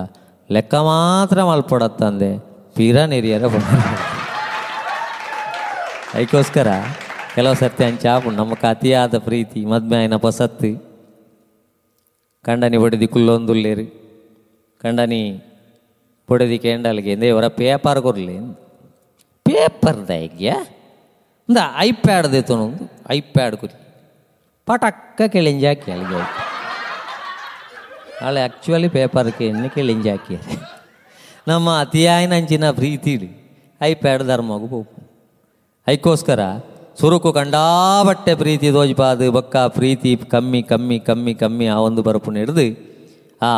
ಲೆಕ್ಕ 0.50 0.74
ಮಾತ್ರ 0.88 1.38
ಮಲ್ಪಡತ್ತಂದೆ, 1.44 2.30
ಪೀರಾ 2.76 3.02
ನೆರಿಯರ 3.12 3.44
ಅದಕ್ಕೋಸ್ಕರ 6.14 6.68
ಕೆಲವು 7.34 7.54
ಸರ್ತಿ 7.54 7.82
ಹಂಚಾಪು 7.84 8.28
ನಮಕ್ 8.30 8.64
ಅತಿಯಾದ 8.64 9.18
ಪ್ರೀತಿ, 9.18 9.60
ಮದ್ಮೇ 9.64 9.96
ಆಯ್ನ 9.96 10.16
ಪಸತ್ತು 10.16 10.70
ಕಂಡನಿ 12.44 12.76
ಬೊಡೆದಿ 12.76 13.06
ಕುಲ್ಲೊಂದುಲ್ಲೇರು. 13.06 13.84
ಕಂಡನಿ 14.82 15.20
ಬೊಡೆದಿ 16.28 16.58
ಕೇಂಡಲ್ಗೆ 16.58 17.12
ಇವರ 17.28 17.46
ಪೇಪರ್ 17.60 18.00
ಕೊರ್ಲಿ 18.06 18.36
ಪೇಪರ್ 19.46 20.00
ದೈಗ್ಯ? 20.08 20.48
ಒಂದು 21.48 21.62
ಐಪ್ಯಾಡ್ 21.78 22.26
ದೇತನು 22.32 22.66
ಐಪ್ಯಾಡ್ 23.10 23.56
ಕುರಿ 23.56 23.76
ಪಟಕ್ಕ 24.68 25.20
ಕೆಳಿಂಜಾಕಿ 25.32 25.92
ಅಲ್ಲಿಗೆ 25.92 26.14
ಹೋಯ್ತು 26.14 26.44
ನಾಳೆ 28.22 28.40
ಆ್ಯಕ್ಚುಲಿ 28.40 28.88
ಪೇಪರ್ಗೆ 28.88 29.46
ಎಣ್ಣೆ 29.46 29.68
ಕೆಳಿಂಜಾಕಿ 29.68 30.36
ನಮ್ಮ 31.48 31.68
ಅತಿಯಾಯಿನ 31.80 32.34
ಅಂಚಿನ 32.34 32.64
ಐ 32.70 33.28
ಐಪ್ಯಾಡ್ 33.80 34.22
ಧರ್ಮಗು 34.22 34.66
ಬೋಪು 34.66 34.98
ಐಕೋಸ್ಕರ 35.88 36.40
ಸುರುಕು 37.00 37.32
ಕಂಡಾಬಟ್ಟೆ 37.32 38.34
ಪ್ರೀತಿ 38.34 38.72
ದೋಜ್ಪಾದು, 38.72 39.32
ಬಕ್ಕ 39.32 39.56
ಪ್ರೀತಿ 39.56 40.16
ಕಮ್ಮಿ 40.16 40.62
ಕಮ್ಮಿ 40.62 40.98
ಕಮ್ಮಿ 40.98 41.34
ಕಮ್ಮಿ 41.34 41.66
ಆ 41.66 41.76
ಒಂದು 41.78 42.02
ಬರಪು 42.02 42.30
ಹಿಡ್ದು 42.32 42.64
ಆ 43.42 43.52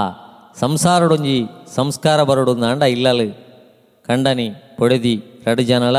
ಸಂಸಾರಡೊಂಜಿ 0.61 1.37
ಸಂಸ್ಕಾರ 1.75 2.23
ಬರಡೊಂದು 2.23 2.67
ಅಂಡ 2.67 2.83
ಇಲ್ಲಲು. 2.83 3.29
ಕಂಡನಿ 4.07 4.49
ಪೊಡೆದಿ, 4.77 5.15
ರಡು 5.47 5.63
ಜನಲ, 5.63 5.99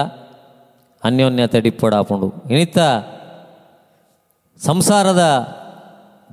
ಅನ್ಯೋನ್ಯತೆ 1.04 1.60
ಡಿಪ್ಪೊಡಾಪುಂಡು. 1.60 2.30
ಇನಿತ್ತ 2.52 2.80
ಸಂಸಾರದ 4.66 5.22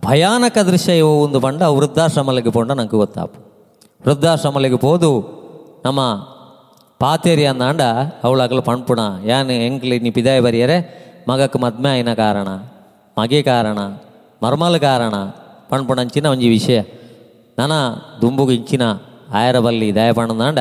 ಭಯಾನಕ 0.06 0.58
ದೃಶ್ಯ 0.58 1.00
ಒಂದು 1.00 1.40
ಬಂಡ. 1.40 1.62
ವೃದ್ಧಾಶ್ರಮಲಿಗೆ 1.62 2.50
ಪೋಂಡ 2.50 2.72
ನಂಗೆ 2.72 2.96
ಗೊತ್ತಾಪು. 2.96 3.40
ವೃದ್ಧಾಶ್ರಮಲಿಗೆ 4.06 4.76
ಪೋದು 4.76 5.38
ನಮ್ಮ 5.84 6.00
ಪಾತೇರಿ 6.98 7.46
ಅಂದಾಂಡ 7.46 7.80
ಅವಳಾಗಲು 8.24 8.62
ಪಣ್ಪುಣ. 8.62 8.98
ಯಾನ್ 9.24 9.50
ಎಂಕ್ಲಿ 9.50 10.00
ನೀ 10.00 10.10
ಪಿದಾಯ 10.10 10.40
ಬರಿಯರೆ, 10.40 10.78
ಮಗಕ್ಕೆ 11.28 11.58
ಮದ್ಮೆ 11.58 11.90
ಆಯ್ನ 11.90 12.14
ಕಾರಣ, 12.14 12.48
ಮಗೆ 13.20 13.42
ಕಾರಣ, 13.42 13.78
ಮರ್ಮಲ್ 14.42 14.80
ಕಾರಣ. 14.80 15.14
ಪಣ್ಪುಣಂಚಿನ 15.68 16.26
ಒಂಜಿ 16.26 16.48
ವಿಷಯ. 16.48 16.82
ನನ 17.58 17.72
ದುಂಬುಗು 18.20 18.50
ಇಂಚಿನ 18.50 18.82
ಆಯರ 19.34 19.58
ಬಲ್ಲಿ 19.58 19.94
ದಯಪಣ್ಣದಾಂಡ 19.94 20.58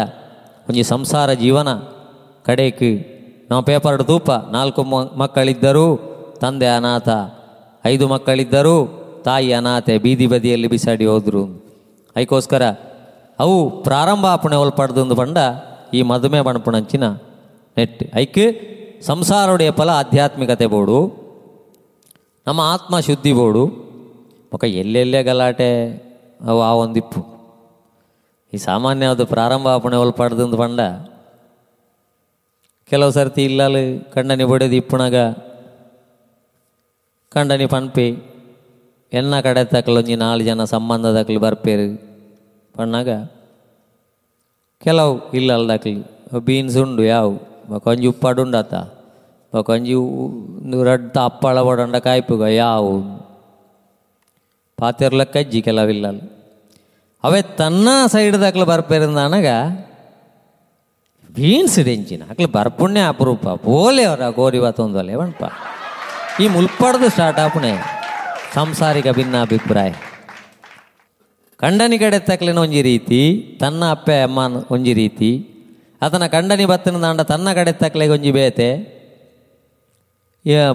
ಒಂಜಿ 0.69 0.83
ಸಂಸಾರ 0.83 1.33
ಜೀವನ 1.33 1.73
ಕಡೆಕ್ಕೆ 2.45 3.17
ನಾವು 3.49 3.63
ಪೇಪರ್ 3.63 4.03
ತೂಪ 4.03 4.31
ನಾಲ್ಕು 4.31 4.83
ಮಕ್ಕಳಿದ್ದರೂ 5.17 5.95
ತಂದೆ 6.41 6.67
ಅನಾಥ. 6.67 7.09
ಐದು 7.85 8.07
ಮಕ್ಕಳಿದ್ದರೂ. 8.07 9.03
ತಾಯಿ 9.25 9.53
ಅನಾಥೆ 9.53 9.97
ಬೀದಿ 9.97 10.27
ಬದಿಯಲ್ಲಿ 10.27 10.67
ಬಿಸಾಡಿ 10.67 11.05
ಹೋದ್ರು. 11.05 11.45
ಅದಕ್ಕೋಸ್ಕರ 12.15 12.69
ಅವು 13.39 13.83
ಪ್ರಾರಂಭ 13.83 14.25
ಆಪಣೆ 14.25 14.55
ಒಲ್ಪಡ್ದು 14.55 15.15
ಪಂಡ 15.15 15.37
ಈ 15.93 16.01
ಮದುಮೆ 16.01 16.41
ಬಣಪಣಂಚಿನ 16.41 17.09
ನೆಟ್ 17.77 18.15
ಐಕ್ 18.15 19.03
ಸಂಸಾರೋடைய 19.03 19.71
ಫಲ 19.71 19.89
ಆಧ್ಯಾತ್ಮಿಕತೆ 19.89 20.65
ಬೋಡು. 20.65 21.27
ನಮ್ಮ 22.47 22.61
ಆತ್ಮ 22.61 22.99
ಶುದ್ಧಿ 22.99 23.33
ಬೋಡು. 23.33 23.87
ಒಕ 24.53 24.63
ಎಲ್ಲೆಲ್ಲೇ 24.63 25.23
ಗಲಾಟೆ 25.23 25.69
ಅವು 26.47 26.61
ಆ 26.61 26.73
ಒಂದಿಪ್ಪು. 26.73 27.37
ಈ 28.53 28.57
ಸಾಮಾನ್ಯವಾದ 28.57 29.23
ಪ್ರಾರಂಭ 29.23 29.67
ಆಪಣೆ 29.67 29.95
ಒಲ್ಪಡ್ದು 29.95 30.57
ಪಂಡ 30.57 30.79
ಕೆಲವು 32.89 33.11
ಸರ್ತಿ 33.11 33.43
ಇಲ್ಲಲ್ಲಿ 33.43 33.99
ಕಣ್ಣನಿ 34.13 34.43
ಬಡಿದು 34.43 34.75
ಇಪ್ಪುಣಗ 34.75 35.15
ಕಂಡನಿ 37.37 37.65
ಪನ್ಪಿ, 37.73 38.07
ಎನ್ನ 39.11 39.33
ಕಡೆ 39.45 39.61
ತಕ್ಕಲು 39.71 39.99
ಒಂಜಿ 40.01 40.15
ನಾಲ್ಕು 40.21 40.45
ಜನ 40.47 40.63
ಸಂಬಂಧದಕ್ಲು 40.73 41.39
ಬರ್ಪೇರು. 41.45 41.89
ಪಣ್ಣಾಗ, 42.75 43.09
ಕೆಲವು 44.81 45.13
ಇಲ್ಲಲ್ದಕ್ಲಿ 45.37 45.93
ಬೀನ್ಸ್ 46.47 46.77
ಉಂಡು 46.83 47.03
ಯಾವು 47.13 47.33
ಬಕೊಂಜಿ 47.71 48.07
ಉಪ್ಪಾಡು 48.13 48.41
ಉಂಡಾತ 48.45 48.73
ಬಕೊಂಜಿ 49.53 49.95
ರಡ್ಡ 50.89 51.15
ಅಪ್ಪಳ 51.29 51.61
ಬಡಂಡ 51.67 51.95
ಕಾಯ್ಪುಗ 52.07 52.43
ಯಾವು. 52.63 52.95
ಪಾತೆರ್ಲ 54.79 55.23
ಕಜ್ಜಿ 55.35 55.59
ಕೆಲವಿಲ್ಲಲ್ಲ 55.67 56.21
ಅವೇ 57.23 57.39
ತನ್ನ 57.59 57.87
ಸೈಡ್ 58.13 58.35
ಸೈಡ್ದಾಕ್ಲು 58.35 58.65
ಬರ್ಪೇರಿಂದನಗ 58.71 59.47
ಬೀನ್ಸ್ 61.37 61.79
ಡೆಂಚಿನ, 61.87 62.21
ಅಕ್ಲು 62.31 62.49
ಬರ್ಪುಣ್ಯ 62.57 63.01
ಅಪರೂಪ 63.13 63.47
ಬೋಲೆ 63.65 64.03
ಅವರ 64.09 64.29
ಗೋರಿ 64.37 64.59
ಬತ್ತೊಂದಲೆ 64.65 65.15
ಬಣ್ಪ 65.21 65.43
ಈ 66.43 66.45
ಮುಲ್ಪಡ್ದು 66.55 67.07
ಸ್ಟಾರ್ಟ್ 67.13 67.39
ಆಪುಣೆ 67.43 67.71
ಸಂಸಾರಿಕ 68.55 69.07
ಭಿನ್ನಾಭಿಪ್ರಾಯ. 69.17 69.91
ಕಂಡನಿ 71.61 71.97
ಕಡೆ 72.01 72.17
ತಕ್ಲಿನ 72.27 72.59
ಒಂಜಿ 72.63 72.81
ರೀತಿ, 72.87 73.21
ತನ್ನ 73.61 73.81
ಅಪ್ಪೆ 73.95 74.15
ಅಮ್ಮನ 74.25 74.59
ಒಂಜಿ 74.75 74.93
ರೀತಿ, 74.99 75.29
ಆತನ 76.05 76.25
ಕಂಡನಿ 76.35 76.65
ಬತ್ತಿನ 76.71 76.99
ದಾಂಡ 77.05 77.21
ತನ್ನ 77.31 77.53
ಕಡೆ 77.59 77.71
ತಕ್ಲೆಗೆ 77.83 78.13
ಒಂಜಿ 78.17 78.31
ಬೇತೆ 78.39 78.69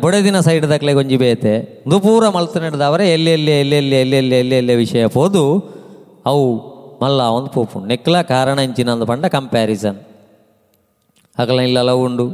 ಬೊಡೆದಿನ 0.04 0.38
ಸೈಡ್ 0.46 0.66
ತಕ್ಲೆಗೆ 0.72 0.98
ಒಂಜಿ 1.02 1.16
ಬೇತೆ. 1.24 1.52
ದುಪೂರ 1.90 2.24
ಮಲ್ತು 2.36 2.58
ನಡೆದವರೆ 2.64 3.04
ಎಲ್ಲೆಲ್ಲಿ 3.16 3.52
ಎಲ್ಲೆಲ್ಲಿ 3.60 3.96
ಎಲ್ಲೆಲ್ಲಿ 4.04 4.36
ಎಲ್ಲೆಲ್ಲಿ 4.40 4.74
ವಿಷಯ 4.82 5.04
ಪೋದು, 5.16 5.44
ಅವು 6.30 6.44
ಮಲ್ಲ 7.02 7.20
ಒಂದು 7.36 7.50
ಪೂಪು. 7.54 7.78
ನೆಕ್ಲ 7.92 8.16
ಕಾರಣ 8.32 8.58
ಇಂಚಿನಂದು 8.68 9.06
ಪಂಡ 9.10 9.24
ಕಂಪ್ಯಾರಿಸನ್ 9.36 10.00
ಅಗಲ 11.36 11.60
ಇಲ್ಲಲ್ಲ 11.68 11.94
ಉಂಡು. 12.06 12.26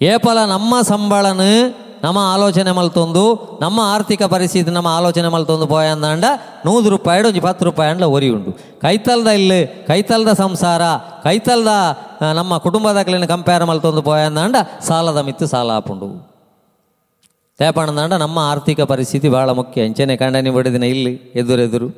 ಏಪಲ 0.00 0.38
ನಮ್ಮ 0.52 0.74
ಸಂಬಳನ 0.92 1.42
ನಮ್ಮ 2.04 2.18
ಆಲೋಚನೆ 2.34 2.72
ಮಲ್ತೊಂದು 2.78 3.22
ನಮ್ಮ 3.60 3.78
ಆರ್ಥಿಕ 3.94 4.22
ಪರಿಸ್ಥಿತಿ 4.34 4.70
ನಮ್ಮ 4.76 4.88
ಆಲೋಚನೆ 4.98 5.28
ಮಲ್ತೊಂದು 5.34 5.66
ಪೋಯಂದಾಂಡ 5.72 6.24
ನೂರು 6.66 6.88
ರೂಪಾಯಿ 6.94 7.22
ಒಂಜಿ 7.28 7.42
ಪತ್ತು 7.46 7.64
ರೂಪಾಯಿ 7.68 7.90
ಅಂಡ್ಲ 7.92 8.06
ಒರಿ 8.16 8.28
ಉಂಡು 8.36 8.52
ಕೈತಲ್ದ 8.84 9.28
ಇಲ್ಲಿ, 9.38 9.60
ಕೈತಲ್ದ 9.88 10.32
ಸಂಸಾರ, 10.42 10.82
ಕೈತಲ್ದ 11.26 11.68
ನಮ್ಮ 12.40 12.58
ಕುಟುಂಬದಕ್ಲಿನ 12.66 13.26
ಕಂಪೇರ್ 13.34 13.64
ಮಲ್ತೊಂದು 13.70 14.02
ಪೋಯಂದಾಂಡ 14.08 14.56
ಸಾಲದ 14.88 15.20
ಮಿತ್ತು 15.28 15.48
ಸಾಲ 15.54 15.70
ಆಪುಂಡು 15.80 16.08
ತೇಪಣ್ಣದಾಂಡ 17.58 18.14
ನಮ್ಮ 18.24 18.38
ಆರ್ಥಿಕ 18.52 18.80
ಪರಿಸ್ಥಿತಿ 18.92 19.28
ಭಾಳ 19.36 19.50
ಮುಖ್ಯ. 19.58 19.78
ಹೆಂಚನೆ 19.86 20.14
ಕಂಡನಿ 20.22 20.50
ಬಡಿದಿನ 20.56 20.84
ಇಲ್ಲಿ 20.94 21.12
ಎದುರೆದುರು 21.40 21.88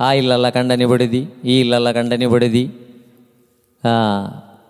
ಆ 0.00 0.08
ಇಲ್ಲಲ್ಲ 0.20 0.46
ಕಂಡನಿ 0.56 0.86
ಬಡಿದಿ, 0.92 1.20
ಈ 1.44 1.56
ಇಲ್ಲಲ್ಲ 1.60 1.88
ಕಂಡನಿ 1.98 2.26
ಬಡಿದಿ. 2.26 2.64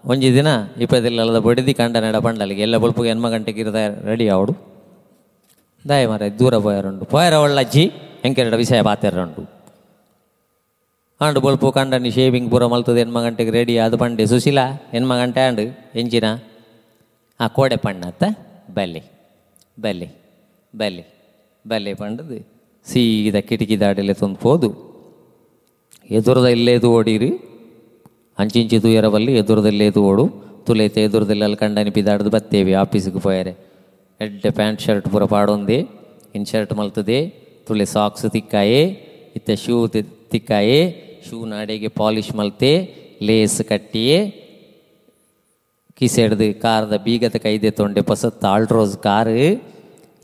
ಒಂಜಿ 0.05 0.35
ದಿನ 0.35 0.47
ಇಪ್ಪತ್ತಿಲ್ಲದ 0.79 1.39
ಬಡಿದಿ 1.39 1.75
ಕಂಡ 1.75 1.97
ನಡ 1.97 2.15
ಎಲ್ಲ 2.51 2.77
ಬಲ್ಪು 2.77 3.05
ಎನ್ಮ 3.05 3.29
ಗಂಟೆಗೆ 3.29 3.61
ಇರದ 3.61 4.03
ರೆಡಿ 4.05 4.29
ಅವಡು 4.29 4.53
ದಾಯ 5.89 6.07
ಮರ 6.07 6.23
ದೂರ 6.39 6.59
ಪೋಯರುಂಡು. 6.59 7.05
ಪೋಯರ 7.05 7.33
ಒಳ್ಳಜ್ಜಿ 7.33 7.93
ಎಂಕೆರಡ 8.25 8.55
ವಿಷಯ 8.55 8.83
ಪಾತೆರುಂಡು 8.83 9.51
ಆಂಡು 11.21 11.41
ಬಲ್ಪು 11.41 11.73
ಕಂಡನಿ 11.73 12.11
ಶೇವಿಂಗ್ 12.11 12.51
ಪೂರ 12.51 12.67
ಮಲ್ತದೆ 12.67 13.01
ಎನ್ಮ 13.01 13.23
ಗಂಟೆಗೆ 13.23 13.51
ರೆಡಿ 13.51 13.79
ಅದು 13.79 13.99
ಪಂಡೆ 13.99 14.27
ಸುಶೀಲ. 14.27 14.59
ಎನ್ಮ 14.93 15.17
ಗಂಟೆ 15.17 15.41
ಆಂಡು, 15.41 15.63
ಎಂಜಿನ? 15.99 16.25
ಆ 17.41 17.47
ಕೋಡೆ 17.47 17.77
ಪಣ್ಣತ್ತ? 17.77 18.25
ಬಲ್ಲಿ. 18.75 19.03
ಬಲ್ಲಿ. 19.81 20.09
ಬಲ್ಲಿ. 20.77 21.07
ಬಲ್ಲೆ 21.69 21.95
ಪಂಡದು. 21.95 22.49
ಸೀದ 22.87 23.37
ಕಿಟಕಿ 23.37 23.81
ದಾಡೆಲೆ 23.81 24.15
ತಂದು 24.15 24.41
ಹೋದು 24.43 24.93
ಎದುರದ 26.11 26.47
ಇಲ್ಲೇದು 26.47 26.93
ಓಡಿರಿ. 26.93 27.52
ಎದುರದಲ್ಲಿ 29.33 29.87
ಎದು 29.87 30.05
ಓಡು. 30.05 30.29
ತುಲೈತೆ 30.67 31.03
ಎದುರದಲ್ಲಿ 31.03 31.43
ಅಲ್ಲಿ 31.43 31.57
ಕಂಡನಿ 31.57 31.91
ಬಿದಾಡ್ದು 31.91 32.31
ಬತ್ತೇವಿ. 32.31 32.73
ಆಫೀಸಿಗೆ 32.73 33.21
ಪೋಯರೆ. 33.21 33.57
ಎಡ್ಡೆ 34.21 34.51
ಪ್ಯಾಂಟ್ 34.51 34.81
ಶರ್ಟ್ 34.81 35.09
ಪೂರ 35.09 35.25
ಪಾಡೊಂದೆ. 35.25 35.87
ಇನ್ 36.35 36.47
ಶರ್ಟ್ 36.47 36.73
ಮಲ್ತದೆ. 36.73 37.29
ತುಳೆ 37.67 37.85
ಸಾಕ್ಸ್ 37.85 38.31
ತಿಕ್ಕಾಯೆ. 38.31 38.83
ಇತ್ತ 39.37 39.51
ಶೂ 39.51 39.89
ತಿಕ್ಕಾಯೆ. 40.31 41.03
ಶೂ 41.31 41.45
ನಾಡೆಗೆ 41.45 41.89
ಪಾಲಿಶ್ 41.89 42.37
ಮಲ್ತೆ. 42.37 42.95
ಲೇಸ್ 43.23 43.65
ಕಟ್ಟಿಯೇ. 43.65 44.31
ಕಿಸೆಡ್ದು 45.95 46.61
ಕಾರದ 46.63 46.97
ಬೀಗದ 47.05 47.35
ಕೈದೆ 47.43 47.71
ತೊಂಡೆ 47.71 48.01
ಪಸತ್ತ 48.01 48.45
ಆಲ್ಟ್ರೋಸ್ 48.45 48.99
ಕಾರ್. 48.99 49.61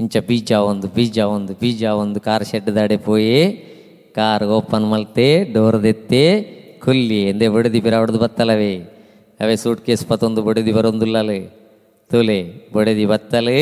ಇಂಚ 0.00 0.16
ಬೀಜ 0.16 0.52
ಒಂದು 0.52 0.88
ಬೀಜ 0.88 1.18
ಒಂದು 1.18 1.52
ಬೀಜ 1.52 1.84
ಒಂದು 1.84 2.20
ಕಾರ್ 2.20 2.44
ಶೆಡ್ 2.46 2.74
ದಾಡೆ 2.74 2.96
ಪೋಯಿ. 2.96 3.52
ಕಾರ್ 4.14 4.44
ಓಪನ್ 4.44 4.90
ಮಲ್ತೆ, 4.90 5.44
ಡೋರ್ 5.44 5.82
ಕುಲ್ಲಿ 6.84 7.28
ಎಂದೆ 7.28 7.48
ಬಡಿದಿ 7.48 7.80
ಬಿರ 7.80 7.94
ಹೊಡೆದು 7.94 8.18
ಬತ್ತಲವೇ? 8.18 8.76
ಅವೇ 9.40 9.56
ಸೂಟ್ 9.56 9.86
ಕೇಸ್ 9.86 10.06
ಪತ್ತೊಂದು 10.06 10.42
ಬಡಿದಿ 10.42 10.72
ಬರೊಂದುಲ್ಲಲೆ? 10.72 11.50
ತುಲೆ, 12.10 12.70
ಬಡಿದಿ 12.72 13.06
ಬತ್ತಲೆ? 13.06 13.58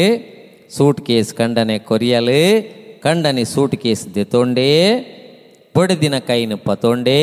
ಸೂಟ್ 0.70 1.00
ಕೇಸ್ 1.06 1.34
ಕಂಡನೆ 1.34 1.78
ಕೊರಿಯಲು? 1.78 2.40
ಕಂಡನೆ 3.00 3.44
ಸೂಟ್ 3.44 3.76
ಕೇಸ್ 3.76 4.14
ದೆತೊಂಡೆ 4.14 4.70
ಬೊಡೆದಿನ 5.74 6.18
ಕೈನ 6.18 6.54
ಪತೊಂಡೆ 6.54 7.18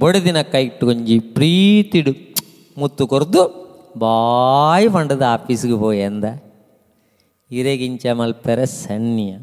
ಬೊಡೆದಿನ 0.00 0.42
ಕೈ 0.42 0.64
ಇಟ್ಟುಕೊಂಜಿ 0.64 1.18
ಪ್ರೀತಿಡು. 1.18 2.12
ಮುತ್ತು 2.78 3.06
ಕೊರ್ದು 3.06 3.42
ಬಾಯ್ 3.98 4.92
ಪಂಡದ 4.92 5.22
ಆಫೀಸ್ಗೆ 5.22 5.78
ಪೋಯ್ 5.78 6.02
ಅಂದ. 6.02 6.24
ಇರೆಗಿಂಚ 7.50 8.06
ಮಲ್ಪೆರೆ 8.06 8.66
ಸಣ್ಣಿಯ 8.66 9.36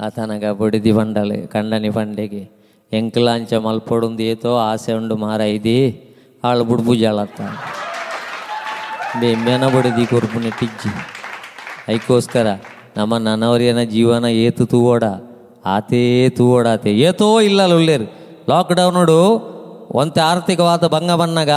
ಆತನಗ 0.00 0.44
ಬೊಡಿದಿ 0.44 0.92
ಬಂಡಲೆ 0.92 1.46
ಕಂಡನಿ 1.46 1.90
ಪಂಡೆಗೆ 1.90 2.57
ಮಲ್ಪೊಡುಂದು 2.92 4.22
ಏತೋ 4.22 4.56
ಆಸೆ 4.56 4.92
ಉಂಡು 4.92 5.16
ಮಾರ 5.16 5.40
ಇದಿ 5.40 5.78
ಆಳು 6.44 6.64
ಬುಡ್ಬುಜಾಳತ್ತ 6.64 7.40
ಬೆಮ್ಮೆನ 9.20 9.64
ಬಡಿದಿ 9.68 10.06
ಕೊರ್ಪುನೆ 10.06 10.50
ಟಿಜ್ಜಿ. 10.50 10.90
ಐಕೋಸ್ಕರ 11.92 12.46
ನಮ್ಮ 12.96 13.16
ನನ್ನವರಿಯನ 13.16 13.82
ಜೀವನ 13.82 14.24
ಏತು 14.24 14.66
ತೂವೋಡ? 14.66 15.04
ಆತೇ 15.66 16.28
ತೂವೋಡಾತೆ. 16.28 16.90
ಏತೋ 16.92 17.40
ಇಲ್ಲ 17.40 17.74
ಉಳ್ಳೇರು. 17.74 18.06
ಲಾಕ್ಡೌನುಡು 18.48 19.20
ಒಂತೆ 19.90 20.20
ಆರ್ಥಿಕವಾದ 20.20 20.86
ಭಂಗ 20.86 21.10
ಬನ್ನಗ 21.10 21.50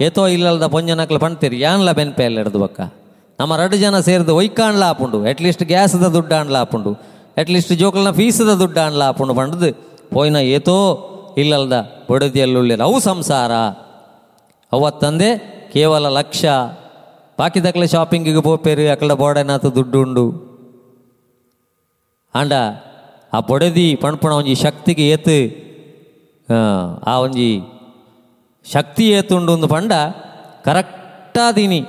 ಏತೋ 0.00 0.26
ಇಲ್ಲಲ್ದ 0.26 0.66
ಪೊಂಜನಕ್ಲು 0.66 1.18
ಪಣ್ತೀರಿ. 1.18 1.60
ಯಾನ್ಲ 1.60 1.92
ಬೆನ್ಪೆ 1.92 2.24
ಎಲ್ಲ 2.24 2.38
ಹಿಡ್ದು 2.38 2.58
ಬಕ್ಕ? 2.58 2.80
ನಮ್ಮ 3.40 3.56
ರಡು 3.56 3.76
ಜನ 3.76 4.00
ಸೇರಿದು 4.00 4.36
ಒಯ್ಕಾಣ್ಲ 4.36 4.82
ಆಪುಂಡು 4.82 5.24
ಅಟ್ಲೀಸ್ಟ್ 5.24 5.62
ಗ್ಯಾಸ್ದ 5.62 6.04
ದುಡ್ಡು 6.04 6.34
ಆಣ್ಲ 6.34 6.56
ಆಪುಂಡು 6.56 6.92
ಅಟ್ಲೀಸ್ಟ್ 7.36 7.72
ಜೋಕಲ್ನ 7.72 8.10
ಫೀಸ್ದ 8.10 8.54
ದುಡ್ಡು 8.58 8.80
ಆಣ್ಲ 8.80 9.02
ಆಪುಂಡು 9.02 9.34
ಪಂಡದು. 9.34 9.91
ಪೋಯ್ನ 10.12 10.36
ಏತೋ 10.36 10.76
ಇಲ್ಲಲ್ದ 11.38 11.72
ಬೊಡದಿಯಲ್ಲುಳ್ಳೇರು 12.08 12.82
ಅವು 12.82 13.00
ಸಂಸಾರ. 13.00 13.52
ಅವತ್ತಂದೆ 14.72 15.28
ಕೇವಲ 15.72 16.08
ಲಕ್ಷ. 16.08 16.44
ಬಾಕಿದಕ್ಲೆ 17.38 17.86
ಶಾಪಿಂಗಿಗೆ 17.86 18.42
ಪೋಪೇರು 18.42 18.92
ಅಕಲ 18.92 19.12
ಬೋಡನಾಥ 19.12 19.66
ದುಡ್ಡು 19.66 20.00
ಉಂಡು 20.00 20.24
ಆಂಡ 22.34 22.52
ಆ 23.32 23.40
ಬೊಡದಿ 23.40 23.94
ಪಣಪಣ 23.94 24.32
ಒಂಜಿ 24.32 24.54
ಶಕ್ತಿಗೆ 24.54 25.08
ಏತು 25.08 25.36
ಆ, 27.06 27.18
ಒಂಜಿ 27.18 27.50
ಶಕ್ತಿ 28.72 29.10
ಏತುಂಡು 29.10 29.52
ಒಂದು 29.52 29.68
ಪಂಡ 29.68 29.92
ಕರೆಕ್ಟಾದೀನಿ. 30.64 31.80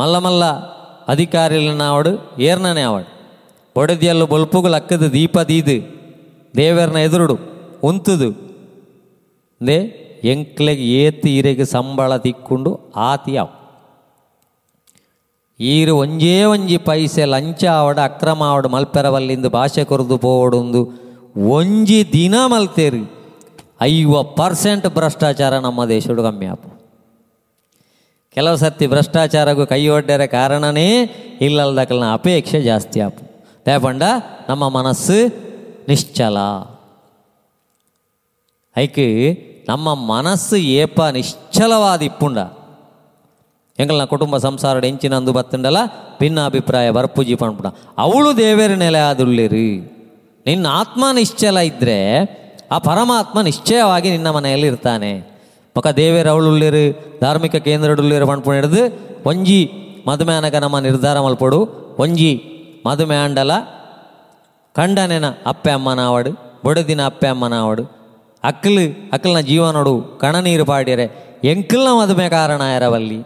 ಮಲ್ಲ 0.00 0.18
ಮಲ್ಲ 0.18 0.44
ಅಧಿಕಾರಿಗಳನ್ನ 1.08 1.82
ಆವಡು 1.82 2.40
ಏರ್ನನೆ 2.40 2.82
ಆವಡು. 2.82 3.08
ಬೊಡದಿಯಲ್ಲೂ 3.76 4.26
ಬೊಲ್ಪುಗಳು 4.26 4.74
ಅಕ್ಕದ 4.74 5.02
ದೀಪ 5.06 5.38
ದೀದು. 5.38 6.01
ದೇವರನ್ನ 6.56 6.96
ಎದುರುಡು, 6.96 7.36
ಉಂತುದು. 7.82 8.30
ದೇ 9.66 9.78
ಎಂಕ್ಲೆಗೆ 10.24 10.82
ಏತು 10.82 11.28
ಈರೆಗೆ 11.28 11.64
ಸಂಬಳ 11.64 12.16
ತಿಕ್ಕೊಂಡು 12.16 12.70
ಆತಿ 12.96 13.36
ಅವ್. 13.36 13.52
ಈರು 15.60 15.96
ಒಂಜೇ 15.96 16.44
ಒಂಜಿ 16.44 16.76
ಪೈಸೆ 16.78 17.24
ಲಂಚ 17.24 17.64
ಆವಡ, 17.64 17.98
ಅಕ್ರಮ 17.98 18.42
ಆವಡ 18.42 18.66
ಮಲ್ಪೆರವಲ್ಲಿಂದು 18.66 19.50
ಭಾಷೆ 19.50 19.84
ಕೊರದು 19.84 20.18
ಪೋವಡೊಂದು 20.18 20.80
ಒಂಜಿ 21.36 22.12
ದಿನ 22.12 22.34
ಮಲ್ತೇರಿ. 22.46 23.02
ಐವ 23.82 24.22
ಪರ್ಸೆಂಟ್ 24.22 24.86
ಭ್ರಷ್ಟಾಚಾರ 24.86 25.58
ನಮ್ಮ 25.58 25.84
ದೇಶಡು 25.84 26.22
ಕಮ್ಮಿ 26.22 26.46
ಆಪು. 26.46 26.68
ಕೆಲವು 28.34 28.56
ಸರ್ತಿ 28.56 28.86
ಭ್ರಷ್ಟಾಚಾರಕ್ಕೂ 28.86 29.66
ಕೈ 29.66 29.86
ಒಡ್ಡರ 29.88 30.26
ಕಾರಣನೇ 30.26 30.88
ಇಲ್ಲಲ್ದಕ್ಕಲ್ನ 31.40 32.12
ಅಪೇಕ್ಷೆ 32.12 32.62
ಜಾಸ್ತಿ 32.62 33.00
ಆಪು. 33.00 33.24
ತೇಪಂಡ 33.64 34.02
ನಮ್ಮ 34.48 34.68
ಮನಸ್ಸು 34.68 35.51
ನಿಶ್ಚಲ. 35.88 36.36
ಐಕೆ 38.76 39.36
ನಮ್ಮ 39.68 39.94
ಮನಸ್ಸು 39.94 40.56
ಏಪ 40.56 41.02
ನಿಶ್ಚಲವಾದ 41.02 42.02
ಇಪ್ಪುಂಡ 42.02 42.38
ಎಂಗಲ್ನ 43.78 44.04
ಕುಟುಂಬ 44.04 44.36
ಸಂಸಾರ 44.36 44.84
ಎಂಚಿನಂದು 44.84 45.32
ಬತ್ತುಂಡಲ 45.32 45.76
ಭಿನ್ನ 46.20 46.44
ಅಭಿಪ್ರಾಯ 46.44 46.90
ಬರ್ಪೂಜಿ 46.90 47.34
ಪಣ್ಪುಡ 47.34 47.66
ಅವಳು 47.98 48.36
ದೇವೇರ 48.36 48.74
ನೆಲೆ 48.74 48.98
ಆದುಳ್ಳಿರಿ. 48.98 49.92
ನಿನ್ನ 50.46 50.66
ಆತ್ಮ 50.66 51.04
ನಿಶ್ಚಲ 51.12 51.56
ಇದ್ದರೆ 51.56 52.16
ಆ 52.72 52.78
ಪರಮಾತ್ಮ 52.78 53.40
ನಿಶ್ಚಯವಾಗಿ 53.40 54.10
ನಿನ್ನ 54.10 54.30
ಮನೆಯಲ್ಲಿ 54.30 54.66
ಇರ್ತಾನೆ. 54.66 55.32
ಮಕ 55.76 55.86
ದೇವೇರ 55.86 56.30
ಅವಳುಳ್ಳಿರು, 56.30 57.18
ಧಾರ್ಮಿಕ 57.20 57.56
ಕೇಂದ್ರಡುಳ್ಳಿರು 57.56 58.26
ಪಣ್ಪುಣ 58.26 58.54
ಹಿಡಿದು, 58.54 58.98
ಒಂಜಿ 59.28 59.70
ಮದುವೆ 60.08 60.34
ಅನಗ 60.34 60.56
ನಮ್ಮ 60.56 60.78
ನಿರ್ಧಾರ 60.78 61.20
ಮಲ್ಪಡು, 61.20 61.68
ಒಂಜಿ 61.98 62.42
ಮದುವೆ 62.86 63.16
ಅಂಡಲ 63.16 63.50
ಕಂಡನೆನ 64.76 65.24
ಅಪ್ಪೆ 65.46 65.70
ಅಮ್ಮನಾವಡು 65.70 66.30
ಬೊಡದಿನ 66.64 67.06
ಅಪ್ಪೆ 67.06 67.28
ಅಮ್ಮನಾವಡು 67.28 67.84
ಅಕ್ಕಲು 68.44 69.10
ಅಕ್ಕಲ್ನ 69.12 69.40
ಜೀವನೋಡು 69.40 70.18
ಕಣ 70.20 70.36
ನೀರು 70.36 70.64
ಪಾಡ್ಯರೆ 70.64 71.38
ಎಂಕಲ್ನ 71.44 71.88
ಮದುವೆ 72.00 72.28
ಕಾರಣ 72.28 72.60
ಎರವಲ್ಲಿ. 72.60 73.22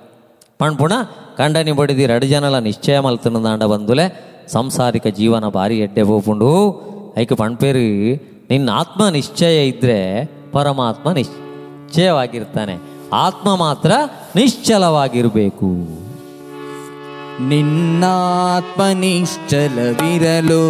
ಪಣ್ಪುಣ, 0.59 0.93
ಕಂಡನಿ 1.37 1.73
ಬಡಿದಿ 1.73 2.07
ರಡು 2.07 2.27
ಜನಲ 2.27 2.59
ನಿಶ್ಚಯ 2.59 2.99
ಮಲ್ತನ 2.99 3.37
ದಾಂಡ 3.45 3.63
ಬಂದುಲೆ, 3.63 4.07
ಸಂಸಾರಿಕ 4.53 5.07
ಜೀವನ 5.07 5.49
ಭಾರಿ 5.49 5.79
ಎಡ್ಡೆ 5.79 6.01
ಹೋಪುಂಡು. 6.01 6.51
ಐಕೆ 7.19 7.35
ಪಣ್ಪೇರು, 7.35 8.15
ನಿನ್ನ 8.51 8.71
ಆತ್ಮ 8.71 9.09
ನಿಶ್ಚಯ 9.09 9.67
ಇದ್ರೆ 9.67 10.25
ಪರಮಾತ್ಮ 10.53 11.13
ನಿಶ್ಚಯವಾಗಿರ್ತಾನೆ. 11.13 12.77
ಆತ್ಮ 13.13 13.57
ಮಾತ್ರ 13.57 13.93
ನಿಶ್ಚಲವಾಗಿರಬೇಕು. 14.37 15.71
ನಿನ್ನಾತ್ಮ 17.49 18.83
ನಿಶ್ಚಲವಿರಲು 18.93 20.63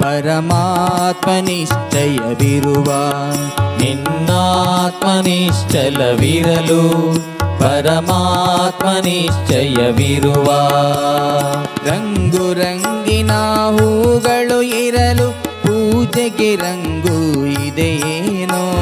ಪರಮಾತ್ಮ 0.00 1.40
ನಿಶ್ಚಯವಿರುವ 1.40 2.92
ರಂಗು 11.86 12.52
ರಂಗಿನ 12.52 13.30
ಹೂಗಳು 13.70 14.62
ಇರಲು 14.62 15.34
ಪೂಜೆಗೆ 15.62 16.56
ರಂಗು 16.56 17.44
ಇದೆಯೇನೋ? 17.44 18.74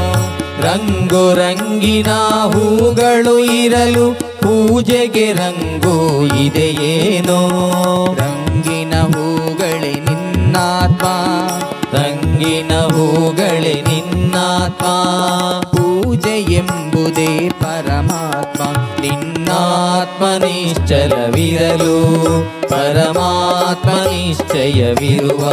ರಂಗು 0.61 1.35
ರಂಗಿನ 1.35 2.07
ಹೂಗಳು 2.45 3.39
ಇರಲು 3.39 4.15
ಪೂಜೆಗೆ 4.15 5.33
ರಂಗು 5.33 6.27
ಇದೆಯೇನೋ? 6.27 7.55
ರಂಗಿನ 11.93 12.73
ಹೂಗಳೇ 12.73 13.85
ನಿನ್ನಾತ್ಮ. 13.89 14.87
ಪೂಜೆ 15.63 16.43
ಎಂಬುದೇ 16.43 17.49
ಪರಮಾತ್ಮ 17.49 18.65
ನಿನ್ನಾತ್ಮ 19.01 19.34
ನಿಶ್ಚಲವಿರಲು 20.39 21.95
ಪರಮಾತ್ಮನಿಶ್ಚಯವಿರುವ 22.69 25.45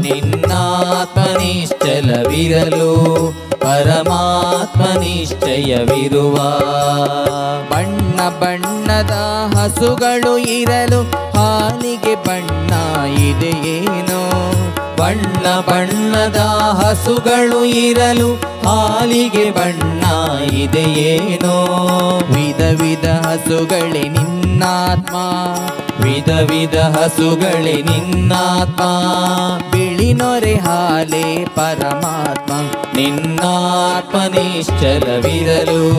ನಿನ್ನಾತ್ಮನಿಶ್ಚಲವಿರಲು 0.00 2.94
ಪರಮಾತ್ಮನಿಶ್ಚಯವಿರುವ. 3.60 6.36
ಬಣ್ಣ 7.70 8.28
ಬಣ್ಣದ 8.28 9.10
ಹಸುಗಳು 9.56 10.38
ಇರಲು 10.38 11.28
ಹಾಲಿಗೆ 11.38 12.14
ಬಣ್ಣ 12.14 12.72
ಇದೆಯೇನೋ 13.14 14.22
ಬಣ್ಣ 14.98 15.60
ಬಣ್ಣದ 15.60 16.36
ಹಸುಗಳು 16.84 17.64
ಇರಲು 17.64 18.34
ಹಾಲಿಗೆ 18.34 19.50
ಬಣ್ಣ 19.50 20.04
ಇದೆಯೇನೋ? 20.52 21.64
ವಿಧ 22.18 22.80
ವಿಧ 22.80 23.26
ಹಸುಗಳೇ 23.26 24.08
ನಿನ್ನಾತ್ಮ. 24.08 25.16
ವಿಧ 26.04 26.30
ವಿಧ 26.30 26.76
ಹಸುಗಳೇ 26.76 27.82
ನಿನ್ನಾತ್ಮ. 27.82 28.82
ಬಿಳಿ 29.70 30.14
ನೊರೆ 30.14 30.54
ಹಾಲೆ 30.54 31.44
ಪರಮಾತ್ಮ. 31.44 32.52
ನಿನ್ನಾತ್ಮ 32.96 34.18
ನಿಶ್ಚಲವಿರಲು, 34.18 35.94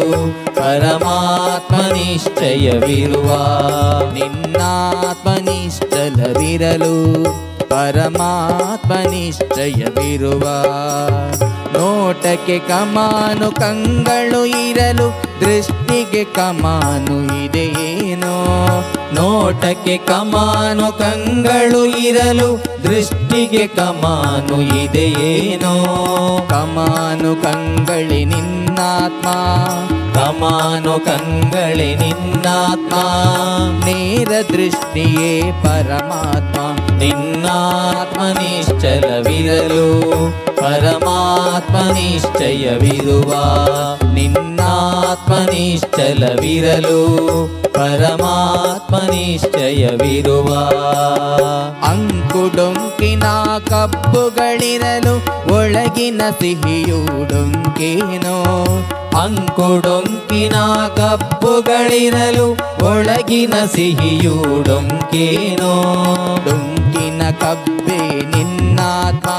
ಪರಮಾತ್ಮ 0.55 1.75
ನಿಶ್ಚಯವಿರುವ. 1.75 3.25
ನಿನ್ನಾತ್ಮ 4.13 5.29
ನಿಶ್ಚಲವಿರಲು 5.29 7.25
ಪರಮಾತ್ಮ 7.69 8.93
ನಿಶ್ಚಯವಿರುವ 9.09 10.43
ನೋಟಕ್ಕೆ 11.73 12.59
ಕಮಾನು, 12.59 13.51
ಕಂಗಳು 13.51 14.45
ಇರಲು, 14.45 15.23
ದೃಷ್ಟಿಗೆ 15.41 16.23
ಕಮಾನು 16.23 17.45
ಇದೆಯೇನೋ 17.45 18.45
ನೋಟಕ್ಕೆ 19.13 19.97
ಕಮಾನು, 19.97 20.99
ಕಂಗಳು 20.99 21.85
ಇರಲು, 21.85 22.63
ದೃಷ್ಟಿಗೆ 22.83 23.67
ಕಮಾನು 23.67 24.61
ಇದೆಯೇನೋ 24.61 25.73
ಕಮಾನು, 26.49 27.43
ಕಂಗಳಿ 27.43 28.25
ನಿನ್ನಾತ್ಮ. 28.25 29.29
ಕಮಾನು, 30.19 31.05
ಕಂಗಳಿ 31.05 31.95
ನಿನ್ನಾತ್ಮ. 31.95 32.95
ನೇರ 33.85 34.29
ದೃಷ್ಟಿಯೇ 34.29 35.41
ಪರಮಾತ್ಮ. 35.41 36.88
ನಿನ್ನಾತ್ಮ 36.99 38.19
ಪರಮಾತ್ಮನಿಶ್ಚಯವಿರುವ. 40.55 43.33
ನಿನ್ನಾತ್ಮನಿಶ್ಚಲವಿರಲು 44.13 47.01
ಪರಮಾತ್ಮನಿಶ್ಚಯವಿರುವ. 47.73 50.53
ಅಂಕುಡೊಂಕಿನ 51.83 53.23
ಕಬ್ಬುಗಳಿರಲು 53.69 55.55
ಒಳಗಿನ 55.55 56.21
ಸಿಹಿಯುಡೊಂಕೇನೋ 56.39 58.37
ಅಂಕುಡೊಂಕಿನ 59.23 60.55
ಕಬ್ಬುಗಳಿರಲು 60.95 62.57
ಒಳಗಿನ 62.85 63.53
ಸಿಹಿಯುಡೊಂಕೇನೋ 63.65 65.73
ಡೊಂಕಿನ 66.45 66.88
ಕಬ್ಬೆ 67.28 67.96
ನಿನ್ನಾತ್ಮ 68.32 69.30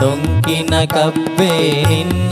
ಡೊಂಕಿನ 0.00 0.74
ಕಬ್ಬೆ 0.84 1.50
ನಿನ್ನಾತ್ಮ 1.88 2.29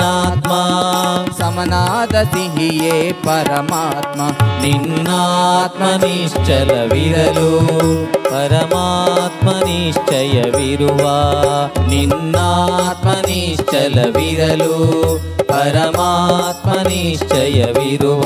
ಸಮನಾದ 1.59 2.23
ಸಿಹಿಯೇ 2.23 3.11
ಪರಮಾತ್ಮ. 3.11 4.21
ನಿನ್ನಾತ್ಮ 4.61 5.83
ನಿಶ್ಚಲವಿರಲು, 5.83 7.57
ಪರಮಾತ್ಮ 8.23 9.49
ನಿಶ್ಚಯವಿರುವ, 9.49 10.99
ನಿನ್ನಾತ್ಮ 11.87 13.09
ನಿಶ್ಚಲವಿರಲು, 13.09 14.73
ಪರಮಾತ್ಮ 15.47 16.69
ನಿಶ್ಚಯವಿರುವ. 16.87 18.23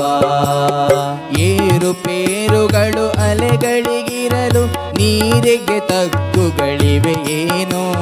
ಏರುಪೇರುಗಳು 1.38 3.10
ಅಲೆಗಳಿಗಿರಲು, 3.10 4.66
ನೀರಿಗೆ 4.92 5.80
ತಗ್ಗುಗಳಿವೆ 5.80 7.30
ಏನೋ? 7.30 7.94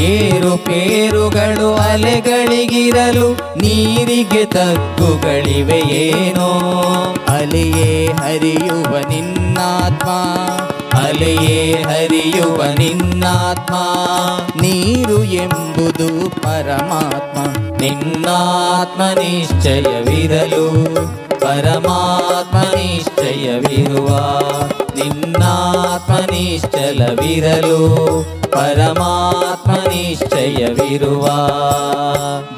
ಏರುಪೇರುಗಳು 0.00 1.74
ಅಲೆಗಳಿಗಿರಲು 1.74 3.32
ನೀರಿಗೆ 3.32 4.44
ತಗ್ಗುಗಳಿವೆ 4.44 5.78
ಏನೋ. 5.78 6.48
ಅಲೆಯೇ 7.28 8.06
ಹರಿಯುವ 8.06 8.98
ನಿನ್ನಾತ್ಮ, 9.08 10.10
ಅಲೆಯೇ 10.98 11.82
ಹರಿಯುವ 11.82 12.64
ನಿನ್ನಾತ್ಮ. 12.78 13.74
ನೀರು 14.62 15.24
ಎಂಬುದು 15.24 16.30
ಪರಮಾತ್ಮ, 16.30 17.38
ನಿನ್ನಾತ್ಮ 17.80 19.02
ನಿಶ್ಚಯವಿರಲು, 19.20 20.94
ಪರಮಾತ್ಮ 21.40 22.58
ನಿಶ್ಚಯವಿರುವ 22.58 24.08
ನಿನ್ನಾತ್ಮ 24.98 26.16
ಪರಮಾತ್ಮನಿಶ್ಚಯವಿರುವ. 26.16 28.22
ಪರಮಾತ್ಮ 28.46 29.72
ನಿಶ್ಚಯವಿರುವ 29.72 31.26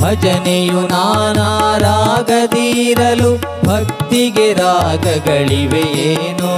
ಭಜನೆಯು 0.00 0.72
ನಾನಾ 0.72 1.78
ರಾಗದಿರಲು 1.78 3.56
ಭಕ್ತಿಗೆ 3.66 4.52
ರಾಗಗಳಿವೆ 4.52 5.98
ಏನೋ. 5.98 6.52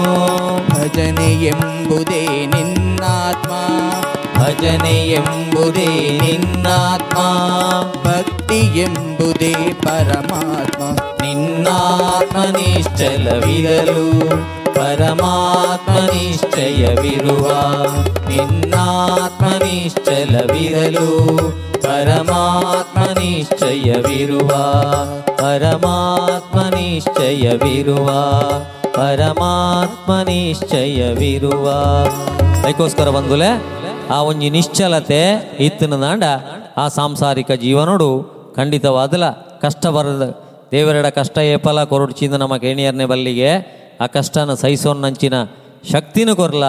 ಭಜನೆ 0.70 1.47
ಎಂಬುದೇ 1.47 2.47
ನಿನ್ನಾತ್ಮ, 2.47 3.53
ಭಜನೆ 4.43 5.09
ಎಂಬುದೇ 5.09 6.19
ನಿನ್ನಾತ್ಮ. 6.23 7.19
ಭಕ್ತಿ 8.11 8.38
ಭಕ್ತಿ 8.49 8.81
ಎಂಬುದೇ 8.81 9.55
ಪರಮಾತ್ಮ. 9.83 10.83
ನಿನ್ನಾತ್ಮ 11.23 12.39
ನಿಶ್ಚಲವಿರಲು, 12.57 14.29
ಪರಮಾತ್ಮ 14.75 15.93
ನಿಶ್ಚಯವಿರುವ. 15.93 17.51
ನಿನ್ನಾತ್ಮ 18.29 19.47
ನಿಶ್ಚಲವಿರಲು, 19.47 21.09
ಪರಮಾತ್ಮ 21.83 23.01
ನಿಶ್ಚಯವಿರುವ. 23.20 24.49
ಪರಮಾತ್ಮ 25.37 26.61
ನಿಶ್ಚಯವಿರುವ 26.61 28.09
ಪರಮಾತ್ಮ 28.95 30.12
ನಿಶ್ಚಯವಿರುವ. 30.15 31.69
ಅದಕ್ಕೋಸ್ಕರ 32.65 33.09
ಬಂದುಲೆ 33.09 33.51
ಆ 34.11 34.23
ಒಂಜಿ 34.23 34.51
ನಿಶ್ಚಲತೆ 34.51 35.23
ಇತ್ತಿನ 35.61 35.95
ನಾಂಡ, 35.95 36.25
ಆ 36.77 36.89
ಸಾಂಸಾರಿಕ 36.89 37.53
ಜೀವನೋಡು 37.53 38.38
ಖಂಡಿತವಾದಲ 38.59 39.24
ಕಷ್ಟ 39.62 39.86
ಬರದ 39.86 40.24
ದೇವರೆಡ 40.70 41.06
ಕಷ್ಟ 41.06 41.39
ಏಪಲ 41.39 41.85
ಕೊರಡ್ಚಿಂದ 41.85 42.35
ನಮ್ಮ 42.35 42.56
ಕೇಣಿಯರ್ನೆ 42.56 43.05
ಬಲ್ಲಿಗೆ, 43.05 43.51
ಆ 44.01 44.06
ಕಷ್ಟನ 44.06 44.55
ಸಹಿಸೋನ್ನಂಚಿನ 44.55 45.35
ಶಕ್ತಿನೂ 45.93 46.36
ಕೊರಲ. 46.36 46.66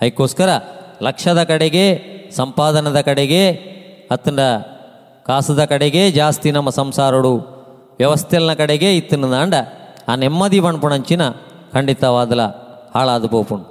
ಅದಕ್ಕೋಸ್ಕರ 0.00 0.50
ಲಕ್ಷದ 1.02 1.40
ಕಡೆಗೆ, 1.42 1.84
ಸಂಪಾದನದ 2.36 3.00
ಕಡೆಗೆ 3.00 3.42
ಅತ್ತನ 4.10 4.40
ಕಾಸದ 5.26 5.64
ಕಡೆಗೆ 5.64 6.10
ಜಾಸ್ತಿ 6.10 6.50
ನಮ್ಮ 6.50 6.70
ಸಂಸಾರಡು 6.70 7.32
ವ್ಯವಸ್ಥೆಲ್ನ 7.98 8.52
ಕಡೆಗೆ 8.52 8.96
ಇತ್ತಿನ 8.96 9.26
ದಾಂಡ. 9.26 9.54
ಆ 10.08 10.14
ನೆಮ್ಮದಿ 10.14 10.60
ಬಣ್ಪುಣಂಚಿನ 10.60 11.22
ಖಂಡಿತವಾದಲ 11.72 12.42
ಹಾಳಾದ 12.94 13.26
ಪೋಪುಣ್ 13.26 13.64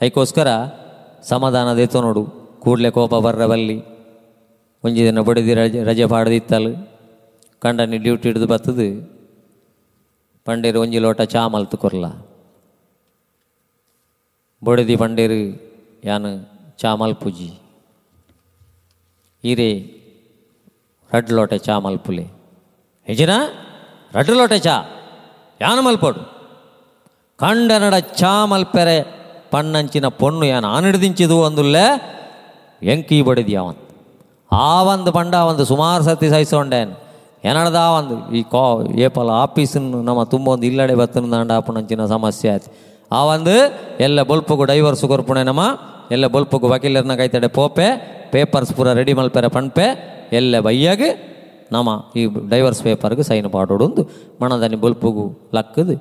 ಅದಕ್ಕೋಸ್ಕರ 0.00 0.48
ಸಮಾಧಾನದೇತೋ 1.28 2.00
ನೋಡು 2.02 2.22
ಕೂಡಲೇ 2.60 2.90
ಕೋಪ 2.90 3.14
ಬರ್ರ 3.14 3.46
ಬಲ್ಲಿ 3.46 3.97
ಒಂಜಿ 4.84 5.04
ದಿನ 5.04 5.20
ಬಡಿದಿ 5.20 5.54
ರಜೆ 5.54 5.82
ರಜೆ 5.84 6.06
ಪಾಡ್ದಿತ್ತಲು 6.06 6.72
ಕಂಡನಿ 7.58 7.98
ಡ್ಯೂಟಿ 7.98 8.28
ಹಿಡಿದು 8.28 8.46
ಬರ್ತದು 8.46 8.88
ಪಂಡೇರು 10.44 10.80
ಒಂಜಿ 10.80 10.98
ಲೋಟ 10.98 11.20
ಚಾ 11.22 11.48
ಮಲ್ತು 11.48 11.76
ಕೊರ್ಲ. 11.76 12.06
ಬೊಡದಿ 14.64 14.96
ಪಂಡೇರು 14.96 15.40
ಯಾನು 16.04 16.30
ಚಾ 16.78 16.94
ಮಲ್ಪುಜಿ. 16.94 17.50
ಈರೆ 19.44 19.70
ರಡ್ 21.14 21.30
ಲೋಟೆ 21.30 21.58
ಚಾ 21.58 21.78
ಮಲ್ಪುಲೆ. 21.78 22.24
ಹೆಜಿನ 23.06 23.30
ರಡ್ 24.14 24.30
ಲೋಟೆ 24.30 24.58
ಚಾ, 24.58 24.76
ಯಾನು 25.60 25.82
ಮಲ್ಪೋಡು? 25.82 26.22
ಕಂಡನಡ 27.38 27.94
ಚಾ 27.94 28.32
ಮಲ್ಪೆರೆ 28.46 28.96
ಪಣ್ಣಂಚಿನ 29.50 30.06
ಪೊಣ್ಣು 30.20 30.44
ಯಾನು 30.44 30.68
ಆನಿಡ್ದಿಂಚಿದು 30.68 31.36
ಒಂದುಲ್ಲೆ 31.38 31.84
ಎಂಕಿ 32.82 33.22
ಬಡಿದಿ 33.22 33.54
ಅವಂತ 33.54 33.87
ಆ 34.50 34.70
ಒಂದು 34.88 35.10
ಪಂಡ 35.14 35.34
ಒಂದು 35.48 35.64
ಸುಮಾರು 35.66 36.02
ಸತಿ 36.04 36.28
ಸಹಿಸೊಂಡೇನು 36.30 36.94
ಏನಡ್ದ 37.44 37.80
ಒಂದು 37.96 38.14
ಈ 38.32 38.42
ಕಾ 38.52 38.62
ಏಪಲ 39.04 39.30
ಆಫೀಸನ್ನು 39.42 39.98
ನಮ್ಮ 40.02 40.20
ತುಂಬ 40.32 40.46
ಒಂದು 40.54 40.66
ಇಲ್ಲಡೆ 40.68 40.94
ಬತ್ತನ 41.00 41.26
ದಾಂಡ 41.32 41.52
ಆಪುಣಂಚಿನ 41.58 42.04
ಸಮಸ್ಯೆ 42.12 42.48
ಆಯ್ತು 42.52 42.70
ಆ 43.10 43.20
ಒಂದು 43.30 43.54
ಎಲ್ಲ 44.06 44.22
ಬೊಲ್ಪಗು 44.30 44.64
ಡೈವರ್ಸ್ 44.70 45.04
ಕೊರ್ಪುಣೆ 45.12 45.42
ನಮ್ಮ 45.48 45.62
ಎಲ್ಲ 46.12 46.26
ಬೊಲ್ಪಗು 46.34 46.66
ವಕೀಲರ್ನ 46.72 47.14
ಕೈತಡೆ 47.20 47.48
ಪೋಪೆ 47.56 47.86
ಪೇಪರ್ಸ್ 48.32 48.72
ಪೂರ 48.76 48.92
ರೆಡಿ 48.98 49.12
ಮಲ್ಪೆರೆ 49.18 49.50
ಪಣ್ಪೆ 49.54 49.86
ಎಲ್ಲ 50.32 50.60
ಬೈಯಾಗಿ 50.66 51.10
ನಮ್ಮ 51.72 51.88
ಈ 52.16 52.22
ಡೈವರ್ಸ್ 52.50 52.82
ಪೇಪರ್ಗೆ 52.84 53.24
ಸೈನ್ 53.28 53.48
ಪಾಡೋಡು 53.54 54.02
ಮಣದನಿ 54.40 54.78
ಬೊಲ್ಪಗು 54.82 55.24
ಲಕ್ಕದು 55.56 55.96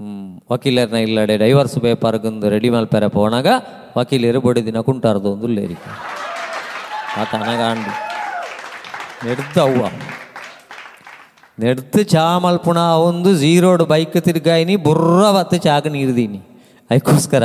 ಹ್ಮ್, 0.00 0.22
ವಕೀಲರ್ನ 0.50 0.98
ಇಲ್ಲಡೆ 1.04 1.34
ಡೈವರ್ಸ್ 1.42 1.76
ಪೇಪರ್ಗೊಂದು 1.84 2.46
ರೆಡಿ 2.50 2.70
ಮಲ್ಪೆರೆ 2.72 3.08
ಪೋಣಾಗ 3.14 3.48
ವಕೀಲರು 3.96 4.40
ಬಡಿದಿನ 4.46 4.80
ಕುಂಟಾರ್ದು 4.86 5.28
ಒಂದು 5.34 5.48
ಲೇರಿಕೆ 5.54 5.90
ಆತ 7.16 7.30
ಅನಗಾಂಡು 7.36 7.92
ನೆಡ್ದು 9.24 9.60
ಅವ್ವ 9.62 9.82
ನೆಡ್ದು 11.58 12.00
ಚಾ 12.04 12.24
ಮಲ್ಪುಣ 12.44 12.78
ಒಂದು 13.04 13.30
ಝೀರೋಡ್ 13.42 13.84
ಬೈಕ್ 13.84 14.16
ತಿರ್ಗಾಯಿನಿ 14.22 14.74
ಬುರ್ರ 14.86 15.22
ಬತ್ತು 15.30 15.58
ಚಾಕ 15.58 15.86
ನೀರ್ದೀನಿ 15.88 16.40
ಅದಕ್ಕೋಸ್ಕರ 16.90 17.44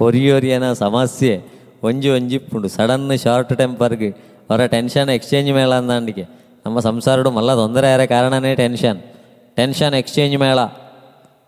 ಒರಿ 0.00 0.22
ಒರಿಯನ 0.30 0.66
ಸಮಸ್ಯೆ 0.80 1.34
ಒಂಜಿ 1.82 2.08
ಒಂಜಿಪ್ಪುಂಡು 2.08 2.68
ಸಡನ್ 2.68 3.04
ಶಾರ್ಟ್ 3.18 3.52
ಟೆಂಪರ್ಗೆ 3.58 4.10
ಅವರ 4.50 4.62
ಟೆನ್ಷನ್ 4.66 5.10
ಎಕ್ಸ್ಚೇಂಜ್ 5.10 5.50
ಮೇಳ 5.52 5.72
ಅಂದಾಂಡಿಗೆ 5.72 6.24
ನಮ್ಮ 6.66 6.80
ಸಂಸಾರಡು 6.80 7.30
ಮಲ್ಲ 7.30 7.50
ತೊಂದರೆ 7.54 7.86
ಯಾರ 7.90 8.04
ಕಾರಣನೇ 8.06 8.52
ಟೆನ್ಷನ್ 8.54 8.98
ಟೆನ್ಷನ್ 9.56 9.94
ಎಕ್ಸ್ಚೇಂಜ್ 9.94 10.36
ಮೇಳ 10.36 10.58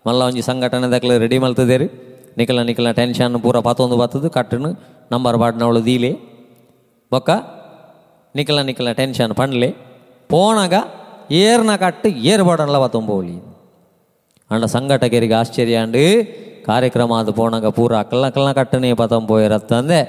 ಮಲ್ಲ 0.05 0.21
ಒಂಜಿ 0.21 0.41
ಸಂಘಟನೆ 0.41 0.87
ದಕ್ಲೆ 0.91 1.13
ರೆಡಿ 1.17 1.37
ಮಲ್ತದೇರಿ 1.37 1.87
ನಿಖಲ 2.37 2.61
ನಿಖಲ 2.61 2.89
ಟೆನ್ಷನ್ 2.91 3.35
ಪೂರ 3.41 3.59
ಪತ್ತೊಂದು 3.59 3.97
ಬತ್ತದು 3.97 4.29
ಕಟ್ಟನು 4.29 4.69
ನಂಬರ್ 5.11 5.37
ಬಾಡ್ನವಳು 5.37 5.81
ದೀಲೆ 5.85 6.11
ಬೊಕ್ಕ 7.11 7.29
ನಿಖಲ 8.37 8.91
ಟೆನ್ಷನ್ 9.01 9.33
ಪಂಡ್ಲೆ. 9.39 9.69
ಪೋಣಗ 10.29 10.73
ಏರ್ನ 11.43 11.71
ಕಟ್ಟು 11.83 12.09
ಏರ್ 12.31 12.43
ಬಾಡಲ್ಲ 12.47 12.77
ಬತ್ತೊಂಬೋಳಿ 12.83 13.35
ಅಂಡ 14.51 14.63
ಸಂಘಟಕರಿಗೆ 14.75 15.35
ಆಶ್ಚರ್ಯ 15.41 15.77
ಅಂಡು, 15.83 16.03
ಕಾರ್ಯಕ್ರಮ 16.69 17.21
ಪೋಣಗ 17.39 17.67
ಪೂರ 17.77 17.93
ಅಕ್ಕಲ್ನ 18.03 18.25
ಅಕ್ಕಲ್ನ 18.31 18.51
ಕಟ್ಟನೆ 18.59 18.89
ಪತಂ 19.01 19.23
ಪೋಯಿರತ್ತಂದೆ 19.29 19.99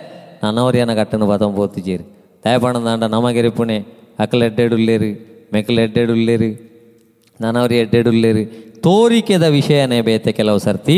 ನನ್ನವರಿಯನ 0.42 0.92
ಕಟ್ಟನು 1.00 1.26
ಪತಂ 1.32 1.52
ಪೋತಿಜೇರಿ 1.58 2.04
ದಯಪಣದಂಡ 2.44 3.04
ನಮಗೆರಿಪುಣೆ 3.14 3.78
ಅಕ್ಕಲ 4.24 4.42
ಎಡ್ಡೆಡುಲ್ಲೇರು 4.48 5.10
ಮೆಕ್ಕಲ 5.54 5.78
ಎಡ್ಡೆಡುಲ್ಲೇರು, 5.86 6.48
ನನ್ನವರಿ 7.40 7.76
ಎಡ್ಡೆಡುಲ್ಲೇರಿ. 7.82 8.44
ತೋರಿಕೆದ 8.86 9.46
ವಿಷಯನೇ 9.56 9.98
ಬೇತೆ 10.08 10.30
ಕೆಲವು 10.38 10.58
ಸರ್ತಿ, 10.66 10.96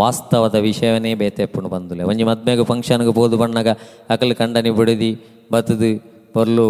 ವಾಸ್ತವದ 0.00 0.56
ವಿಷಯವನೇ 0.68 1.12
ಬೇತೆ 1.22 1.42
ಪುಣ್ 1.52 1.68
ಬಂದುಲೆ. 1.74 2.02
ಒಂಜಿ 2.10 2.24
ಮದ್ಮೆಗೆ 2.30 2.64
ಫಂಕ್ಷನ್ಗೆ 2.70 3.12
ಬೋದು 3.18 3.36
ಬಣ್ಣಗ 3.42 3.68
ಅಕಲ್ 4.14 4.34
ಕಂಡನಿ 4.40 4.72
ಬಿಡದಿ, 4.78 5.10
ಬತ್ತದು. 5.54 5.90
ಬರ್ಲು 6.36 6.68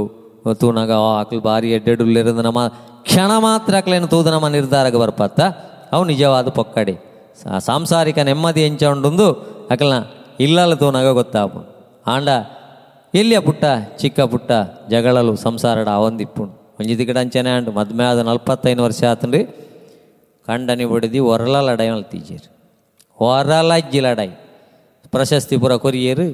ತೂನಾಗ 0.60 0.92
ಆ 1.02 1.12
ಅಕಲ್ 1.20 1.42
ಬಾರಿ 1.42 1.68
ಎಡ್ಡೆಡುಲ್ಲೇರಿಂದ 1.76 2.42
ನಮ್ಮ 2.42 2.60
ಕ್ಷಣ 3.06 3.30
ಮಾತ್ರ 3.44 3.74
ಅಕಲೇನು 3.80 4.08
ತೂದು 4.12 4.30
ನಮ್ಮ 4.34 4.46
ನಿರ್ಧಾರಕ್ಕೆ 4.54 4.98
ಬರ್ಪತ್ತ 4.98 5.40
ಅವು 5.92 6.04
ನಿಜವಾದ 6.10 6.48
ಪೊಕ್ಕಡೆ 6.56 6.94
ಸಾ- 7.40 7.60
ಸಾಂಸಾರಿಕ 7.66 8.18
ನೆಮ್ಮದಿ 8.28 8.62
ಎಂಚ 8.66 8.82
ಉಂಡು 8.92 9.26
ಅಕಲ್ನ 9.70 9.96
ಇಲ್ಲಲ್ಲ 10.40 10.74
ತೂನಾಗ 10.80 11.08
ಗೊತ್ತಾಪು 11.18 11.60
ಆಂಡ 12.06 12.30
ಎಲ್ಲಿಯ 13.14 13.40
ಪುಟ್ಟ 13.44 13.64
ಚಿಕ್ಕ 14.00 14.20
ಪುಟ್ಟ 14.32 14.50
ಜಗಳಲು 14.92 15.32
ಸಂಸಾರಡ 15.44 15.88
ಅವೊಂದಿಪ್ಪುಂಡು 15.98 16.52
ಒಂಜಿ 16.80 16.94
ದಿಗಡ 17.00 17.18
ಅಂಚನೆ 17.24 17.50
ಅಂಡು 17.52 17.70
ಮದ್ಮೆ 17.76 18.04
ಆದ 18.06 18.20
ನಲ್ಪತ್ತೈದು 18.28 18.82
ವರ್ಷ 18.86 19.00
ಆತಂಡು 19.10 19.40
ಕಂಡನಿ 20.48 20.84
ಬಡಿದಿ 20.90 21.20
ಒರಲ 21.30 21.54
ಲಡಾಯಿ 21.68 21.90
ಮಲ್ತೀಜೇರು 21.94 22.48
ಒರಲ 23.18 23.50
ಅಜ್ಜಿ 23.76 24.00
ಲಡಾಯಿ 24.06 24.34
ಪ್ರಶಸ್ತಿ 25.12 25.56
ಪೂರ 25.62 25.74
ಕೊರಿಯರು 25.84 26.26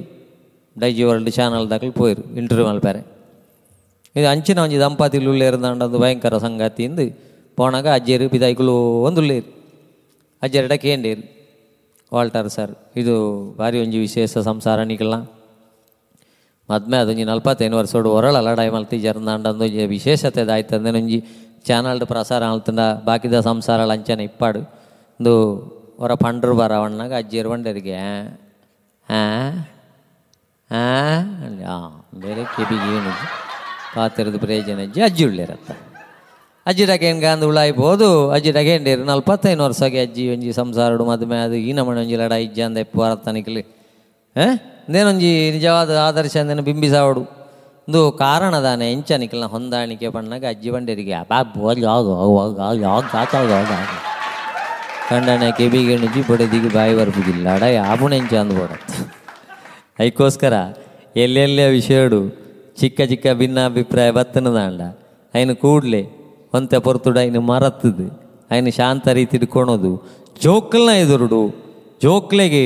ಡೈಜಿ 0.75 1.03
ವರ್ಲ್ಡ್ 1.07 1.31
ಚಾನಲ್ 1.35 1.67
ದಾಖಲು 1.71 1.93
ಪೋಯಿರು 1.97 2.23
ಇಂಟರ್ವ್ಯೂ 2.39 2.65
ಮಲ್ಪಾರೆ 2.69 3.01
ಇದು 4.15 4.27
ಅಂಚಿನ 4.27 4.59
ಒಂಜಿ 4.59 4.79
ದಂಪತಿಲು 4.79 5.29
ಉಳ್ಳೇರಿಂದಂಡದು 5.31 5.99
ಭಯಂಕರ 5.99 6.37
ಸಂಗತಿಯಿಂದ 6.37 7.01
ಪೋಣಾಗ 7.57 7.87
ಅಜ್ಜೇರು 7.93 8.25
ಪಿದಾಯ್ಕುಲು 8.29 8.75
ಒಂದುಳ್ಳೇರು 9.03 9.49
ಅಜ್ಜೆರಡ 10.41 10.75
ಕೇಂಡೇರು 10.83 11.23
ವಾಲ್ಟರ್ 12.11 12.49
ಸರ್ 12.49 12.73
ಇದು 12.97 13.13
ಭಾರಿ 13.57 13.77
ಒಂಜಿ 13.79 13.99
ವಿಶೇಷ 13.99 14.43
ಸಂಸಾರ 14.47 14.79
ನಿಕಲ್ನ 14.83 15.17
ಮದ್ಮೆ 16.69 16.97
ಅದೊಂಜಿ 16.97 17.23
ನಲ್ಪತ್ತೈದು 17.23 17.77
ವರ್ಷೋಡು 17.77 18.09
ಒರಳ 18.09 18.37
ಲಡಾಯಿ 18.39 18.69
ಮಲ್ತಿ 18.69 18.97
ಜರ್ನಾಂಡಂದು 19.01 19.65
ವಿಶೇಷತೆ 19.87 20.43
ದಾಯ್ತಂದೆ 20.45 20.91
ಒಂಜಿ 20.91 21.19
ಚಾನಲ್ಡ್ 21.65 22.05
ಪ್ರಸಾರ 22.05 22.43
ಆಲ್ತಂಡ 22.43 22.81
ಬಾಕಿದ 23.05 23.37
ಸಂಸಾರ 23.39 23.81
ಲಂಚನ 23.85 24.21
ಇಪ್ಪಾಡು 24.21 24.61
ಒಂದು 25.19 25.33
ಹೊರ 25.99 26.13
ಪಂಡ್ರು 26.15 26.53
ಬರವಣ್ಣಾಗ 26.55 27.13
ಅಜ್ಜಿಯರು 27.13 27.49
ಬಂಡರಿಗೆ 27.49 27.97
ಹಾ 29.07 29.21
ಆ 30.71 31.75
ಬೇರೆ 32.15 32.43
ಕೆಬಿಗೆ 32.55 32.89
ಏನು 32.95 33.13
ಪಾತ್ರದ 33.95 34.37
ಪ್ರಯೋಜನ 34.37 34.81
ಅಜ್ಜಿ 34.81 35.01
ಅಜ್ಜಿ 35.01 35.25
ಉಳ್ಳೇರತ್ತ 35.25 35.71
ಅಜ್ಜಿ 36.65 36.85
ಡಕೇನ್ಗ 36.85 37.25
ಅಂದು 37.25 37.47
ಉಳಾಯ್ಬೋದು. 37.47 38.29
ಅಜ್ಜಿ 38.29 38.51
ಡಕೇಂಡೇರು 38.51 39.03
ನಲ್ಪತ್ತೈದು 39.03 39.63
ವರ್ಷಗೆ 39.63 40.01
ಅಜ್ಜಿ 40.01 40.29
ಒಂಜಿ 40.29 40.53
ಸಂಸಾರಡು 40.53 41.05
ಮದುವೆ 41.05 41.37
ಅದು 41.37 41.53
ಈ 41.53 41.71
ನಮ್ಮ 41.71 41.89
ಒಂಜಿ 41.89 42.15
ಲಡ 42.15 42.31
ಇಜ್ಜ 42.31 42.59
ಅಂದ 42.61 42.77
ಎಪ್ಪು 42.77 42.99
ವಾರತನಿಕಲಿ 42.99 43.61
ಹಾಂ? 44.35 44.53
ಇಂದೇನೊಂಜಿ 44.87 45.51
ನಿಜವಾದ 45.51 45.97
ಆದರ್ಶ 45.97 46.37
ಅಂದೇನು 46.37 46.61
ಬಿಂಬಿಸಾವಡು. 46.61 47.21
ಒಂದು 47.87 48.11
ಕಾರಣದಾನೆ 48.11 48.91
ಎಂಚನಿಕಲ್ನ 48.91 49.45
ಹೊಂದಾಣಿಕೆ 49.45 50.07
ಬಣ್ಣಗೆ 50.07 50.45
ಅಜ್ಜಿ 50.45 50.69
ಬಂಡೇರಿಗೆ 50.69 51.13
ಕೆಬಿಗೆ 55.57 55.95
ನುಜ್ಜಿ 55.95 56.21
ಬಡದಿಗೆ 56.27 56.69
ಬಾಯಿ 56.73 56.93
ಬರ್ಬುದಿಲ್ಲ 56.95 57.53
ಅಡ 57.55 57.61
ಯಾಬುಣ 57.61 58.13
ಎಂಚ 58.13 58.33
ಅಂದ್ಬೋಡತ್ತೆ 58.33 58.99
ಅದಕ್ಕೋಸ್ಕರ 59.99 60.53
ಎಲ್ಲೆಲ್ಲೇ 61.15 61.69
ವಿಷಯಡು 61.69 62.42
ಚಿಕ್ಕ 62.79 63.01
ಚಿಕ್ಕ 63.09 63.27
ಭಿನ್ನಾಭಿಪ್ರಾಯ 63.33 64.11
ಬತ್ತನದಾಂಡ 64.11 64.81
ಅಯ್ನು 65.33 65.55
ಕೂಡ್ಲೆ 65.55 66.01
ಒಂತೆ 66.53 66.77
ಪೊರ್ತುಡು 66.79 67.19
ಅಯ್ನು 67.19 67.41
ಮರತ್ತದು. 67.41 68.05
ಅಯ್ನು 68.51 68.71
ಶಾಂತ 68.71 69.07
ರೀತಿ 69.07 69.37
ಇಟ್ಕೊಳೋದು 69.37 69.91
ಜೋಕ್ಲನ 70.41 70.91
ಎದುರುಡು. 70.95 71.41
ಜೋಕ್ಲೆಗೆ 72.01 72.65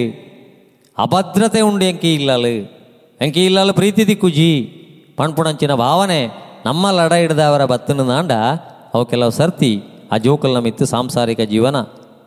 ಅಭದ್ರತೆ 0.97 1.61
ಉಂಡು 1.61 1.85
ಎಂಕಿ 1.85 2.13
ಇಲ್ಲಲು. 2.13 2.55
ಎಂಕಿ 3.21 3.45
ಇಲ್ಲಲು 3.45 3.73
ಪ್ರೀತಿ 3.73 4.07
ದಿಕ್ಕುಜಿ. 4.07 4.51
ಪಣ್ಪುಣಂಚಿನ 5.17 5.73
ಭಾವನೆ 5.73 6.19
ನಮ್ಮ 6.65 6.91
ಲಡ 6.91 7.13
ಹಿಡ್ದವರ 7.13 7.65
ಬತ್ತನದಾಂಡ 7.65 8.31
ಅವು 8.93 9.05
ಕೆಲವು 9.05 9.31
ಸರ್ತಿ 9.31 9.71
ಆ 10.11 10.17
ಜೋಕಲ್ನ 10.17 10.59
ಮಿತ್ತು 10.59 10.85
ಸಾಂಸಾರಿಕ 10.85 11.41
ಜೀವನ 11.41 11.75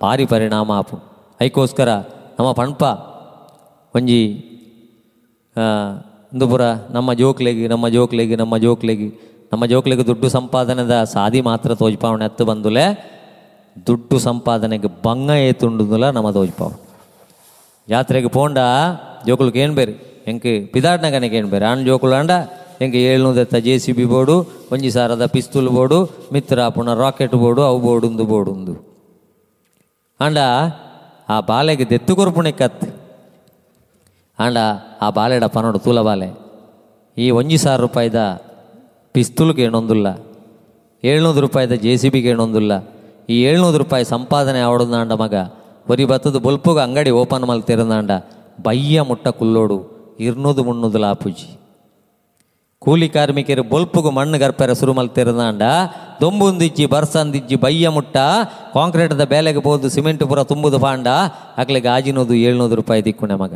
ಭಾರಿ 0.03 0.25
ಪರಿಣಾಮ 0.27 0.73
ಆಪು. 0.73 0.97
ಅದಕ್ಕೋಸ್ಕರ 1.41 1.89
ನಮ್ಮ 2.39 2.53
ಪಣ್ಪ 2.53 2.83
ಒಂಜಿ 3.95 4.23
ಆ, 6.31 6.33
ಇಂದು 6.33 6.49
ಪುರ 6.49 6.63
ನಮ್ಮ 6.91 7.13
ಜೋಕ್ಲೆಗಿ 7.13 7.69
ನಮ್ಮ 7.69 7.89
ಜೋಕ್ಲೆಗಿ 7.89 8.37
ನಮ್ಮ 8.37 8.57
ಜೋಕ್ಲೆಗೆ 8.57 9.09
ನಮ್ಮ 9.53 9.67
ಜೋಕ್ಲಿಗೆ 9.67 10.07
ದುಡ್ಡು 10.07 10.29
ಸಂಪಾದನೆದ 10.29 11.05
ಸಾದಿ 11.05 11.41
ಮಾತ್ರ 11.41 11.75
ತೋಜ್ಪಾವಣೆ 11.75 12.25
ಹತ್ತು 12.25 12.45
ಬಂದುಲೆ 12.45 12.85
ದುಡ್ಡು 13.87 14.19
ಸಂಪಾದನೆಗೆ 14.19 14.87
ಬಂಗ 15.03 15.31
ಏತುಂಡುದಿಲ್ಲ 15.31 16.11
ನಮ್ಮ 16.11 16.31
ತೋಜ್ಪಾವಣೆ. 16.31 16.79
ಜಾತ್ರೆಗೆ 17.89 18.29
ಪೋಂಡ 18.29 18.59
ಜೋಕುಲಕ್ಕೆ 19.27 19.61
ಏನು 19.61 19.75
ಬೇರೆ 19.75 20.25
ಎಂಕೆ 20.27 20.65
ಪಿದಾಡ್ನಗನಿಗೆ 20.65 21.37
ಏನು 21.37 21.49
ಬೇರೆ 21.49 21.65
ಆನ್ 21.65 21.87
ಜೋಕುಲು 21.87 22.15
ಅಂಡ 22.15 22.31
ಎಂಕೆ 22.83 23.03
ಏಳ್ನೂದೆತ್ತ 23.03 23.57
ಜೆ 23.57 23.79
ಸಿ 23.79 23.93
ಬಿ 23.93 24.05
ಬೋರ್ಡು 24.05 24.69
ಒಂಜಿ 24.73 24.91
ಸಾರದ 24.91 25.27
ಪಿಸ್ತೂಲ್ 25.27 25.69
ಬೋಡು 25.69 26.29
ಮಿತ್ರ 26.33 26.69
ಪುನಃ 26.69 26.95
ರಾಕೆಟ್ 26.95 27.35
ಬೋಡು 27.35 27.63
ಅವು 27.63 27.81
ಬೋಡುಂದು 27.81 28.25
ಬೋಡುಂದು. 28.25 28.75
ಆಂಡ 30.21 30.39
ಆ 31.29 31.41
ಬಾಲೆಗೆ 31.41 31.91
ದೆತ್ತು 31.91 32.17
ಕೊರ್ಪುಣೆ 32.17 32.53
ಕತ್. 32.53 33.00
ಆಂಡ 34.45 34.59
ಆ 35.05 35.09
ಬಾಲೆಡ 35.19 35.45
ಪನೋಡು 35.55 35.79
ತೂಲ 35.85 36.01
ಬಾಲೆ. 36.09 36.29
ಈ 37.17 37.27
ಒಂಜಿ 37.39 37.59
ಸಾವಿರ 37.65 37.81
ರೂಪಾಯಿದ 37.87 38.21
ಪಿಸ್ತೂಲ್ಗೆ 39.15 39.63
ಏನೊಂದಿಲ್ಲ 39.69 40.07
ಏಳ್ನೂರು 41.03 41.41
ರೂಪಾಯಿದ 41.47 41.75
ಜೆ 41.85 41.93
ಸಿ 42.01 42.09
ಬಿಗೆ 42.15 42.29
ಏನೊಂದಿಲ್ಲ 42.35 42.73
ಈ 43.33 43.37
ಏಳ್ನೂರು 43.49 43.79
ರೂಪಾಯಿ 43.83 44.05
ಸಂಪಾದನೆ 44.15 44.61
ಆವಡದಾಂಡ 44.67 45.13
ಮಗ. 45.23 45.35
ಒರಿ 45.93 46.05
ಬತ್ತದ 46.11 46.39
ಬೊಲ್ಪುಗ 46.47 46.79
ಅಂಗಡಿ 46.87 47.11
ಓಪನ್ 47.21 47.47
ಮಲ್ತಿರಂದಾಂಡ 47.51 48.11
ಬಯ್ಯ 48.67 49.03
ಮುಟ್ಟ 49.11 49.29
ಕುಲ್ಲೋಡು, 49.39 49.79
ಇರ್ನೂದು 50.27 50.63
ಮುನ್ನೂದು 50.69 50.99
ಲಾಪುಜಿ. 51.05 51.49
ಕೂಲಿ 52.83 53.09
ಕಾರ್ಮಿಕರು 53.15 53.63
ಬೊಲ್ಪುಗು 53.73 54.11
ಮಣ್ಣು 54.19 54.37
ಗರ್ಪೆರ 54.43 54.73
ಸುರು 54.81 54.93
ಮಲ್ತಿರಂದಾಂಡ 54.99 55.65
ದೊಂಬುಂದಿಜ್ಜಿ, 56.21 56.85
ಬರ್ಸಂದಿಜ್ಜಿ, 56.95 57.57
ಬಯ್ಯ 57.65 57.89
ಮುಟ್ಟ, 57.97 58.17
ಕಾಂಕ್ರೀಟ್ದ 58.77 59.25
ಬೇಲೆಗೆ 59.33 59.61
ಬೋದು 59.67 59.89
ಸಿಮೆಂಟ್ 59.97 60.25
ಪೂರ 60.31 60.43
ತುಂಬುದು 60.53 60.79
ಪಾಂಡ, 60.85 61.09
ಅಕ್ಲಿಗೆ 61.63 61.87
ಗಾಜಿನೋದು 61.89 62.35
ಏಳ್ನೂರು 62.47 62.75
ರೂಪಾಯಿ 62.81 63.05
ದಿಕ್ಕುಣೆ 63.09 63.37
ಮಗ. 63.45 63.55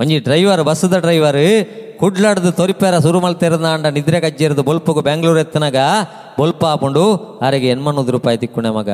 ಒಂಜಿ 0.00 0.16
ಡ್ರೈವರ್, 0.26 0.62
ಬಸ್ದ 0.68 0.96
ಡ್ರೈವರ್, 1.04 1.42
ಕುಡ್ಲಾಡ್ದು 2.00 2.50
ತೊರಿಪೇರ 2.58 2.94
ಸುರು 3.04 3.18
ಮಲ್ತಿರಂದಾಂಡ 3.24 3.86
ನಿದ್ರೆ 3.96 4.18
ಕಜ್ಜಿರದು 4.24 4.62
ಬೊಲ್ಪಗು 4.68 5.00
ಬೆಂಗಳೂರು 5.08 5.40
ಎತ್ತನಾಗ, 5.44 5.78
ಬೊಲ್ಪ 6.38 6.62
ಹಾಕೊಂಡು 6.70 7.02
ಆರೆಗೆ 7.46 7.68
ಎನ್ಮನ್ನೂದು 7.74 8.12
ರೂಪಾಯಿ 8.16 8.38
ತಿಕ್ಕುಣೆ 8.42 8.70
ಮಗ. 8.78 8.90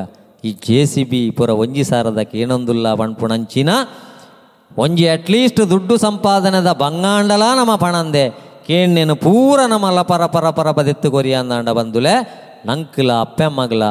ಈ 0.46 0.50
ಜೆ 0.66 0.80
ಸಿ 0.92 1.02
ಬಿ 1.10 1.20
ಪುರ 1.38 1.50
ಒಂಜಿ 1.64 1.84
ಸಾರದಕ್ಕೆ 1.90 2.36
ಏನೊಂದುಲ್ಲ 2.44 2.94
ಬಣ್ಪುಣಂಚಿನ 3.00 3.70
ಒಂಜಿ 4.84 5.06
ಅಟ್ಲೀಸ್ಟ್ 5.08 5.62
ದುಡ್ಡು 5.70 5.94
ಸಂಪಾದನೆದ 6.06 6.70
ಬಂಗಾಂಡಲ 6.84 7.44
ನಮ್ಮ 7.60 7.74
ಪಣಂದೆ. 7.84 8.24
ಕೇಣ್ಣೆನು 8.66 9.14
ಪೂರ 9.24 9.58
ನಮ್ಮ 9.72 9.86
ಲಪರ 9.98 10.22
ಪರ 10.34 10.46
ಪರ 10.58 10.70
ಬದೆತ್ತು 10.78 11.08
ಕೊರಿಯ 11.14 11.36
ಅಂದಾಂಡ 11.42 11.70
ಬಂದುಲೆ. 11.78 12.14
ನಂಕ್ಲ, 12.70 13.10
ಅಪ್ಪೆಮ್ಮಗ್ಲ, 13.26 13.82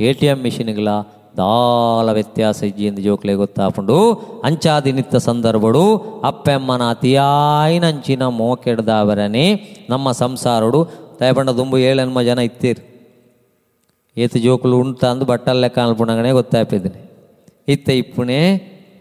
ಎ 0.00 0.12
ಟಿ 0.18 0.26
ಎಂ 0.26 0.38
ಮಿಷಿನ್ಗ್ಲ 0.46 0.90
ದಾಲ 1.36 2.12
ವ್ಯತ್ಯಾಸ 2.12 2.62
ಇಜ್ಜಿ 2.62 2.86
ಎಂದು 2.86 3.02
ಜೋಕ್ಲೆ 3.02 3.34
ಗೊತ್ತಾಪುಂಡು. 3.34 4.12
ಅಂಚಾದಿ 4.44 4.92
ನಿತ್ತ 4.92 5.16
ಸಂದರ್ಭಡು, 5.16 5.96
ಅಪ್ಪೆಮ್ಮನ 6.24 6.82
ಅತಿಯಾಯಿನಂಚಿನ 6.90 8.26
ಮೋಕೆಡ್ದಾವರನೆ 8.26 9.44
ನಮ್ಮ 9.90 10.12
ಸಂಸಾರಡು. 10.12 10.88
ದಯಪಂಡ 11.20 11.50
ದುಂಬು 11.50 11.78
ಏಳೆನ್ಮ 11.78 12.22
ಜನ 12.22 12.38
ಇತ್ತೀರಿ. 12.38 12.86
ಏತು 14.16 14.38
ಜೋಕುಲು 14.38 14.78
ಉಂಟ 14.78 15.04
ಅಂದು 15.04 15.24
ಬಟ್ಟಲ್ಲೆ 15.24 15.68
ಕಾಣ್ಪುಣಗನೆ 15.68 16.30
ಗೊತ್ತಾಪಿದ್ದೀನಿ 16.32 17.10
ಇತ್ತ 17.68 17.90
ಇಪ್ಪುಣೆ 17.90 18.38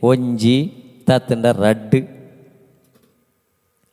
ಒಂಜಿ, 0.04 0.74
ತತ್ತಂಡ 1.08 1.46
ರಡ್ಡು. 1.46 2.20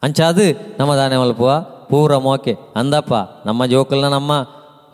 ಅಂಚಾದು 0.02 0.76
ನಮ್ಮ 0.78 0.94
ದಾನೆ 0.96 1.16
ಮಲ್ಪುವ 1.16 1.60
ಪೂರ 1.60 2.16
ಮೋಕೆ. 2.16 2.54
ಅಂದಪ್ಪ, 2.76 3.14
ನಮ್ಮ 3.46 3.66
ಜೋಕಲ್ನ 3.66 4.04
ನಮ್ಮ 4.04 4.32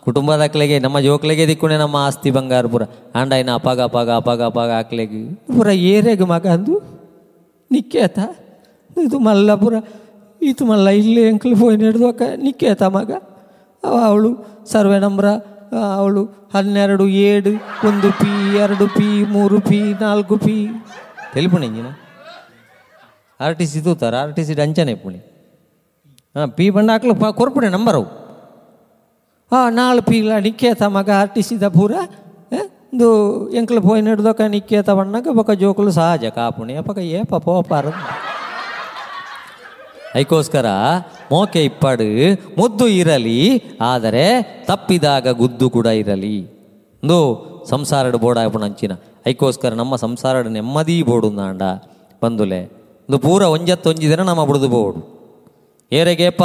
ಕುಟುಂಬದಕ್ಲೆಗೆ 0.04 0.76
ನಮ್ಮ 0.84 0.98
ಜೋಕ್ಲೆಗೆ 1.06 1.44
ದಿಕ್ಕುಣೆ 1.50 1.76
ನಮ್ಮ 1.82 1.96
ಆಸ್ತಿ 2.06 2.30
ಬಂಗಾರ 2.36 2.66
ಪೂರ. 2.72 2.84
ಆಂಡಾಯ್ನ 3.20 3.50
ಅಪಾಗ 3.58 3.80
ಅಪಾಗ 3.88 4.08
ಅಪಾಗ 4.20 4.40
ಅಪಾಗ 4.50 4.70
ಹಾಕ್ಲೆಗೆ 4.78 5.20
ಪೂರ 5.54 5.68
ಏರೆಗೆ 5.92 6.26
ಮಗ 6.32 6.46
ಅಂದು 6.56 6.76
ನಿಕ್ಕೇತ. 7.74 8.18
ಇದು 9.04 9.18
ಮಲ್ಲ 9.26 9.54
ಪೂರ 9.62 9.74
ಇದು 10.50 10.64
ಮಲ್ಲ 10.70 10.88
ಇಲ್ಲಿ 11.00 11.22
ಎಂಕ್ಲು 11.30 11.54
ಫೋನ್ 11.60 11.82
ಹಿಡ್ದು 11.86 12.06
ಅಕ್ಕ 12.12 12.22
ನಿಕ್ಕೇತ 12.46 12.82
ಮಗ. 12.98 13.10
ಅವಳು 14.08 14.30
ಸರ್ವೆ 14.72 14.98
ನಂಬ್ರ 15.04 15.28
ಅವಳು 15.98 16.22
ಹನ್ನೆರಡು 16.54 17.04
ಏಳು 17.28 17.52
ಒಂದು 17.88 18.08
ಪಿ 18.20 18.32
ಎರಡು 18.64 18.86
ಪಿ 18.96 19.08
ಮೂರು 19.34 19.58
ಪಿ 19.68 19.78
ನಾಲ್ಕು 20.02 20.36
ಪಿ. 20.44 20.56
ತೆಲಿಪುಣಿಂಜಿನ 21.34 21.88
ಆರ್ 23.40 23.54
ಟಿ 23.60 23.66
ಸಿ 23.70 23.80
ತೂತಾರ 23.86 24.14
ಆರ್ 24.22 24.34
ಟಿ 24.36 24.42
ಸಿ 24.48 24.54
ಅಂಚನೆ 24.64 24.94
ಪುಣಿ. 25.04 25.20
ಹಾಂ 26.36 26.50
ಪಿ 26.58 26.66
ಬಂಡ 26.76 26.90
ಹಾಕ್ಲು 26.94 27.14
ಪ 27.22 27.30
ಕೊರ್ಪುಣೆ 27.38 27.70
ನಂಬರವು. 27.76 28.06
ಹಾಂ 29.52 29.66
ನಾಳು 29.78 30.02
ಪೀಲ 30.08 30.36
ನಿಕ್ಕೇತ 30.44 30.82
ಮಗ 30.94 31.08
ಆರ್ 31.20 31.30
ಟಿ 31.32 31.42
ಸಿದ 31.46 31.66
ಪೂರ 31.74 31.94
ಒಂದು 32.92 33.08
ಎಂಕ್ಲು 33.58 33.80
ಪೋಯ್ 33.86 34.02
ನಡ್ದೋಕ 34.06 34.40
ನಿಕ್ಕೇತ 34.54 34.90
ಬಣ್ಣಗ, 34.98 35.26
ಬೊಕ 35.38 35.50
ಜೋಕುಲು 35.62 35.92
ಸಹಜ 35.96 36.24
ಕಾಪುಣಿ 36.36 36.74
ಅಪಕ 36.82 36.98
ಏಪ 37.18 37.32
ಪೋಪಾರ 37.46 37.84
ಅದಕ್ಕೋಸ್ಕರ 40.14 40.66
ಮೋಕೆ 41.32 41.60
ಇಪ್ಪಡು, 41.68 42.08
ಮುದ್ದು 42.60 42.86
ಇರಲಿ, 43.00 43.36
ಆದರೆ 43.90 44.24
ತಪ್ಪಿದಾಗ 44.70 45.28
ಗುದ್ದು 45.42 45.68
ಕೂಡ 45.76 45.88
ಇರಲಿ. 46.02 46.34
ಒಂದು 47.02 47.20
ಸಂಸಾರಡು 47.72 48.18
ಬೋಡಾಪುಣ 48.24 48.64
ಅಂಚಿನ 48.70 48.92
ಅದಕ್ಕೋಸ್ಕರ 49.20 49.72
ನಮ್ಮ 49.82 49.96
ಸಂಸಾರಡು 50.06 50.50
ನೆಮ್ಮದಿ 50.58 50.98
ಬೋಡು 51.10 51.30
ನಾಂಡ. 51.42 51.62
ಬಂದುಲೆ 52.24 52.62
ಒಂದು 53.06 53.18
ಪೂರ 53.28 53.42
ಒಂಜತ್ತು 53.56 53.98
ದಿನ 54.02 54.20
ನಮ್ಮ 54.32 54.42
ಬಿಡುದು 54.50 54.70
ಬೋಡು. 54.76 55.00
ಏರೆಗೇಪ 55.92 56.42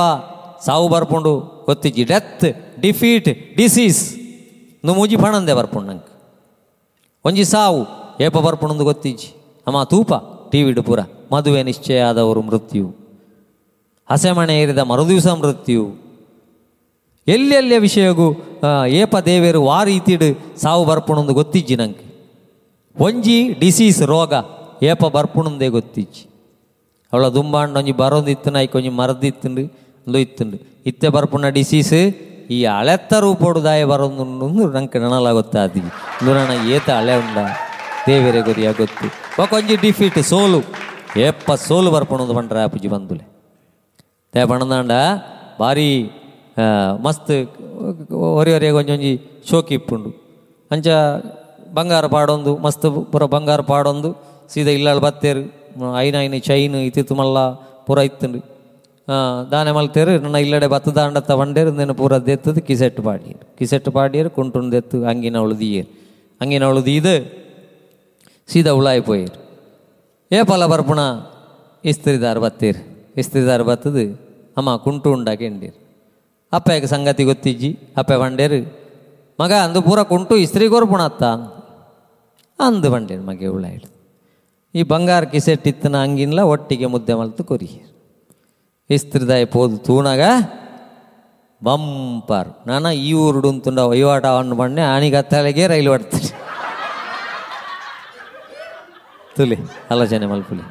ಸಾವು 0.68 0.88
ಬರ್ಪುಂಡು, 0.96 1.36
ಗೊತ್ತಿಜ್ಜಿ, 1.68 2.06
ಡೆತ್. 2.14 2.50
ಡಿಫೀಟ್ 2.78 3.30
ಡಿಸೀಸ್ 3.58 4.02
ಮೂಜಿ 4.94 5.18
ಪಣಂದೆ 5.18 5.54
ಬರ್ಪುಂಡು 5.54 5.88
ನಂಗೆ 5.90 6.12
ಒಂಜಿ 7.26 7.44
ಸಾವು 7.48 7.80
ಏಪ 8.26 8.38
ಬರ್ಪುಣಂದು 8.46 8.84
ಗೊತ್ತಿಜ್ಜಿ 8.86 9.30
ಅಮ್ಮ 9.68 9.80
ತೂಪ 9.92 10.12
ಟಿವಿಡು 10.52 10.82
ಪೂರ 10.84 11.00
ಮದುವೆ 11.32 11.62
ನಿಶ್ಚಯ 11.64 12.02
ಆದವರು 12.10 12.42
ಮೃತ್ಯು 12.48 12.86
ಹಸೆಮಣೆ 14.10 14.54
ಏರಿದ 14.62 14.82
ಮರುದಿವಸ 14.92 15.28
ಮೃತ್ಯು 15.40 15.84
ಎಲ್ಲೆಲ್ಲಿಯ 17.28 17.80
ವಿಷಯಗೂ 17.86 18.28
ಆ, 18.62 18.70
ಏಪ 19.00 19.16
ದೇವೇರು 19.26 19.60
ವಾ 19.64 19.80
ರೀತಿಡು 19.84 20.28
ಸಾವು 20.58 20.84
ಬರ್ಪುಣಂದು 20.86 21.34
ಗೊತ್ತಿಜ್ಜಿ 21.34 21.76
ನಂಗೆ 21.76 22.06
ಒಂಜಿ 22.96 23.36
ಡಿಸೀಸ್ 23.60 24.02
ರೋಗ 24.12 24.34
ಏಪ 24.84 25.06
ಬರ್ಪುಣಂದೇ 25.16 25.68
ಗೊತ್ತಿಜ್ಜಿ 25.76 26.24
ಅವಳ 27.14 27.28
ದುಂಬಾಂಡ 27.36 27.76
ಒಂಜಿ 27.78 27.94
ಬರೋದು 28.00 28.32
ಇತ್ತನ 28.32 28.56
ಐಕ್ 28.62 28.76
ಒಂಜಿ 28.76 28.92
ಮರದಿತ್ತುಂಡು 28.98 29.64
ಒಂದು 30.08 30.20
ಇತ್ತುಂಡು 30.20 30.58
ಇತ್ತೆ 30.86 31.08
ಬರ್ಪುಣ 31.10 31.50
ಡಿಸೀಸ್ 31.56 31.94
ಈ 32.56 32.58
ಅಳೆತ್ತ 32.80 33.14
ರೂಪೋಡು 33.26 33.60
ದಾಯ 33.68 33.82
ಬರೋದು 33.92 34.26
ನಂಗೆ 34.76 35.00
ನನಲ 35.06 35.32
ಗೊತ್ತಾದಿ 35.40 35.80
ಇಂದು 35.80 36.32
ನನ್ನ 36.38 36.54
ಏತ 36.76 36.88
ಅಳೆ 37.00 37.16
ಉಂಡ. 37.24 37.38
ದೇವೇರೆ 38.08 38.42
ಗೊರಿಯ 38.48 38.70
ಗೊತ್ತು. 38.82 39.08
ಒಂಜಿ 39.56 39.76
ಡಿಫೀಟ್ 39.86 40.20
ಸೋಲು. 40.32 40.62
ಎಪ್ಪ 41.30 41.52
ಸೋಲು 41.68 41.90
ಬರ್ಪಣದು 41.96 42.34
ಪಂಡ್ರೆ 42.38 42.62
ಪುಜಿ 42.74 42.90
ಬಂದುಲೆ. 42.94 43.26
ತೇ 44.34 44.42
ಪಣದಾಂಡ 44.52 44.94
ಭಾರಿ 45.60 45.90
ಮಸ್ತ್ 47.06 47.34
ಒರಿ 48.40 48.70
ಒಂಜೊಂಜಿ 48.80 49.12
ಶೋಕಿ 49.50 49.76
ಇಪ್ಪುಂಡು. 49.80 50.10
ಅಂಚ 50.72 50.88
ಬಂಗಾರ 51.78 52.06
ಪಾಡೊಂದು, 52.16 52.52
ಮಸ್ತ್ 52.66 52.86
ಪೂರ 53.12 53.24
ಬಂಗಾರ 53.36 53.62
ಪಾಡೊಂದು, 53.72 54.10
ಸೀದಾ 54.54 54.72
ಇಲ್ಲಾಳ್ 54.78 55.02
ಬತ್ತೇರು 55.06 55.44
ಐನ 56.00 56.16
ಐನ 56.26 56.36
ಚೈನ್ 56.50 56.76
ಇತ್ತಿತ್ತು 56.88 57.16
ಮಲ್ಲ 57.16 57.38
ಪೂರ 57.88 57.98
ಇತ್ತುಂಡು. 58.10 58.40
ಆ, 59.08 59.44
ದಾನೆ 59.44 59.72
ಮಲ್ತೇರು 59.72 60.20
ನನ್ನ 60.20 60.36
ಇಲ್ಲಡೆ 60.36 60.68
ಬತ್ತ 60.68 60.90
ದಾಂಡ 60.90 61.18
ತಗೊಂಡೇರು 61.18 61.72
ನೆನ 61.72 61.92
ಪೂರ 61.92 62.18
ದೆತ್ತದು 62.18 62.62
ಕಿಸೆಟ್ 62.62 63.02
ಪಾಡಿಯರು. 63.02 63.58
ಕಿಸೆಟ್ 63.58 63.90
ಪಾಡಿಯರು 63.90 64.30
ಕುಂಟುಂದೆತ್ತು 64.30 65.04
ಅಂಗಿನ 65.04 65.38
ಉಳಿದಿಯರು. 65.38 65.90
ಅಂಗಿನ 66.42 66.64
ಸೀದಾ 68.48 68.72
ಉಳಾಯಿ 68.72 69.02
ಪೋಯರು. 69.02 69.48
ಏ 70.32 70.44
ಪಲ 70.44 70.66
ಬರ್ಪುಣ 70.66 71.00
ಇಸ್ತ್ರಿದಾರ್ 71.86 72.40
ಬತ್ತೀರು. 72.40 73.12
ಇಸ್ತ್ರಿದಾರ್ 73.18 73.64
ಬತ್ತದು 73.64 74.28
ಅಮ್ಮ 74.58 74.76
ಕುಂಟು 74.76 75.12
ಉಂಡ 75.12 75.30
ಎಂಡೀರು 75.42 75.88
ಅಪ್ಪಗೆ 76.54 76.88
ಸಂಗತಿ 76.88 77.24
ಗೊತ್ತಿಜ್ಜಿ 77.24 77.80
ಅಪ್ಪೆ 77.98 78.18
ಬಂಡೇರು 78.18 78.88
ಮಗ 79.40 79.52
ಅಂದು 79.54 79.82
ಪೂರ 79.82 80.04
ಕುಂಟು 80.04 80.38
ಇಸ್ತ್ರಿ 80.38 80.70
ಕೊರ್ಪುಣ 80.70 81.02
ಅತ್ತ 81.02 81.24
ಅಂದು 82.60 82.92
ಬಂಡೇರು 82.92 83.24
ಮಗೆ 83.24 83.48
ಉಳ 83.48 83.66
ಹಿಡಿದು 83.66 83.92
ಈ 84.76 84.84
ಬಂಗಾರ 84.84 85.24
ಕಿಸೆಟ್ಟಿತ್ತನ 85.24 85.96
ಅಂಗಿನ್ಲ 85.98 86.40
ಒಟ್ಟಿಗೆ 86.40 86.86
ಮುದ್ದೆ 86.86 87.14
ಮಲ್ತು 87.14 87.44
ಕೊರಿಯರು. 87.44 87.97
ಇಸ್ತ್ರಿದಾಯ 88.90 89.46
ಪೋದು 89.46 89.78
ತೂಣಾಗ 89.78 90.22
ಬಂಪರ್. 91.64 92.50
ನಾನ 92.68 92.86
ಈ 92.86 93.14
ಊರುಡು 93.14 93.50
ತುಂಡ 93.66 93.80
ವಹಿವಾಟ 93.80 94.26
ಅವನು 94.26 94.56
ಬಣ್ಣೆ 94.56 94.82
ಆಣಿಗತ್ತಲೆಗೆ 94.82 95.68
ರೈಲು 95.68 95.92
ಹೊಡ್ತೀನಿ. 95.92 96.30
ತುಲಿ, 99.36 99.58
ಆಲೋಚನೆ 99.92 100.26
ಮಲ್ಪುಲಿ. 100.26 100.66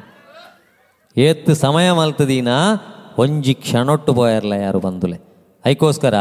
ಏತ್ 1.15 1.51
ಸಮಯ 1.55 1.91
ಮಲ್ತದೀನ 1.91 2.47
ಒಂಜಿ 3.17 3.53
ಕ್ಷಣೊಟ್ಟು 3.53 4.13
ಬೋಯರ್ಲ 4.13 4.53
ಯಾರು 4.53 4.79
ಬಂದುಲೆ. 4.79 5.17
ಐಕೋಸ್ಕರ 5.65 6.15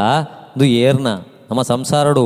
ಇದು 0.56 0.64
ಏರ್ನ, 0.64 1.08
ನಮ್ಮ 1.50 1.62
ಸಂಸಾರಡು 1.62 2.24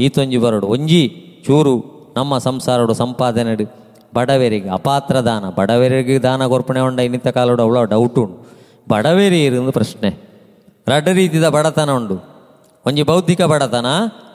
ಈತೊಂಜಿ 0.00 0.38
ಬರಡು. 0.38 0.66
ಒಂಜಿ 0.66 1.02
ಚೂರು 1.46 1.74
ನಮ್ಮ 2.16 2.38
ಸಂಸಾರಡು 2.38 2.94
ಸಂಪಾದನೆಡು. 2.94 3.66
ಬಡವರಿಗೆ 4.14 4.68
ಅಪಾತ್ರ 4.68 5.16
ದಾನ 5.20 5.44
ಬಡವರಿಗೆ 5.48 6.18
ದಾನ 6.18 6.46
ಕೊರ್ಪಣೆ 6.46 6.80
ಉಂಡ 6.80 7.00
ಇನ್ನಿತ 7.00 7.28
ಕಾಲಡು 7.28 7.62
ಅವಳ 7.62 7.82
ಡೌಟ್ 7.84 8.18
ಉಂಡು 8.18 8.59
ಬಡವೇರಿ 8.90 9.44
ಇರೋದು 9.44 9.72
ಪ್ರಶ್ನೆ. 9.72 10.08
ಎರಡು 10.86 11.12
ರೀತಿಯ 11.12 11.48
ಬಡತನ 11.48 11.90
ಉಂಡು 11.90 12.16
ಒಂಜಿ 12.86 13.02
ಬೌದ್ಧಿಕ 13.02 13.42
ಬಡತನ, 13.42 13.86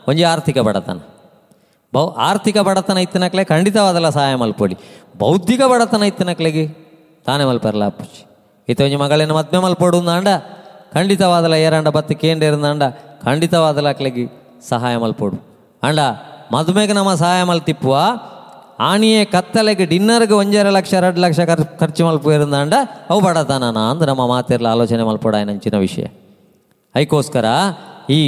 ಒಂಜಿ 0.07 0.23
ಆರ್ಥಿಕ 0.23 0.57
ಬಡತನ. 0.57 0.99
ಬೌ, 1.93 2.09
ಆರ್ಥಿಕ 2.09 2.57
ಬಡತನ 2.57 2.97
ಇತ್ತಿನಕ್ಲೆ 2.97 3.43
ಖಂಡಿತವಾದಲ್ಲ 3.43 4.09
ಸಹಾಯ 4.09 4.35
ಮಲ್ಪೊಲಿ. 4.35 4.77
ಬೌದ್ಧಿಕ 5.17 5.61
ಬಡತನ 5.61 6.03
ಇತ್ತಿನಕ್ಲೆಗೆ 6.03 6.67
ತಾನೇ 7.25 7.43
ಮಲ್ಪರಲ್ಲ 7.45 7.85
ಅಪ್ಪಚ್ಚಿ 7.85 8.25
ಈತ 8.69 8.81
ಒಂಜಿ 8.81 8.95
ಮಗಳಿನ 8.95 9.31
ಮದ್ವೆ 9.31 9.57
ಮಲ್ಪೊಡು 9.57 9.99
ಅಂಡ 10.09 10.27
ಖಂಡಿತವಾದಲ 10.93 11.53
ಏರಂಡ 11.53 11.87
ಬತ್ತಿ 11.87 12.15
ಕೇಂದ್ರಂದ 12.15 12.81
ಖಂಡಿತವಾದಲ 13.23 13.89
ಅಕ್ಲೆಗೆ 13.89 14.25
ಸಹಾಯ 14.69 14.97
ಮಲ್ಪೊಡು. 14.97 15.37
ಅಂಡ 15.83 15.99
ಮದುವೆಗೆ 16.53 16.93
ನಮ್ಮ 16.93 17.15
ಸಹಾಯ 17.15 17.43
ಮಲ್ತಿಪ್ಪುವ 17.43 17.97
ಆಣಿಯೇ 18.79 19.25
ಕತ್ತಲೆಗೆ 19.25 19.85
ಡಿನ್ನರ್ಗೆ 19.85 20.33
ಒಂಜರ 20.33 20.69
ಲಕ್ಷ, 20.69 20.93
ಎರಡು 20.93 21.19
ಲಕ್ಷ 21.21 21.39
ಖರ್ಚು 21.39 21.79
ಖರ್ಚು 21.79 22.05
ಮಲ್ಪಿರಂದ 22.05 22.73
ಅವು 23.09 23.19
ಬಡತನನ 23.21 23.77
ಅಂದ್ರೆ 23.77 24.07
ನಮ್ಮ 24.11 24.27
ಮಾತಿರಲ 24.27 24.67
ಆಲೋಚನೆ 24.67 25.03
ಮಲ್ಪಡ 25.03 25.35
ನಂಚಿನ 25.35 25.77
ವಿಷಯ. 25.77 26.05
ಐಕೋಸ್ಕರ 26.95 27.45
ಈ 28.09 28.21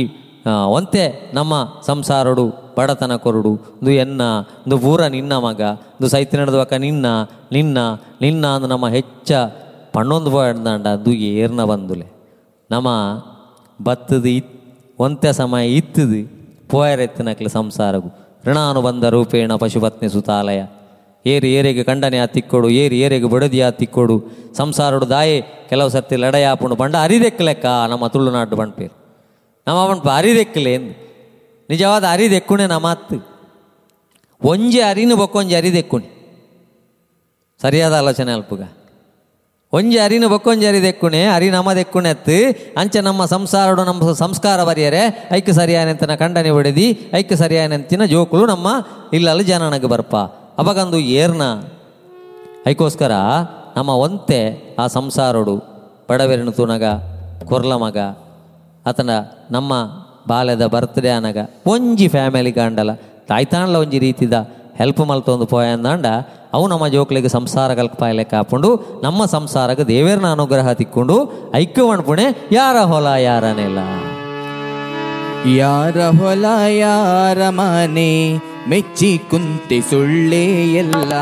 ಒಂತೆ 0.67 1.31
ನಮ್ಮ 1.33 1.53
ಸಂಸಾರಡು 1.85 2.45
ಬಡತನ 2.77 3.15
ಕೊರಡು. 3.15 3.51
ಒಂದು 3.51 3.91
ಎನ್ನ 3.91 4.21
ಒಂದು 4.65 4.77
ಊರ 4.77 5.01
ನಿನ್ನ 5.07 5.33
ಮಗ 5.37 5.61
ಇದು 5.99 6.07
ಸೈತಿ 6.07 6.37
ನಡೆದುವಕ 6.37 6.73
ನಿನ್ನ 6.73 7.05
ನಿನ್ನ 7.51 7.77
ನಿನ್ನ 8.21 8.47
ಅಂದು 8.47 8.67
ನಮ್ಮ 8.67 8.87
ಹೆಚ್ಚ 8.87 9.31
ಪಣ್ಣೊಂದು 9.93 10.31
ಪೋಯಡ್ದಂಡ 10.31 10.87
ಅದು 10.87 11.11
ಏರ್ನ 11.11 11.63
ಬಂದುಲೆ. 11.63 12.07
ನಮ್ಮ 12.71 12.89
ಬತ್ತದು 13.83 14.29
ಇತ್, 14.29 14.53
ಒಂತೆ 14.99 15.33
ಸಮಯ 15.33 15.67
ಇತ್ತದು 15.67 16.21
ಪೋಯರೆತ್ತಿನಕ್ಲೆ 16.69 17.49
ಸಂಸಾರಗು. 17.49 18.26
ಋಣಾನುಬಂಧ 18.47 19.05
ರೂಪೇಣ 19.05 19.53
ಪಶುಪತ್ನಿ 19.55 20.09
ಸುತಾಲಯ 20.09 20.61
ಏರಿ 21.25 21.49
ಏರಿಗೆ 21.53 21.83
ಖಂಡನೆ 21.83 22.19
ಹತ್ತಿಕ್ಕೊಡು 22.19 22.67
ಏರಿ 22.69 22.97
ಏರಿಗೆ 22.99 23.27
ಬಡದಿ 23.27 23.59
ಹತ್ತಿಕ್ಕೊಡು 23.61 24.15
ಸಂಸಾರಡು 24.57 25.09
ದಾಯೆ 25.09 25.37
ಕೆಲವು 25.69 25.89
ಸರ್ತಿ 25.89 26.15
ಲಡಯಾಪುಂಡು 26.15 26.75
ಬಂಡ 26.75 26.95
ಅರಿದೆಕ್ಕಲೆಕ್ಕ 26.95 27.65
ನಮ್ಮ 27.89 28.07
ತುಳುನಾಡು 28.07 28.55
ಬಣ್ಪೇರು 28.55 28.95
ನಮ್ಮ 29.67 29.79
ಅವನ್ 29.79 30.01
ಅರಿದೆಕ್ಕಲೆ 30.15 30.73
ಎಂದು 30.73 30.93
ನಿಜವಾದ 31.69 32.03
ಅರಿದೆಕ್ಕುಣೆ 32.03 32.67
ನಮ್ಮ 32.67 32.87
ಅತ್ತು 32.87 33.17
ಒಂಜಿ 34.41 34.79
ಅರಿನು 34.81 35.15
ಬೊಕ್ಕೊಂಜಿ 35.15 35.55
ಅರಿದೆಕ್ಕುಣಿ 35.55 36.09
ಸರಿಯಾದ 37.59 37.93
ಆಲೋಚನೆ 37.93 38.31
ಅಲ್ಪುಗ 38.33 38.63
ಒಂಜಿ 39.73 39.97
ಅರಿನು 39.97 40.29
ಬೊಕ್ಕೊಂಜಿ 40.29 40.65
ಅರಿದೆಕ್ಕುಣೆ 40.65 41.23
ಅರಿ 41.23 41.49
ನಮ 41.49 41.69
ಅತ್ತು. 42.09 42.37
ಅಂಚೆ 42.77 43.01
ನಮ್ಮ 43.01 43.25
ಸಂಸಾರಡು 43.25 43.83
ನಮ್ಮ 43.83 44.13
ಸಂಸ್ಕಾರ 44.13 44.63
ಬರೆಯರೆ, 44.63 45.27
ಐಕ್ಯ 45.31 45.53
ಸರಿಯಾನೆಂತನ 45.53 46.15
ಖಂಡನೆ 46.15 46.49
ಹೊಡೆದಿ, 46.49 47.11
ಐಕ್ಯ 47.13 47.35
ಸರಿಯಾನೆಂತಿನ 47.35 48.03
ಜೋಕುಲು 48.03 48.45
ನಮ್ಮ 48.45 48.67
ಇಲ್ಲಲ್ಲಿ 49.13 49.43
ಜನನಗೆ 49.43 49.87
ಬರ್ಪ. 49.87 50.15
ಅವಾಗಂದು 50.57 50.97
ಏರ್ನ. 50.97 51.41
ಐಕೋಸ್ಕರ 52.67 53.11
ನಮ್ಮ 53.77 53.89
ಒಂತೆ 53.89 54.39
ಆ 54.79 54.87
ಸಂಸಾರಡು 54.87 55.55
ಬಡವೆರನು 56.09 56.51
ತುನಗ, 56.51 56.83
ಕೊರ್ಲ 57.45 57.73
ಮಗ, 57.73 57.97
ಆತನ 58.85 59.09
ನಮ್ಮ 59.51 59.73
ಬಾಲ್ಯದ 60.27 60.65
ಬರ್ತ್ಡೇ 60.65 61.09
ಅನಗ 61.09 61.37
ಒಂಜಿ 61.67 62.07
ಫ್ಯಾಮಿಲಿ 62.07 62.51
ಕಾಂಡಲ 62.51 62.93
ತಾಯ್ತಾನ್ಲ 63.27 63.75
ಒಂಜಿ 63.75 63.99
ರೀತಿದ 63.99 64.33
ಹೆಲ್ಪ್ 64.79 64.99
ಮಲ್ತೊಂದು 64.99 65.45
ಪೋಯ 65.45 65.67
ಅಂದಾಂಡ, 65.67 66.05
ಅವು 66.53 66.67
ನಮ್ಮ 66.67 66.87
ಜೋಕ್ಲಿಗೆ 66.87 67.27
ಸಂಸಾರ 67.27 67.73
ಕಲ್ಪಾಯಲೆ 67.73 68.23
ಕಾಪುಂಡು, 68.23 68.99
ನಮ್ಮ 69.03 69.25
ಸಂಸಾರಕ್ಕೆ 69.25 69.83
ದೇವೇರ್ನ 69.83 70.31
ಅನುಗ್ರಹ 70.31 70.71
ತಿಕ್ಕೊಂಡು, 70.71 71.15
ಐಕ್ಯ 71.55 71.83
ಮಾಡ್ಪುಣೆ 71.83 72.25
ಯಾರ 72.51 72.77
ಹೊಲ 72.81 73.07
ಯಾರನೆಲ್ಲ. 73.07 73.79
ಯಾರ 75.55 75.97
ಹೊಲ 75.97 76.45
ಯಾರ 76.69 77.49
ಮನೆ 77.49 78.37
ಮೆಚ್ಚಿ 78.69 79.21
ಕುಂತೆ 79.29 79.81
ಸುಳ್ಳೇ 79.81 80.43
ಎಲ್ಲ. 80.73 81.13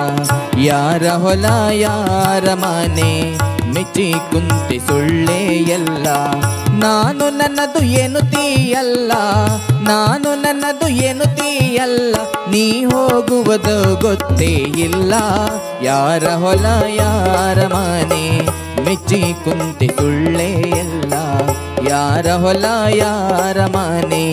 ಯಾರ 0.59 1.07
ಹೊಲ, 1.07 1.45
ಯಾರ 1.71 2.53
ಮನೆ, 2.53 3.37
ಮೆಚ್ಚಿ 3.73 4.13
ಕುಂತೆ 4.31 4.77
ಸುಳ್ಳೇ 4.79 5.39
ಎಲ್ಲ. 5.77 6.07
ನಾನು 6.79 7.29
ನನ್ನದು 7.29 7.81
ಏನು 7.83 8.19
ತೀಯಲ್ಲ, 8.19 9.11
ನಾನು 9.81 10.35
ನನ್ನದು 10.35 10.87
ಏನು 10.87 11.25
ತೀಯಲ್ಲ. 11.35 12.15
ನೀ 12.51 12.85
ಹೋಗುವುದು 12.85 13.95
ಗೊತ್ತೇ 14.01 14.51
ಇಲ್ಲ. 14.87 15.13
ಯಾರ 15.81 16.25
ಹೊಲ, 16.27 16.65
ಯಾರ 16.95 17.59
ಮನೆ, 17.67 18.25
ಮೆಚ್ಚಿ 18.85 19.21
ಕುಂತೆ 19.43 19.87
ಸುಳ್ಳೇ 19.87 20.51
ಎಲ್ಲ. 20.83 21.13
ಯಾರ 21.87 22.27
ಹೊಲ, 22.33 22.65
ಯಾರ 22.95 23.65
ಮನೆ, 23.65 24.25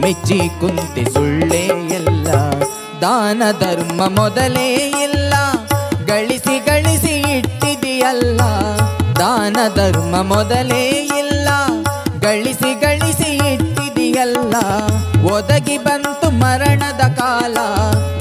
ಮೆಚ್ಚಿ 0.00 0.40
ಕುಂತೆ 0.60 1.04
ಸುಳ್ಳೇ 1.04 1.64
ದಾನ 3.02 3.42
ಧರ್ಮ 3.60 4.20
ಮೊದಲೇ 4.20 4.74
ಇಲ್ಲ. 5.04 5.34
ಗಳಿಸಿ 6.06 6.58
ಗಳಿಸಿ 6.58 7.14
ಇಟ್ಟಿದೆಯಲ್ಲ 7.38 8.40
ದಾನ 9.18 9.56
ಧರ್ಮ 9.74 10.22
ಮೊದಲೇ 10.22 11.08
ಇಲ್ಲ. 11.18 11.48
ಗಳಿಸಿ 12.20 12.80
ಗಳಿಸಿ 12.80 13.52
ಇಟ್ಟಿದೆಯಲ್ಲ 13.52 14.54
ಒದಗಿ 15.32 15.78
ಬಂತು 15.78 16.30
ಮರಣದ 16.30 17.00
ಕಾಲ. 17.18 17.56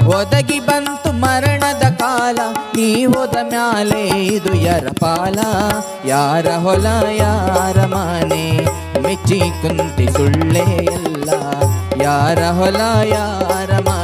ಒದಗಿ 0.05 0.59
ಬಂತು 0.59 1.11
ಮರಣದ 1.11 1.83
ಕಾಲ. 1.83 2.39
ನೀ 2.75 3.05
ಹೋದ 3.05 3.37
ಮ್ಯಾಲೆ 3.41 4.25
ಇದು 4.25 4.53
ಯರ 4.55 4.87
ಪಾಲ? 4.99 5.39
ಯಾರ 6.05 6.47
ಹೊಲ, 6.47 6.85
ಯಾರ 7.11 7.85
ಮನೆ? 7.85 8.65
ಮೆಚ್ಚಿ 9.01 9.39
ಕುಂತಿ 9.39 10.07
ಸುಳ್ಳೇ 10.11 10.85
ಎಲ್ಲ 10.85 11.29
ಯಾರ 12.01 12.39
ಹೊಲ, 12.43 13.07
ಯಾರ 13.07 13.79
ಮನೆ? 13.79 14.00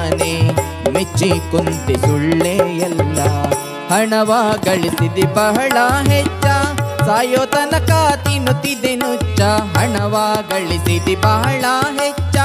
ಮೆಚ್ಚಿ 0.93 1.29
ಕುಂತಿ 1.29 1.95
ಸುಳ್ಳೆಯಲ್ಲ 1.95 3.19
ಹಣವ 3.93 4.55
ಗಳಿಸಿದಿ 4.65 5.23
ಬಹಳ 5.23 5.71
ಹೆಚ್ಚ. 6.09 6.45
ಸಾಯೋ 7.05 7.45
ತನಕ 7.45 7.91
ತಿನ್ನುತ್ತಿದೆ 8.23 8.95
ನುಚ್ಚ. 8.95 9.41
ಹಣವ 9.77 10.35
ಗಳಿಸಿದಿ 10.49 11.15
ಬಹಳ 11.15 11.65
ಹೆಚ್ಚ. 12.01 12.35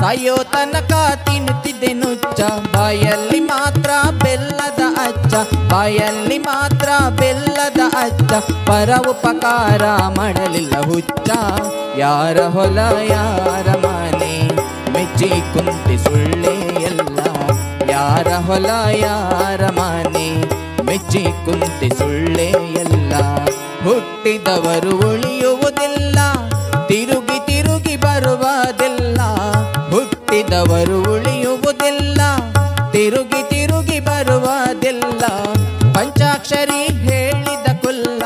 ಸಾಯೋ 0.00 0.36
ತನಕ 0.36 0.92
ತಿನ್ನುತ್ತಿದೆ 1.24 1.92
ನುಚ್ಚ. 1.92 2.40
ಬಾಯಲ್ಲಿ 2.74 3.40
ಮಾತ್ರ 3.40 3.90
ಬೆಲ್ಲದ 4.24 4.82
ಅಚ್ಚ. 5.02 5.34
ಬಾಯಲ್ಲಿ 5.72 6.38
ಮಾತ್ರ 6.38 6.88
ಬೆಲ್ಲದ 7.10 7.80
ಅಚ್ಚ. 7.98 8.32
ಪರ 8.68 8.90
ಉಪಕಾರ 9.08 9.86
ಮಾಡಲಿಲ್ಲ 10.16 10.80
ಹುಚ್ಚ. 10.80 11.30
ಯಾರ 11.96 12.40
ಹೊಲ 12.40 12.78
ಯಾರ 13.10 13.76
ಮನೆ. 13.86 14.48
ಮೆಚ್ಚಿ 14.92 15.28
ಕುಂತಿ 15.28 16.04
ಸುಳ್ಳೇ 16.04 16.81
ಯಾರ 18.02 18.28
ಹೊಲ, 18.46 18.66
ಯಾರ 18.98 19.70
ಮನೆ? 19.70 20.28
ಮೆಚ್ಚಿ 20.82 21.24
ಕುಂತಿ 21.44 21.88
ಸುಳ್ಳೆ 21.98 22.46
ಎಲ್ಲ. 22.80 23.12
ಹುಟ್ಟಿದವರು 23.84 24.94
ಉಳಿಯುವುದಿಲ್ಲ, 25.08 26.18
ತಿರುಗಿ 26.86 27.38
ತಿರುಗಿ 27.46 27.96
ಬರುವುದಿಲ್ಲ. 27.96 29.20
ಹುಟ್ಟಿದವರು 29.90 30.98
ಉಳಿಯುವುದಿಲ್ಲ, 31.12 32.20
ತಿರುಗಿ 32.92 33.42
ತಿರುಗಿ 33.50 34.00
ಬರುವುದಿಲ್ಲ. 34.00 35.22
ಪಂಚಾಕ್ಷರಿ 35.94 36.82
ಹೇಳಿದ 37.06 37.80
ಕುಲ್ಲ, 37.80 38.22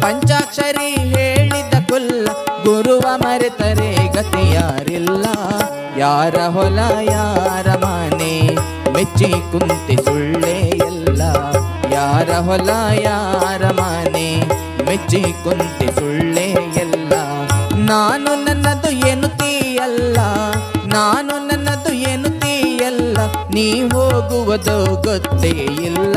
ಪಂಚಾಕ್ಷರಿ 0.00 0.90
ಹೇಳಿದ 0.90 1.74
ಕುಲ್ಲ. 1.88 2.26
ಗುರುವ 2.64 3.16
ಮರೆತರೆ 3.16 4.08
ಗತಿ 4.12 4.54
ಯಾರಿಲ್ಲ 4.54 5.26
ಯಾರ 5.98 6.36
ಹೊಲ, 6.40 6.78
ಯಾರ 7.10 7.68
ಮನೆ? 7.84 8.34
ಮೆಚ್ಚಿ 8.98 9.24
ಕುಂತಿ 9.24 9.96
ಸುಳ್ಳೇ 10.04 10.70
ಎಲ್ಲ. 10.86 11.22
ಯಾರ 11.92 12.30
ಹೊಲ, 12.30 12.70
ಯಾರ 13.02 13.70
ಮನೆ, 13.70 14.40
ಮೆಚ್ಚಿ 14.84 15.22
ಕುಂತಿ 15.44 15.86
ಸುಳ್ಳೇ 15.86 16.46
ಎಲ್ಲ. 16.80 17.12
ನಾನು 17.74 18.44
ನನ್ನದು 18.44 19.08
ಏನು 19.08 19.28
ತೀಯಲ್ಲ 19.28 20.18
ನಾನು 20.86 21.46
ನನ್ನದು 21.46 21.92
ಏನು 21.92 22.40
ತೀಯಲ್ಲ 22.40 23.18
ನೀ 23.54 23.82
ಹೋಗುವುದು 23.82 25.02
ಗೊತ್ತೇ 25.02 25.48
ಇಲ್ಲ. 25.88 26.16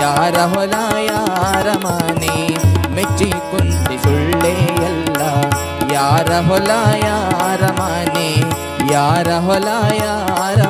ಯಾರ 0.00 0.38
ಹೊಲ, 0.40 0.74
ಯಾರ 1.04 1.68
ಮನೆ, 1.86 2.34
ಮೆಚ್ಚಿ 2.94 3.30
ಕುಂತಿ 3.30 3.98
ಸುಳ್ಳೇ 4.02 4.54
ಎಲ್ಲ. 4.90 5.22
ಯಾರ 5.92 6.32
ಹೊಲ, 6.32 6.70
ಯಾರ 7.04 7.62
ಮನೆ, 7.80 8.28
ಯಾರ 8.92 9.28
ಹೊಲ, 9.32 9.68
ಯಾರ 9.96 10.69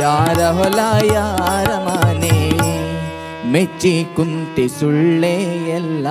ಯಾರ 0.00 0.42
ಹೊಲ, 0.42 0.78
ಯಾರ 1.14 1.68
ಮನೆ? 1.88 2.50
ಮೆಚ್ಚಿ 3.52 4.04
ಕುಂತಿ 4.16 4.68
ಸುಳ್ಳೇ 4.68 5.34
ಎಲ್ಲ. 5.74 6.06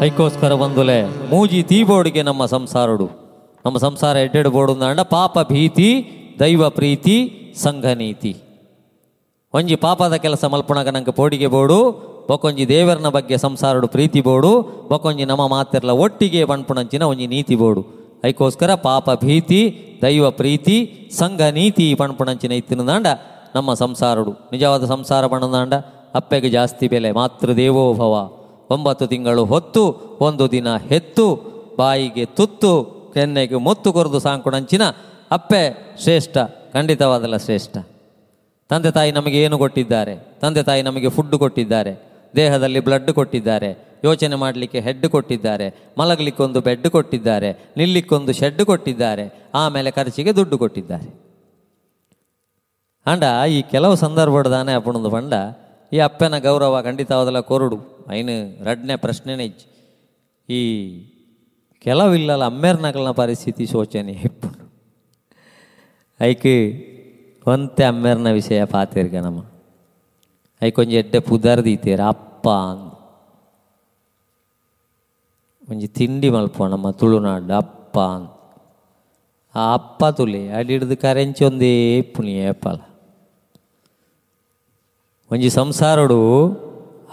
ಅದಕ್ಕೋಸ್ಕರ 0.00 0.54
ಬಂದುಲೆ, 0.54 1.28
ಮೂಜಿ 1.30 1.62
ತೀಬೋಡಿಗೆ 1.62 2.22
ನಮ್ಮ 2.22 2.46
ಸಂಸಾರಡು. 2.46 3.26
ನಮ್ಮ 3.64 3.78
ಸಂಸಾರ 3.78 4.16
ಎಡ್ಡೆಡು 4.16 4.50
ಬೋಡು 4.50 4.72
ಅಂಡ, 4.72 5.00
ಪಾಪ 5.00 5.52
ಭೀತಿ, 5.52 6.06
ದೈವ 6.40 6.68
ಪ್ರೀತಿ, 6.68 7.16
ಸಂಘ 7.62 7.84
ನೀತಿ. 7.84 8.36
ಒಂಜಿ 9.54 9.76
ಪಾಪದ 9.76 10.14
ಕೆಲಸ 10.14 10.44
ಮಲ್ಪುಣಗ 10.44 10.88
ನಂಗೆ 10.88 11.10
ಪೋಡಿಗೆ 11.10 11.46
ಬೋಡು, 11.46 11.92
ಬೊಕೊಂಜಿ 12.28 12.68
ದೇವರನ 12.68 13.08
ಬಗ್ಗೆ 13.08 13.38
ಸಂಸಾರಡು 13.38 13.86
ಪ್ರೀತಿ 13.86 14.20
ಬೋಡು, 14.20 14.62
ಬೊಕೊಂಜಿ 14.88 15.24
ನಮ್ಮ 15.24 15.46
ಮಾತಿರ್ಲ 15.46 15.90
ಒಟ್ಟಿಗೆ 15.90 16.44
ಬಣ್ಪುಣಂಚಿನ 16.44 17.02
ಒಂಜಿ 17.02 17.26
ನೀತಿ 17.26 17.54
ಬೋಡು. 17.54 17.95
ಅದಕ್ಕೋಸ್ಕರ 18.24 18.74
ಪಾಪ 18.74 19.24
ಭೀತಿ, 19.24 19.80
ದೈವ 20.02 20.30
ಪ್ರೀತಿ, 20.30 21.08
ಸಂಘ 21.18 21.40
ನೀತಿ 21.40 21.94
ಪಣ್ಪುಣಂಚಿನ 21.94 22.52
ಇತ್ತಿನದಾಂಡ 22.52 23.06
ನಮ್ಮ 23.54 23.74
ಸಂಸಾರಡು. 23.74 24.30
ನಿಜವಾದ 24.30 24.84
ಸಂಸಾರ 24.84 25.26
ಪಣದಾಂಡ, 25.26 25.74
ಅಪ್ಪೆಗೆ 26.14 26.50
ಜಾಸ್ತಿ 26.50 26.88
ಬೆಲೆ, 26.88 27.12
ಮಾತೃ 27.12 27.52
ದೇವೋಭವ 27.52 28.30
ಒಂಬತ್ತು 28.70 29.06
ತಿಂಗಳು 29.06 29.44
ಹೊತ್ತು, 29.44 30.16
ಒಂದು 30.20 30.50
ದಿನ 30.50 30.76
ಹೆತ್ತು, 30.76 31.56
ಬಾಯಿಗೆ 31.78 32.24
ತುತ್ತು, 32.24 32.96
ಕೆನ್ನೆಗೆ 33.14 33.54
ಮುತ್ತು 33.54 33.92
ಕೊರೆದು 33.92 34.18
ಸಾಂಕುಣಂಚಿನ 34.18 34.82
ಅಪ್ಪೆ 35.30 35.94
ಶ್ರೇಷ್ಠ, 36.02 36.38
ಖಂಡಿತವಾದಲ್ಲ 36.72 37.36
ಶ್ರೇಷ್ಠ. 37.36 37.78
ತಂದೆ 38.68 38.90
ತಾಯಿ 38.90 39.12
ನಮಗೆ 39.12 39.42
ಏನು 39.42 39.58
ಕೊಟ್ಟಿದ್ದಾರೆ? 39.58 40.16
ತಂದೆ 40.40 40.62
ತಾಯಿ 40.62 40.82
ನಮಗೆ 40.82 41.08
ಫುಡ್ 41.08 41.36
ಕೊಟ್ಟಿದ್ದಾರೆ. 41.36 42.15
ದೇಹದಲ್ಲಿ 42.36 42.80
ಬ್ಲಡ್ 42.80 43.10
ಕೊಟ್ಟಿದ್ದಾರೆ. 43.10 43.86
ಯೋಚನೆ 44.04 44.34
ಮಾಡಲಿಕ್ಕೆ 44.34 44.80
ಹೆಡ್ 44.80 45.06
ಕೊಟ್ಟಿದ್ದಾರೆ. 45.06 45.74
ಮಲಗಲಿಕ್ಕೊಂದು 45.98 46.60
ಬೆಡ್ 46.60 46.88
ಕೊಟ್ಟಿದ್ದಾರೆ. 46.88 47.52
ನಿಲ್ಲಿಕ್ಕೊಂದು 47.76 48.32
ಶೆಡ್ 48.32 48.64
ಕೊಟ್ಟಿದ್ದಾರೆ. 48.64 49.50
ಆಮೇಲೆ 49.54 49.90
ಖರ್ಚಿಗೆ 49.90 50.36
ದುಡ್ಡು 50.36 50.58
ಕೊಟ್ಟಿದ್ದಾರೆ. 50.58 51.26
ಅಂಡ, 53.06 53.24
ಈ 53.48 53.62
ಕೆಲವು 53.62 53.94
ಸಂದರ್ಭದಾನೆ 53.94 54.72
ಅಪ್ಪಣದು 54.72 55.10
ಬಂಡ. 55.10 55.32
ಈ 55.92 55.98
ಅಪ್ಪನ 55.98 56.38
ಗೌರವ 56.38 56.82
ಖಂಡಿತವಾದಲ್ಲ 56.82 57.40
ಕೊರಡು. 57.40 58.06
ಐನು 58.10 58.64
ರಡ್ನೆ 58.64 58.96
ಪ್ರಶ್ನೆನೇ 58.96 59.54
ಈ 60.48 60.62
ಕೆಲವಿಲ್ಲಲ್ಲ 61.80 62.44
ಅಮ್ಮೇರ್ನಕಲ್ನ 62.44 63.10
ಪರಿಸ್ಥಿತಿ 63.10 63.66
ಶೋಚನೆ 63.66 64.12
ಇಪ್ಪುಂಡು. 64.12 64.72
ಐಕ್, 66.20 66.46
ಒಂತೆ 67.48 67.84
ಅಮ್ಮೇರ್ನ 67.84 68.30
ವಿಷಯ 68.30 68.64
ಪಾತಿರ್ಗ 68.64 69.16
ನಮ್ಮ 69.16 69.40
ಐಕೊಂಜಿ 70.66 70.96
ಎಡ್ಡೆ 70.96 71.20
ಪುದರ್ದೀತೀರ 71.28 72.00
ಅಪ್ಪ 72.14 72.46
ಅಂದ್. 72.68 72.86
ಒಂಜಿ 75.70 75.88
ತಿಂಡಿ 75.98 76.28
ಮಲ್ಪೋಣ 76.30 76.66
ನಮ್ಮ 76.70 76.90
ತುಳುನಾಡು, 76.90 77.52
ಅಪ್ಪ 77.62 77.96
ಅಂದ್. 78.14 78.30
ಆ 79.54 79.62
ಅಪ್ಪ 79.74 80.04
ತುಳಿ 80.16 80.42
ಅಡಿಡ್ದು 80.58 80.96
ಕರೆಂಚಿ 80.96 81.42
ಒಂದೇ 81.44 81.72
ಪುಣಿ 82.14 82.32
ಏಪಲ 82.48 82.78
ಒಂಜಿ 85.30 85.50
ಸಂಸಾರಡು, 85.50 86.18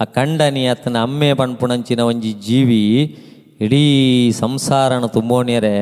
ಆ 0.01 0.05
ಕಂಡನಿ 0.17 0.63
ಅತನ 0.67 0.97
ಅಮ್ಮೆ 1.01 1.29
ಪಣ್ಪುಣಂಚಿನ 1.33 2.01
ಒಂಜಿ 2.11 2.31
ಜೀವಿ, 2.47 2.83
ಇಡೀ 3.61 3.85
ಸಂಸಾರನ 4.39 5.05
ತುಂಬೋಣ್ಯರೆ 5.05 5.75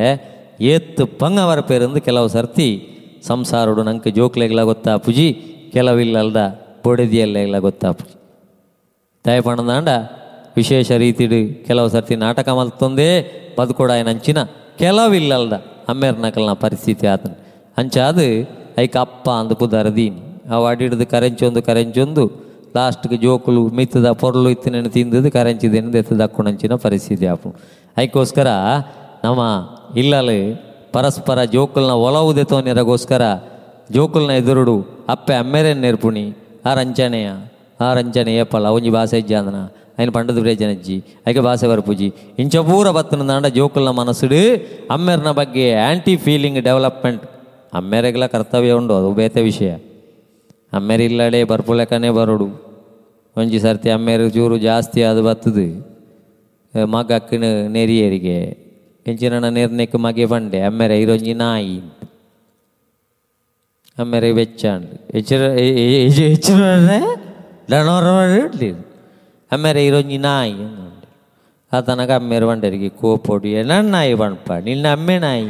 ಏತ್ತು 0.73 1.03
ಪಂಗ 1.21 1.39
ಬರಪೇರಂದು 1.49 2.01
ಕೆಲವು 2.07 2.27
ಸರ್ತಿ 2.27 2.69
ಸಂಸಾರಡು 3.27 3.83
ನಂಗೆ 3.83 4.11
ಜೋಕ್ಲೆಗ್ಲ 4.11 4.61
ಗೊತ್ತಾ 4.61 4.93
ಪುಜಿ, 4.97 5.27
ಕೆಲವಿಲ್ಲಲ್ದ. 5.73 6.37
ಬೊಡೆದಿಯಲ್ಲೆಗ್ಲ 6.83 7.57
ಗೊತ್ತಾ? 7.57 7.91
ಪುಜಿ 7.91 8.15
ದಯಪಣದಾಂಡ 9.27 9.89
ವಿಶೇಷ 10.55 10.91
ರೀತಿಡು 10.91 11.65
ಕೆಲವು 11.67 11.89
ಸರ್ತಿ 11.89 12.15
ನಾಟಕ 12.15 12.49
ಮಲ್ತೊಂದೇ 12.49 13.09
ಬದುಕೊಡಾಯ 13.59 14.01
ನಂಚಿನ 14.01 14.43
ಕೆಲವಿಲ್ಲಲ್ದ. 14.77 15.53
ಅಮ್ಮೇರ್ನಕಲ್ನ 15.89 16.53
ಪರಿಸ್ಥಿತಿ 16.53 17.07
ಆತನ 17.07 17.33
ಅಂಚಾದು, 17.77 18.25
ಐಕ 18.77 18.97
ಅಪ್ಪ 18.97 19.29
ಅಂದು 19.29 19.55
ಪುದರದೀನಿ. 19.55 20.21
ಅವು 20.49 20.65
ಅಡಿಡ್ದು 20.65 21.05
ಕರೆಂಚೊಂದು 21.05 21.63
ಕರೆಂಚೊಂದು. 21.63 22.51
ಲಾಸ್ಟ್ಗೆ 22.75 23.17
ಜೋಕುಲು 23.17 23.67
ಮಿತ್ತದ 23.67 24.11
ಪೊರ್ಲು 24.11 24.49
ಇತ್ತಿನ 24.49 24.87
ತಿಂದದ್ದು 24.87 25.31
ಕರೆಂಚಿದೇನು 25.31 26.19
ದಕ್ಕುಣಂಚಿನ 26.19 26.73
ಪರಿಸ್ಥಿತಿ 26.73 27.25
ಆಪು 27.25 27.55
ಐಕೋಸ್ಕರ 27.97 28.47
ನಮ್ಮ 29.23 29.41
ಇಲ್ಲಲು 29.97 30.37
ಪರಸ್ಪರ 30.91 31.43
ಜೋಕುಲ್ನ 31.43 31.89
ಒಲವುದೆ 31.89 32.43
ತೋನಿರಗೋಸ್ಕರ 32.43 33.21
ಜೋಕುಲ್ನ 33.91 34.29
ಎದುರುಡು 34.29 35.05
ಅಪ್ಪೆ 35.09 35.33
ಅಮ್ಮೆರೆ 35.33 35.73
ನೆರ್ಪುಣಿ. 35.73 36.37
ಆ 36.65 36.71
ആറഞ്ചനയ 36.71 37.27
ആറഞ്ചനയ 37.81 38.41
പള്ള 38.43 38.65
അവഞ്ചി 38.67 38.89
ഭാഷയിച്ചാന്ന 38.89 39.59
അതിന് 39.97 40.11
പണ്ടത് 40.11 40.39
പ്രേജനജ്ജി 40.39 40.97
അയക്ക് 41.25 41.39
ഭാഷ 41.39 41.63
വരപ്പുജി 41.65 42.07
ಇಂಚ 42.39 42.55
ಪೂರ 42.69 42.89
ಬತ್ತನದಾಂಡ 42.91 43.45
ಜೋಕಲ್ನ 43.45 43.89
ಮನಸ್ಸುಡು 43.89 44.41
ಅಮ್ಮೆರ್ನ 44.91 45.31
ಬಗ್ಗೆ 45.31 45.65
ಆಂಟಿ 45.73 46.15
ಫೀಲಿಂಗ್ 46.15 46.59
ಡೆವಲಪ್ಮೆಂಟ್ 46.63 47.23
ಅಮ್ಮೆರೆಗ್ಲ 47.73 48.25
ಕರ್ತವ್ಯ 48.25 48.71
ಉಂಡು, 48.71 48.93
ಅದು 48.93 49.09
ಬೇತೆ 49.13 49.41
ವಿಷಯ. 49.41 49.71
ಅಮ್ಮೆರಿಲ್ಲಡೆ 50.73 51.43
ಬರ್ಪುಲೆಕ್ಕನೆ 51.43 52.09
ಬರೋಡು. 52.09 52.47
ಒಂಜಿ 53.37 53.59
ಸರ್ತಿ 53.59 53.89
ಅಮ್ಮೆರು 53.89 54.29
ಚೂರು 54.29 54.57
ಜಾಸ್ತಿ 54.57 55.01
ಅದು 55.03 55.23
ಬತ್ತದು. 55.23 55.67
ಮಗ 56.85 57.11
ಅಕ್ಕನ 57.11 57.43
ನೆರಿಯರಿಗೆ. 57.67 58.37
ಎಂಚಿನ 59.07 59.49
ನಿರ್ಣಯಕ್ಕೆ 59.49 59.97
ಮಗೆ 59.97 60.25
ಬಂಡೆ 60.25 60.59
ಅಮ್ಮೆರೆ 60.61 61.01
ಇರೊಂಜಿ 61.01 61.33
ನಾಯಿ. 61.33 61.77
ಅಮ್ಮೆರೆ 64.01 64.33
ಬೆಚ್ಚಾಂಡು 64.33 64.95
ಹೆಚ್ಚಿನ 65.13 65.43
ಹೆಚ್ಚಿನ 66.27 66.61
ಡಣೋರ 67.71 68.05
ಇಡ್ಲಿ 68.37 68.69
ಅಮ್ಮೆರೆ 69.51 69.85
ಇರೊಂಜಿ 69.85 70.17
ನಾಯಿ 70.17 70.51
ಅಂದ್ಕೊಂಡೆ 70.51 71.07
ಆತನಗ 71.71 72.11
ಅಮ್ಮೆರು 72.11 72.47
ಬಂಡರಿಗೆ 72.47 72.89
ಕೋಪೊಡಿ 72.89 73.63
ನನ್ನ 73.63 73.91
ನಾಯಿ 73.91 74.13
ಬಣ್ಪ, 74.13 74.51
ನಿನ್ನ 74.65 74.87
ಅಮ್ಮೆ 74.93 75.17
ನಾಯಿ 75.19 75.45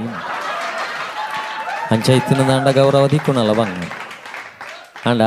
ಅಂಚ 1.91 2.09
ಇತ್ತಿನ 2.09 2.47
ದಾಂಡ 2.47 2.67
ಗೌರವ 2.75 3.07
ದಿಕ್ಕುನಲ್ಲ 3.07 3.51
ಬಂಗ 3.51 3.79
ಅಂಡ 5.05 5.21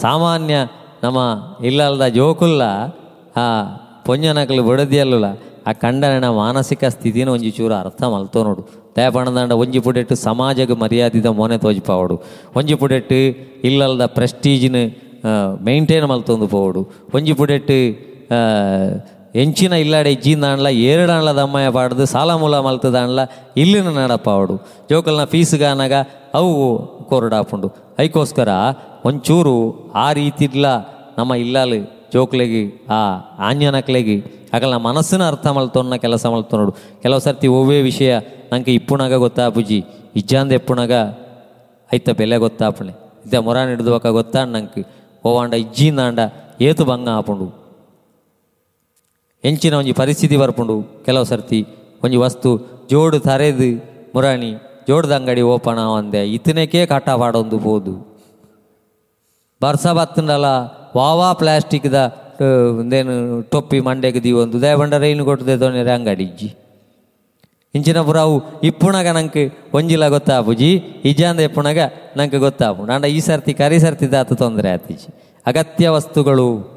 ಸಾಮಾನ್ಯ 0.00 0.54
ನಮ್ಮ 1.02 1.18
ಇಲ್ಲಲ್ದ 1.64 2.06
ಜೋಕುಲ್ಲ, 2.14 2.62
ಆ, 3.36 3.46
ಪೊಂಜನಕಲು 4.06 4.62
ಬಡದಿಯಲ್ಲ 4.62 5.26
ಆ 5.68 5.72
ಕಂಡನ 5.82 6.28
ಮಾನಸಿಕ 6.42 6.84
ಸ್ಥಿತಿನ 6.94 7.28
ಒಂಜಿ 7.34 7.50
ಚೂರು 7.56 7.74
ಅರ್ಥ 7.82 8.02
ಮಲ್ತೋ 8.14 8.40
ನೋಡು. 8.48 8.62
ದಯಪಣದಂಡ 8.96 9.52
ಒಂಜಿ 9.62 9.80
ಪುಡೆಟ್ಟು 9.86 10.14
ಸಮಾಜಕ್ಕೆ 10.26 10.76
ಮರ್ಯಾದಿದ 10.82 11.28
ಮೋನೆ 11.38 11.56
ತೋಜಿಪಾವಡು 11.64 12.16
ಒಂಜಿ 12.58 12.76
ಪುಡೆಟ್ಟು 12.82 13.20
ಇಲ್ಲಲ್ದ 13.68 14.06
ಪ್ರೆಸ್ಟೀಜಿನ 14.18 14.76
ಮೇಂಟೈನ್ 15.68 16.06
ಮಲ್ತೊಂದು 16.12 16.46
ಪೋವಡು 16.54 16.80
ಒಂಜಿ 17.16 17.34
ಪುಡೆಟ್ಟು 17.40 17.78
ಎಂಚಿನ 19.42 19.74
ಇಲ್ಲಾಡೆ 19.82 20.10
ಇಜ್ಜಿಂದಾಣ್ಲ, 20.14 20.68
ಏರಡಾಣ್ಲ 20.88 21.30
ದಮ್ಮಯ 21.38 21.66
ಪಾಡ್ದು 21.76 22.04
ಸಾಲ 22.12 22.30
ಮೂಲ 22.40 22.56
ಮಲ್ತದಾಣ್ಲ, 22.66 23.20
ಇಲ್ಲಿನ 23.62 23.90
ನಡಪಾವಡು 23.98 24.54
ಜೋಕಲ್ನ 24.90 25.24
ಫೀಸ್ಗಾನಾಗ 25.32 25.94
ಅವು 26.38 26.52
ಕೊರಡಾಪುಂಡು. 27.10 27.68
ಐಕೋಸ್ಕರ 28.04 28.50
ಒಂಚೂರು 29.08 29.54
ಆ 30.04 30.06
ರೀತಿಡ್ಲ 30.20 30.66
ನಮ್ಮ 31.18 31.32
ಇಲ್ಲಾಲು 31.44 31.78
ಜೋಕ್ಲೆಗಿ, 32.12 32.62
ಆ 32.96 33.00
ಆಂಜನಕ್ಲೆಗೆ 33.48 34.16
ಆಗಲ್ಲ 34.54 34.76
ಮನಸ್ಸಿನ 34.86 35.22
ಅರ್ಥ 35.30 35.46
ಮಲ್ತೊನ್ನ 35.56 35.96
ಕೆಲಸ 36.04 36.26
ನೋಡು. 36.26 36.72
ಕೆಲವು 37.02 37.20
ಸರ್ತಿ 37.20 37.48
ಓವೇ 37.58 37.78
ವಿಷಯ, 37.90 38.12
ನಂಗೆ 38.52 38.72
ಇಪ್ಪುಣಾಗ 38.78 39.14
ಗೊತ್ತಾಪುಜಿ 39.24 39.78
ಇಜ್ಜಾಂದ 40.16 40.52
ಎಪ್ಪುಣಾಗ 40.52 40.92
ಐತ 41.94 42.10
ಬೆಲೆ 42.18 42.36
ಗೊತ್ತಾಪಣೆ 42.36 42.92
ಇದ್ದ 43.24 43.34
ಮೊರಾನ್ 43.46 43.70
ಹಿಡ್ದುವಕ 43.72 44.06
ಗೊತ್ತಾ 44.18 44.40
ನಂಗೆ? 44.44 44.82
ಓವಾಂಡ 45.24 45.54
ಇಜ್ಜಿಂದಾಂಡ 45.64 46.20
ಏತು 46.60 46.84
ಭಂಗ 46.84 47.08
ಆಪುಂಡು 47.08 47.46
ಎಂಚಿನ 49.44 49.74
ಒಂಜಿ 49.74 49.92
ಪರಿಸ್ಥಿತಿ 49.92 50.36
ಬರ್ಪುಂಡು 50.36 50.74
ಕೆಲವು 51.04 51.24
ಸರ್ತಿ? 51.24 51.60
ಒಂಜಿ 52.04 52.16
ವಸ್ತು, 52.16 52.50
ಜೋಡು 52.90 53.18
ತರೆದು 53.18 53.70
ಮುರಾಣಿ, 54.14 54.50
ಜೋಡ್ದ 54.88 55.12
ಅಂಗಡಿ 55.12 55.42
ಓಪನ್ 55.54 55.78
ಆವಂದೆ, 55.78 56.20
ಇತನೇಕೇ 56.28 56.82
ಕಾಟ 56.86 57.08
ಪಾಡೊಂದು 57.20 57.58
ಪೋದು? 57.58 57.94
ಬರ್ಸ 59.62 59.86
ಬತ್ತಂಡಲ್ಲ, 59.98 60.48
ವಾವಾ 60.96 61.32
ಪ್ಲಾಸ್ಟಿಕ್ದ 61.32 61.98
ಒಂದೇನು 62.78 63.42
ಟೊಪ್ಪಿ 63.42 63.80
ಮಂಡೆಗೆ 63.80 64.20
ದೀವೊಂದು 64.22 64.62
ದಯಬಂಡ 64.62 64.94
ರೈಲು 64.94 65.24
ಕೊಟ್ಟದೆ 65.24 65.58
ತೊಂದರೆ 65.58 65.92
ಅಂಗಡಿ 65.92 66.24
ಇಜ್ಜಿ 66.24 66.54
ಇಂಚಿನ 67.74 68.00
ಪುರ 68.00 68.18
ಅವು 68.18 68.42
ಇಪ್ಪುಣಗ 68.62 69.06
ನಂಗೆ 69.06 69.70
ಒಂಜಿಲ 69.74 70.08
ಗೊತ್ತಾಪುಜಿ 70.08 70.74
ಇಜಾಂದ 71.04 71.40
ಇಪ್ಪುಣಗ 71.40 71.78
ನಂಗೆ 72.16 72.38
ಗೊತ್ತಾಪುಂಡು 72.38 72.92
ನಾಂಡ 72.92 73.04
ಈ 73.04 73.20
ಸರ್ತಿ 73.20 73.54
ಕರಿ 73.54 73.78
ಸರ್ತಿ 73.78 74.12
ದಾತ 74.12 74.32
ತೊಂದರೆ 74.32 74.70
ಆತಿಜಿ 74.70 75.14
ಅಗತ್ಯ 75.46 75.88
ವಸ್ತುಗಳು 75.88 76.72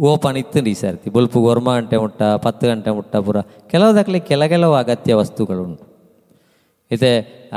ಓಪನ್ 0.00 0.36
ಇತ್ತು 0.36 0.58
ಈ 0.58 0.74
ಸರ್ತಿ. 0.74 1.10
ಬುಲ್ಪು 1.10 1.40
ಒರ್ಮ 1.40 1.74
ಗಂಟೆ 1.74 1.96
ಮುಟ್ಟ, 1.96 2.22
ಪತ್ತು 2.22 2.66
ಗಂಟೆ 2.66 2.90
ಮುಟ್ಟ 2.90 3.16
ಪುರ. 3.16 3.40
ಕೆಲವು 3.40 3.94
ದಾಖಲೆ 3.94 4.18
ಕೆಲ 4.18 4.46
ಕೆಲವು 4.46 4.74
ಅಗತ್ಯ 4.74 5.14
ವಸ್ತುಗಳುಂಟು. 5.14 5.87
ಇದೆ 6.90 7.10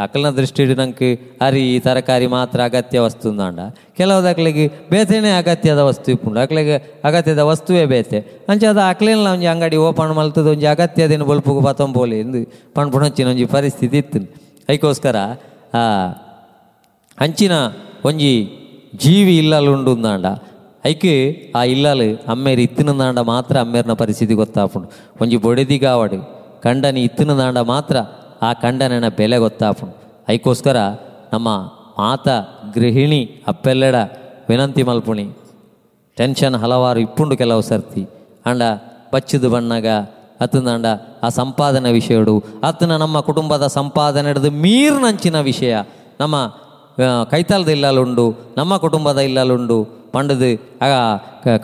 ಅಕಲನ 0.03 0.29
ದೃಷ್ಟಿ 0.37 0.63
ನಂಗೆ 0.73 1.09
ಅರಿ 1.41 1.79
ತರಕಾರಿ 1.79 2.27
ಮಾತ್ರ 2.33 2.59
ಅಗತ್ಯ 2.63 2.99
ವಸ್ತು 2.99 3.29
ಕೆಲವು 3.97 4.27
ಅಕ್ಲಿಗೆ 4.27 4.65
ಬೇತೆನೇ 4.91 5.31
ಅಗತ್ಯದ 5.37 5.81
ವಸ್ತು 5.89 6.07
ಇಪ್ಪುಂಡು. 6.11 6.39
ಅಕ್ಲಿಗೆ 6.39 6.75
ಅಗತ್ಯದ 7.03 7.43
ವಸ್ತುವೇ 7.49 7.85
ಬೇತೆ 7.85 8.19
ಅಂಚೆ 8.49 8.67
ಅದು 8.67 8.81
ಅಕ್ಲೇನ 8.89 9.27
ಒಂಜಿ 9.27 9.47
ಅಂಗಡಿ 9.47 9.77
ಓಪನ್ 9.81 10.13
ಮಲ್ತದ 10.15 10.47
ಒಂಜಿ 10.47 10.65
ಅಗತ್ಯದೇನು 10.65 11.25
ಬಲ್ಪುಗು 11.25 11.61
ಪತಂಬೋಲಿ 11.61 12.19
ಎಂದು 12.19 12.39
ಪಣ್ಪುಣಚ್ಚಿನ 12.75 13.27
ಒಂಜಿ 13.27 13.45
ಪರಿಸ್ಥಿತಿ 13.47 13.97
ಇತ್ತು 13.97 14.21
ಆ, 15.73 15.83
ಅಂಚಿನ 17.17 17.53
ಒಂಜಿ 18.05 18.31
ಜೀವಿ 18.95 19.37
ಇಲ್ಲಲುಂಡು 19.37 19.91
ಅಂದಾಂಡ. 19.91 20.25
ಐಕೆ 20.85 21.13
ಆ 21.55 21.63
ಇಲ್ಲಲು 21.65 22.07
ಅಮ್ಮೇರಿ 22.27 22.63
ಇತ್ತಿನದಾಂಡ 22.63 23.19
ಮಾತ್ರ 23.29 23.55
ಅಮ್ಮೇರಿನ 23.57 23.93
ಪರಿಸ್ಥಿತಿ 23.93 24.33
ಗೊತ್ತಾಪುಂಡು. 24.33 24.87
ಒಂಜಿ 25.21 25.37
ಬೊಡೆದಿಗಾವಡು, 25.37 26.19
ಕಂಡನಿ 26.63 27.01
ಇತ್ತಿನದಾಂಡ 27.03 27.57
ಮಾತ್ರ 27.73 27.95
ಆ 28.41 28.49
ಕಂಡನನ 28.63 29.07
ಬೆಲೆ 29.17 29.37
ಗೊತ್ತಾಪುಂಡು 29.37 29.95
ಐಕೋಸ್ಕರ 30.33 30.77
ನಮ್ಮ 31.33 31.49
ಮಾತ 31.99 32.27
ಗೃಹಿಣಿ 32.75 33.21
ಅಪ್ಪೆಲ್ಲೆಡ 33.47 33.95
ವಿನಂತಿ 34.49 34.83
ಮಲ್ಪುಣಿ. 34.83 35.25
ಟೆನ್ಷನ್ 36.17 36.55
ಹಲವಾರು 36.63 36.99
ಇಪ್ಪುಂಡು 36.99 37.35
ಕೆಲವು 37.41 37.61
ಸರ್ತಿ. 37.61 38.03
ಅಂಡ 38.45 38.61
ಬಚ್ಚಿದು 39.13 39.49
ಬಣ್ಣಗ 39.49 39.87
ಅತ್ತಂದಂಡ 40.43 40.87
ಆ 41.23 41.29
ಸಂಪಾದನೆ 41.29 41.89
ವಿಷಯಡು, 41.91 42.35
ಅತ್ತನ 42.67 42.93
ನಮ್ಮ 42.97 43.17
ಕುಟುಂಬದ 43.19 43.65
ಸಂಪಾದನೆ 43.67 44.27
ಹಿಡಿದು 44.27 44.51
ಮೀರ್ನಂಚಿನ 44.63 45.37
ವಿಷಯ. 45.49 45.73
ನಮ್ಮ 46.19 46.35
ಕೈತಾಲದ 47.31 47.69
ಇಲ್ಲಲುಂಡು, 47.69 48.25
ನಮ್ಮ 48.57 48.77
ಕುಟುಂಬದ 48.77 49.19
ಇಲ್ಲಲುಂಡು, 49.27 49.77
ಪಂಡದು 50.13 50.51
ಆಗ 50.85 50.93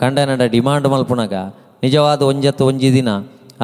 ಕಂಡನಡ 0.02 0.42
ಡಿಮಾಂಡ್ 0.54 0.88
ಮಲ್ಪುಣಗ. 0.88 1.34
ನಿಜವಾದ 1.82 2.22
ಒಂಜತ್ತು 2.22 2.62
ಒಂಜಿ 2.66 2.90
ದಿನ. 2.92 3.08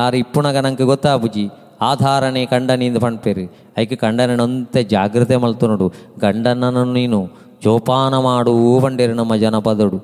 ಆರು 0.02 0.16
ಇಪ್ಪುಣಗ 0.16 0.56
ನಂಗೆ 0.66 0.86
ಗೊತ್ತಾಬುಜಿ 0.92 1.46
ಆಧಾರನೆ 1.82 2.46
ಕಂಡನಿಂದ 2.46 2.96
ಪಣ್ಪೇರು 2.96 3.44
ಐಕೆ 3.78 3.96
ಕಂಡನೊಂತೆ 3.96 4.82
ಜಾಗ್ರತೆ 4.84 5.36
ಮಲ್ತು 5.36 5.66
ನೋಡು 5.66 5.92
ಗಂಡನನ್ನು 6.18 6.92
ನೀನು 6.92 7.26
ಜೋಪಾನ 7.64 8.18
ಮಾಡು 8.18 8.80
ಬಂಡೇರು 8.80 9.14
ನಮ್ಮ 9.14 9.36
ಜನಪದಡು 9.36 9.98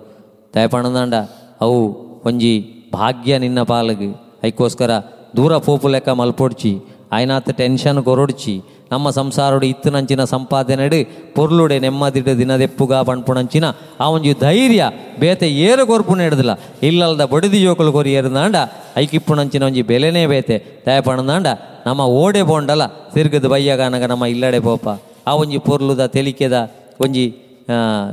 ದಯಪಣದಂಡ 0.57 1.15
ಅವು 1.61 1.81
ಒಂಜಿ 2.27 2.55
ಭಾಗ್ಯ 2.95 3.39
ನಿನ್ನ 3.39 3.63
ಪಾಲಗೆ 3.63 4.09
ಐಕೋಸ್ಕರ 4.45 4.91
ದೂರ 5.37 5.59
ಪೋಪು 5.59 5.89
ಲೆಕ್ಕ 5.89 6.09
ಮಲ್ಪೊಡ್ಚಿ 6.09 6.83
ಆಯ್ನಾತ್ 7.13 7.53
ಟೆನ್ಷನ್ 7.53 8.03
ಕೊರೊಡ್ಚಿ 8.03 8.63
ನಮ್ಮ 8.93 9.11
ಸಂಸಾರಡು 9.11 9.67
ಇತ್ತನಂಚಿನ 9.67 10.25
ಸಂಪಾದನೆಡು 10.35 11.01
ಪೊರ್ಲುಡೆ 11.37 11.79
ನೆಮ್ಮದಿಡ 11.85 12.29
ದಿನದೆಪ್ಪುಗ 12.43 12.93
ಬಣ್ಪುಣಂಚಿನ 13.09 13.67
ಆ 14.01 14.09
ಒಂಜಿ 14.15 14.33
ಧೈರ್ಯ 14.41 14.85
ಬೇತೆ 15.23 15.49
ಏರು 15.69 15.85
ಕೊರ್ಪು 15.87 16.15
ನೆಡ್ದಿಲ್ಲ. 16.21 16.53
ಇಲ್ಲಲ್ದ 16.83 17.25
ಬಡಿದು 17.33 17.59
ಯೋಕಲು 17.69 17.93
ಕೊರಿ 17.93 18.13
ಏರಿದಾಂಡ, 18.13 18.57
ಐಕಿಪ್ಪುಣಂಚಿನ 19.03 19.63
ಒಂಜಿ 19.69 19.83
ಬೆಲೆನೇ 19.91 20.25
ಬೇತೆ. 20.27 20.59
ದಯಪಣದಾಂಡ, 20.87 21.47
ನಮ್ಮ 21.87 22.01
ಓಡೆ 22.23 22.43
ಬೋಂಡಲ 22.51 22.83
ತಿರ್ಗದ 23.15 23.47
ಬಯ್ಯಗಾನಗ 23.53 24.05
ನಮ್ಮ 24.13 24.25
ಇಲ್ಲಡೆ 24.35 24.61
ಪೋಪ 24.69 24.89
ಆ 25.27 25.35
ಒಂಜಿ 25.43 25.59
ಪೊರ್ಲುದ 25.69 26.03
ತೆಲಿಕೆದ 26.07 26.57
ಒಂಜಿ 27.01 27.25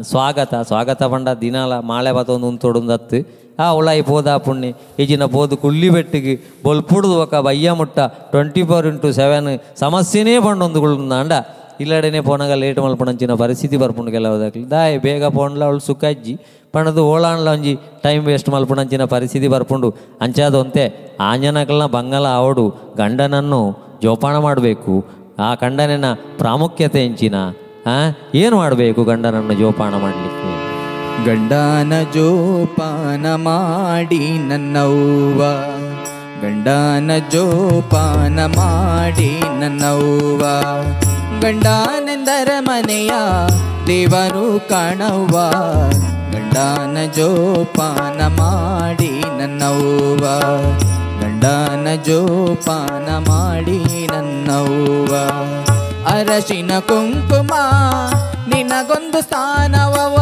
ಸ್ವಾಗತ 0.02 0.56
ಸ್ವಾಗತ 0.56 1.04
ಪಂಡ 1.04 1.30
ದಿನಾಲ 1.30 1.80
ಮಾಳೆ 1.80 2.12
ಬತ್ತೊಂದು 2.12 2.48
ಉಂತೊಡುಂದತ್ತು. 2.48 3.48
ಆ, 3.60 3.72
ಉಳಾಯಿ 3.72 4.02
ಪೋದ 4.02 4.38
ಪುಣ್ಣಿ, 4.38 4.74
ಈಜಿನ 5.00 5.26
ಪೋದು 5.26 5.58
ಕುಳ್ಳಿ 5.58 5.90
ಬೆಟ್ಟಿಗೆ 5.90 6.64
ಬೊಲ್ಪುಡ್ದು 6.64 7.22
ఒక 7.22 7.36
ಬಯ್ಯ 7.36 7.72
ಮುಟ್ಟ 7.72 8.00
ಟ್ವೆಂಟಿ 8.32 8.64
ಫೋರ್ 8.64 8.88
ಇಂಟು 8.88 9.12
ಸೆವೆನ್ 9.12 9.60
ಸಮಸ್ಯೆನೇ 9.80 10.40
ಪಂಡೊಂದುಗುಳ್ದಾಂಡ 10.40 11.32
ಇಲ್ಲಡೆನೆ 11.80 12.22
ಪೋನಾಗ 12.22 12.52
ಲೇಟ್ 12.52 12.80
ಮಲ್ಪಣಂಚಿನ 12.80 13.34
ಪರಿಸ್ಥಿತಿ 13.34 13.78
ಬರ್ಪುಂಡು 13.78 14.12
ಕೆಲವದಾಗ್ಲಿ 14.12 14.72
ದಾಯ್, 14.72 15.00
ಬೇಗ 15.00 15.26
ಪೋಣ್ಲ 15.26 15.64
ಅವಳು 15.64 15.80
ಸುಖಜ್ಜಿ. 15.80 16.34
ಪಣದು 16.74 17.06
ಓಳಾಣ್ಲ 17.06 17.50
ಒಂಜಿ 17.50 17.76
ಟೈಮ್ 18.04 18.26
ವೇಸ್ಟ್ 18.26 18.50
ಮಲ್ಪಣಂಚಿನ 18.50 19.04
ಪರಿಸ್ಥಿತಿ 19.04 19.48
ಬರ್ಪುಂಡು. 19.48 19.90
ಅಂಚಾದೊಂತೆ 20.22 21.16
ಆಂಜನಕಲ್ನ 21.20 21.86
ಬಂಗಲ 21.86 22.28
ಅವಡು 22.28 22.96
ಗಂಡನನ್ನು 22.98 23.62
ಜೋಪಾನ 24.02 24.38
ಮಾಡಬೇಕು. 24.38 25.06
ಆ 25.40 25.54
ಗಂಡನಿನ 25.54 26.06
ಪ್ರಾಮುಖ್ಯತೆ 26.38 27.00
ಹೆಂಚಿನ 27.00 27.36
ಏನು 28.36 28.58
ಮಾಡಬೇಕು 28.58 29.04
ಗಂಡನನ್ನು 29.04 29.54
ಜೋಪಾನ 29.54 29.92
ಮಾಡಲಿಕ್ಕೆ? 29.96 30.68
ಗಂಡನ 31.26 31.94
ಜೋಪಾನ 32.14 33.36
ಮಾಡಿ 33.36 34.48
ನನ್ನವ್ವ. 34.48 35.42
ಗಂಡನ 36.42 37.12
ಜೋಪಾನ 37.32 38.40
ಮಾಡಿ 38.46 39.40
ನನ್ನವ್ವ. 39.60 40.42
ಗಂಡನೆಂದರ 41.42 42.48
ಮನೆಯ 42.60 43.12
ದೇವರು 43.88 44.70
ಕಾಣವ್ವ. 44.70 45.40
ಗಂಡನ 46.32 46.98
ಜೋಪಾನ 47.16 48.28
ಮಾಡಿ 48.28 49.24
ನನ್ನವ್ವ. 49.38 50.26
ಗಂಡನ 51.22 51.88
ಜೋಪಾನ 52.06 53.18
ಮಾಡಿ 53.30 54.08
ನನ್ನವ್ವ. 54.08 55.16
ಅರಶಿನ 56.18 56.74
ಕುಂಕುಮ 56.90 57.52
ನಿನಗೊಂದು 58.52 59.20
ಸ್ಥಾನವವ 59.26 60.16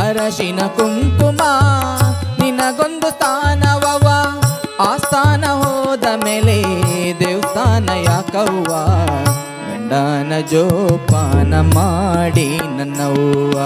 ಅರಶಿನ 0.00 0.60
ಕುಂಕುಮ 0.76 1.40
ನಿನಗೊಂದು 2.40 3.08
ಸ್ಥಾನವವ 3.10 4.06
ಆ 4.80 4.90
ಸ್ಥಾನ 5.04 5.44
ಹೋದ 5.60 6.06
ಮೇಲೆ 6.24 6.56
ದೇವಸ್ಥಾನ 7.20 7.88
ಯಾಕವ್ವ 8.06 8.72
ಗಂಡನ 9.62 10.32
ಜೋಪಾನ 10.52 11.54
ಮಾಡಿ 11.74 12.48
ನನ್ನವ್ವ 12.76 13.56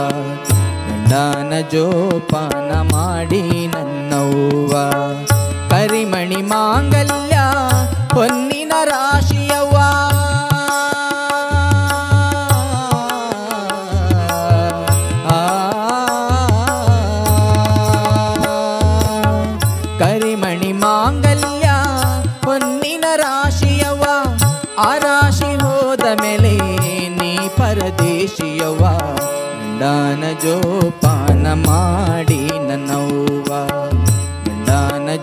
ಗಂಡನ 0.87 1.53
ಜೋಪಾನ 1.75 2.71
ಮಾಡಿ 2.93 3.43
ನನ್ನವ್ವ 4.33 4.75
ಪರಿಮಣಿ 5.71 6.41
ಮಾಂಗಲ್ಯ 6.43 7.37
ಹೊನ್ನಿನ 8.15 8.52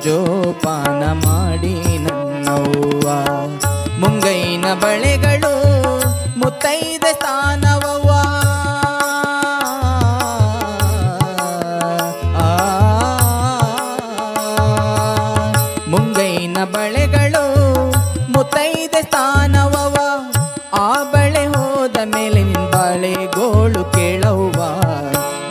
ಜೋಪಾನ 0.03 1.11
ಮಾಡಿ 1.11 1.97
ನನ್ನವ್ವ. 1.97 3.07
ಮುಂಗೈನ 3.99 4.65
ಬಳೆಗಳು 4.73 5.53
ಮುತ್ತೈದ 6.39 7.05
ಸ್ಥಾನವವ್ವ 7.11 8.11
ಮುಂಗೈನ 15.87 16.57
ಬಳೆಗಳು 16.63 17.43
ಮುತ್ತೈದ 18.31 18.95
ಸ್ಥಾನವವ 19.01 19.95
ಆ 20.73 21.03
ಬಳೆ 21.03 21.45
ಹೋದ 21.47 21.97
ಮೇಲೆ 22.05 22.43
ನಿನ್ 22.43 22.71
ಬಾಳೆಗೋಳು 22.71 23.83
ಕೇಳವ್ವ. 23.83 24.61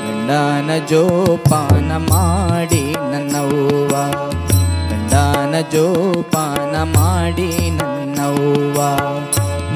ಗಂಡನ 0.04 0.86
ಜೋಪಾನ 0.86 1.92
ಮಾಡಿ 1.96 2.96
ನನ್ನವ್ವ. 3.12 4.17
ಜೋಪಾನ 5.72 6.74
ಮಾಡಿ 6.94 7.50
ನನ್ನವ್ವ 7.70 8.78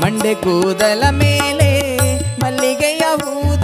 ಮಂಡೆ 0.02 0.34
ಕೂದಲ 0.34 1.02
ಮೇಲೆ 1.12 1.70
ಮಲ್ಲಿಗೆಯ 2.42 3.02
ಹೂದಂಡೆ 3.02 3.61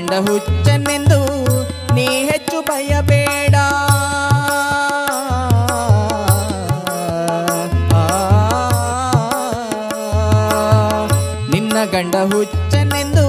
ಗಂಡ 0.00 0.14
ಹುಚ್ಚನೆಂದು 0.28 1.18
ನೀ 1.94 2.04
ಹೆಚ್ಚು 2.04 2.58
ಭಯಬೇಡ. 2.60 3.54
ನಿನ್ನ 11.50 11.76
ಗಂಡ 11.92 12.14
ಹುಚ್ಚನೆಂದು 12.32 13.26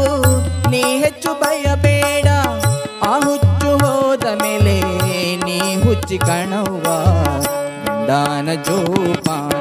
ನೀ 0.69 0.81
ಹೆಚ್ಚು 0.81 1.33
ಭಯಬೇಡ. 1.33 2.27
ಆ 3.03 3.13
ಹುಚ್ಚು 3.25 3.71
ಹೋದ 3.85 4.25
ಮೇಲೆ 4.43 4.77
ನೀ 5.45 5.59
ಹುಚ್ಚಿ 5.83 6.17
ಕಣವ್ವ 6.17 6.87
ಗಂಡನ 7.85 8.49
ಜೋಪಾನ. 8.67 9.60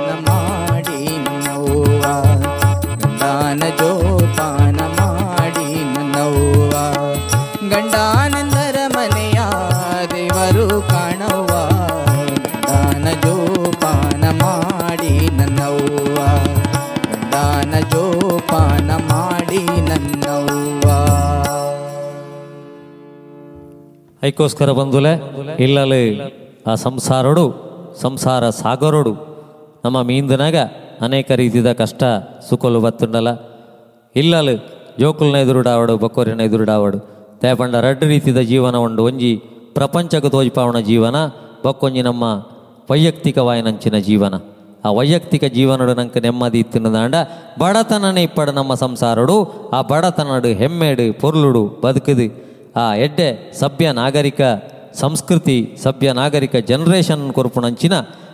ಐಕೋಸ್ಕರ 24.31 24.70
ಬಂದುಲೆ 24.81 25.12
ಇಲ್ಲಲ್ಲಿ 25.65 26.05
ಆ 26.70 26.73
ಸಂಸಾರಡು, 26.86 27.44
ಸಂಸಾರ 28.02 28.43
ಸಾಗರೋಡು, 28.62 29.12
ನಮ್ಮ 29.85 29.98
ಮೀಂದನಾಗ 30.09 30.57
ಅನೇಕ 31.07 31.31
ರೀತಿದ 31.43 31.69
ಕಷ್ಟ, 31.81 32.02
ಸುಖಲು 32.48 32.81
ಬತ್ತುಂಡಲ. 32.81 33.28
ಇಲ್ಲಲು 34.16 34.55
ಜೋಕುಲ್ನ 35.01 35.36
ಎದುರುಡಾವಡು, 35.44 35.94
ಬಕ್ಕೋರಿನ 36.02 36.43
ಎದುರುಡಾವಡು, 36.48 36.98
ತೇಪಂಡ 37.43 37.74
ರಡ್ಡು 37.86 38.07
ರೀತಿದ 38.07 38.40
ಜೀವನ 38.51 38.77
ಉಂಡು, 38.86 39.02
ಒಂಜಿ 39.11 39.32
ಪ್ರಪಂಚಕ್ಕೆ 39.78 40.31
ತೋಜ್ಪಾವಣ 40.35 40.78
ಜೀವನ, 40.90 41.16
ಬಕ್ಕೊಂಜಿ 41.65 42.02
ನಮ್ಮ 42.02 42.24
ವೈಯಕ್ತಿಕವಾಯಿನಂಚಿನ 42.90 43.97
ಜೀವನ. 44.09 44.35
ಆ 44.85 44.90
ವೈಯಕ್ತಿಕ 44.98 45.44
ಜೀವನಡು 45.57 45.94
ನಂಗೆ 45.94 46.20
ನೆಮ್ಮದಿ 46.27 46.59
ಇತ್ತಿನದಾಂಡ 46.65 47.16
ಬಡತನನೇ 47.62 48.23
ಇಪ್ಪಡು 48.28 48.52
ನಮ್ಮ 48.52 48.74
ಸಂಸಾರಡು, 48.85 49.36
ಆ 49.77 49.81
ಬಡತನಡು 49.90 50.51
ಹೆಮ್ಮೆಡು, 50.61 51.07
ಪೊರ್ಲುಡು, 51.20 51.65
ಬದುಕುದು. 51.85 52.28
ಆ 52.77 52.95
ಎಡ್ಡೆ 52.95 53.53
ಸಭ್ಯ 53.59 53.93
ನಾಗರಿಕ 53.93 54.41
ಸಂಸ್ಕೃತಿ 54.95 55.77
ಸಭ್ಯ 55.83 56.13
ನಾಗರಿಕ 56.13 56.57
ಜನರೇಷನ್ 56.57 57.33
ಕೊರ್ಪುಣಂಚಿನ 57.33 57.93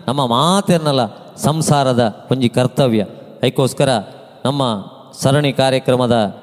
ನಮ್ಮ 0.09 0.27
ಮಾತೆರ್ನಲ 0.27 1.07
ಸಂಸಾರದ 1.37 2.29
ಒಂಜಿ 2.31 2.49
ಕರ್ತವ್ಯ. 2.49 3.03
ಅದಕ್ಕೋಸ್ಕರ 3.03 3.89
ನಮ್ಮ 4.45 4.63
ಸರಣಿ 5.23 5.53
ಕಾರ್ಯಕ್ರಮದ 5.53 6.43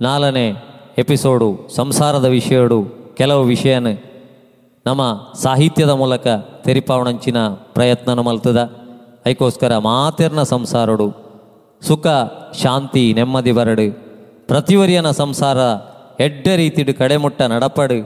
ನಾಲ್ಕನೇ 0.00 0.54
ಎಪಿಸೋಡು, 0.98 1.68
ಸಂಸಾರದ 1.76 2.24
ವಿಷಯಡು 2.24 2.84
ಕೆಲವು 3.14 3.42
ವಿಷಯನ 3.42 3.86
ನಮ್ಮ 4.86 5.02
ಸಾಹಿತ್ಯದ 5.42 5.90
ಮೂಲಕ 5.90 6.26
ತೆರಿಪಾವಣಂಚಿನ 6.64 7.36
ಪ್ರಯತ್ನನ 7.48 8.20
ಮಲ್ತದ. 8.20 8.70
ಐಕೋಸ್ಕರ 9.26 9.78
ಮಾತೆರ್ನ 9.78 10.42
ಸಂಸಾರಡು 10.42 11.24
ಸುಖ, 11.82 12.06
ಶಾಂತಿ, 12.62 13.12
ನೆಮ್ಮದಿ 13.12 13.52
ಬರಡು. 13.52 13.92
ಪ್ರತಿವರಿಯನ 14.46 15.10
ಸಂಸಾರ 15.10 15.56
ಎಡ್ಡ 16.26 16.46
ರೀತಿಡು 16.56 16.92
ಕಡೆಮುಟ್ಟ 16.98 17.42
ನಡಪಡು. 17.52 17.98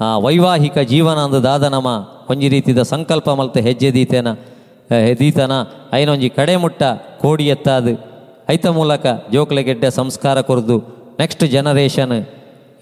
ಆ 0.00 0.08
ವೈವಾಹಿಕ 0.18 0.78
ಜೀವನ 0.92 1.18
ಅಂದದಾದ 1.26 1.64
ನಮ 1.74 1.88
ಒಂಜಿ 2.30 2.48
ರೀತಿದ 2.48 2.82
ಸಂಕಲ್ಪ 2.82 3.30
ಮಲ್ತ 3.30 3.56
ಹೆಜ್ಜೆ 3.56 3.90
ದೀತೇನ 3.92 4.28
ದೀತನ. 5.18 5.52
ಐನೊಂಜಿ 5.92 6.28
ಕಡೆಮುಟ್ಟ 6.28 6.82
ಕೋಡಿ 7.22 7.46
ಎತ್ತಾದು. 7.46 7.92
ಐತ 8.50 8.66
ಮೂಲಕ 8.66 9.06
ಜೋಕ್ಲೆಗೆಡ್ಡೆ 9.32 9.90
ಸಂಸ್ಕಾರ 9.90 10.40
ಕೊರ್ದು. 10.40 10.78
ನೆಕ್ಸ್ಟ್ 11.20 11.44
ಜನರೇಷನ್ 11.46 12.16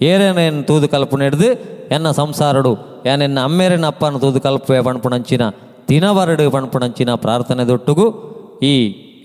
ಏರೇನೇನು 0.01 0.63
ತೂದು 0.63 0.87
ಕಲ್ಪನೆ 0.89 1.23
ಹಿಡ್ದು 1.23 1.49
ಎನ್ನ 1.95 2.11
ಸಂಸಾರಡು 2.11 2.71
ಏನೆನ್ನ 3.05 3.39
ಅಮ್ಮೇರಿನ 3.43 3.85
ಅಪ್ಪನ 3.85 4.17
ತೂದು 4.17 4.39
ಕಲ್ಪುವೆ 4.41 4.81
ಪಣ್ಪುಣಂಚಿನ, 4.81 5.43
ದಿನವರಡು 5.89 6.45
ಪಣ್ಪುಣಂಚಿನ 6.51 7.13
ಪ್ರಾರ್ಥನೆ 7.13 7.63
ದೊಟ್ಟುಗು 7.67 8.07
ಈ 8.63 8.73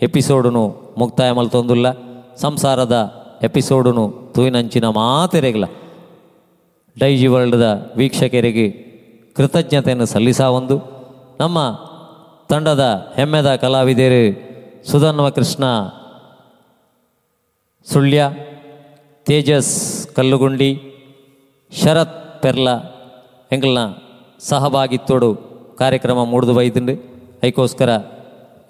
ಎಪಿಸೋಡುನು 0.02 0.64
ಮುಕ್ತಾಯ 0.98 1.30
ಮಲ್ತೊಂದುಲ್ಲ. 1.30 1.86
ಸಂಸಾರದ 2.36 3.23
ಎಪಿಸೋಡುನು 3.44 4.04
ತೂಯಿನಂಚಿನ 4.34 4.86
ಮಾತೆರೆಗ್ಲ 4.98 5.64
ಡೈಜಿ 6.98 7.26
ವರ್ಲ್ಡ್ದ 7.26 7.66
ವೀಕ್ಷಕರಿಗೆ 7.96 8.66
ಕೃತಜ್ಞತೆಯನ್ನು 9.36 10.06
ಸಲ್ಲಿಸಾ 10.06 10.46
ಒಂದು. 10.58 10.76
ನಮ್ಮ 11.40 11.58
ತಂಡದ 12.48 12.84
ಹೆಮ್ಮೆದ 13.16 13.50
ಕಲಾವಿದರು 13.54 14.22
ಸುಧನ್ವ 14.90 15.26
ಕೃಷ್ಣ, 15.30 15.64
ಸುಳ್ಯ, 17.86 18.20
ತೇಜಸ್ 19.26 19.74
ಕಲ್ಲುಗುಂಡಿ, 20.16 20.70
ಶರತ್ 21.72 22.42
ಪೆರ್ಲ 22.42 22.68
ಎಂಗಲ್ನ 23.52 23.82
ಸಹಭಾಗಿತ್ವಡು 24.48 25.30
ಕಾರ್ಯಕ್ರಮ 25.78 26.24
ಮೂಡ್ದು 26.24 26.54
ಬೈದುಂಡು 26.54 26.94
ಐಕೋಸ್ಕರ 27.44 27.90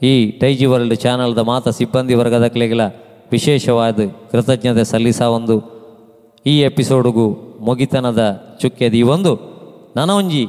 ಈ 0.03 0.13
ಟೈಜಿ 0.31 0.67
ವರ್ಲ್ಡ್ 0.67 0.97
ಚಾನಲ್ದ 0.97 1.39
ಮಾತ 1.39 1.69
ಸಿಬ್ಬಂದಿ 1.69 2.15
ವರ್ಗದ 2.15 2.47
ವಿಶೇಷವಾದ 3.31 4.01
ಕೃತಜ್ಞತೆ 4.31 4.85
ಸಲ್ಲಿಸಾ 4.85 5.29
ಒಂದು 5.29 5.75
ಈ 6.47 6.61
ಎಪಿಸೋಡ್ಗೂ 6.61 7.31
ಮೊಗಿತನದ 7.61 8.57
ಚುಕ್ಕೆದಿ 8.61 9.03
ಒಂದು 9.03 9.33
ನನೊಂಜಿ 9.97 10.47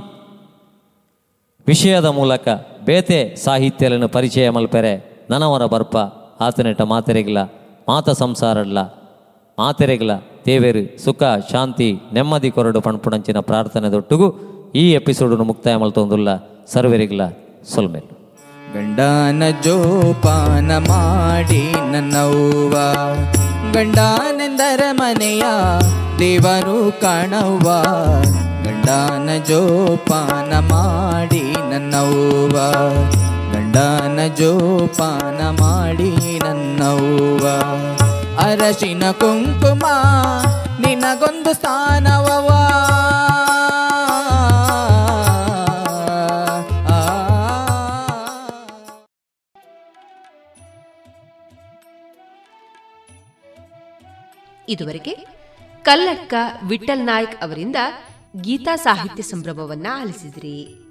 ವಿಷಯದ 1.67 2.05
ಮೂಲಕ 2.05 2.47
ಬೇತೆ 2.85 3.35
ಸಾಹಿತ್ಯಲನ್ನು 3.35 4.07
ಪರಿಚಯ 4.07 4.49
ಮಲ್ಪೆರೆ 4.49 5.25
ನನವರ 5.29 5.65
ಬರ್ಪ, 5.65 5.97
ಆತನೆಟ 6.39 6.81
ಮಾತೆರೆಗಿಲ್ಲ 6.81 7.43
ಮಾತ 7.87 8.09
ಸಂಸಾರಡ್ಲ 8.09 8.77
ಮಾತೆರೆಗಿಲ್ಲ 9.59 10.11
ದೇವೇರು 10.45 11.03
ಸುಖ, 11.03 11.23
ಶಾಂತಿ, 11.51 12.01
ನೆಮ್ಮದಿ 12.13 12.51
ಕೊರಡು 12.51 12.81
ಪಣ್ಪುಣಂಚಿನ 12.81 13.39
ಪ್ರಾರ್ಥನೆ 13.39 13.91
ದೊಟ್ಟಿಗೂ 13.91 14.31
ಈ 14.75 14.91
ಎಪಿಸೋಡನ್ನು 14.91 15.43
ಮುಕ್ತಾಯ 15.43 15.75
ಮಲ್ತೊಂದುಲ್ಲ 15.75 16.29
ಸರ್ವರಿಗಿಲ್ಲ 16.67 17.29
ಸೊಲ್ಮೇಲು 17.63 18.24
ಗಂಡನ 18.75 19.43
ಜೋಪಾನ 19.63 20.77
ಮಾಡಿ 20.77 21.75
ನನ್ನವ್ವ. 21.91 22.77
ಗಂಡನೆಂದರ 23.73 24.83
ಮನೆಯ 24.91 25.43
ದೇವರು 26.19 27.01
ಕಾಣವ್ವ. 27.01 27.83
ಗಂಡನ 28.63 29.29
ಜೋಪಾನ 29.47 30.59
ಮಾಡಿ 30.59 31.55
ನನ್ನವ್ವ. 31.71 32.57
ಗಂಡನ 33.53 34.19
ಜೋಪಾನ 34.37 35.49
ಮಾಡಿ 35.61 36.39
ನನ್ನವ್ವ. 36.43 37.47
ಅರಶಿನ 38.39 39.03
ಕುಂಕುಮ 39.11 39.85
ನಿನಗೊಂದು 40.79 41.53
ಸ್ಥಾನವವಾ 41.53 42.54
ಇದುವರೆಗೆ 54.69 55.11
ಕಲ್ಲಡ್ಕ 55.83 56.33
ವಿಠಲ್ 56.63 57.05
ನಾಯ್ಕ್ 57.05 57.43
ಅವರಿಂದ 57.43 57.75
ಗೀತಾ 58.41 58.75
ಸಾಹಿತ್ಯ 58.75 59.23
ಸಂಭ್ರಮವನ್ನ 59.23 59.87
ಆಲಿಸಿದ್ರಿ. 59.93 60.81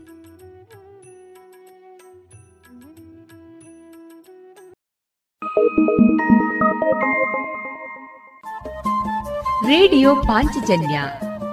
ರೇಡಿಯೋ 9.67 10.17
ಪಾಂಚಜನ್ಯ 10.17 11.03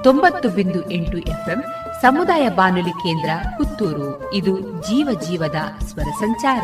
ತೊಂಬತ್ತು 0.03 0.49
ಬಿಂದು 0.49 0.91
ಎಂಟು 0.91 1.17
ಎಫ್ಎಂ 1.17 1.63
ಸಮುದಾಯ 2.01 2.49
ಬಾನುಲಿ 2.49 2.89
ಕೇಂದ್ರ 2.89 3.29
ಪುತ್ತೂರು. 3.57 4.33
ಇದು 4.33 4.59
ಜೀವ 4.59 5.19
ಜೀವದ 5.27 5.83
ಸ್ವರ 5.85 6.11
ಸಂಚಾರ. 6.19 6.63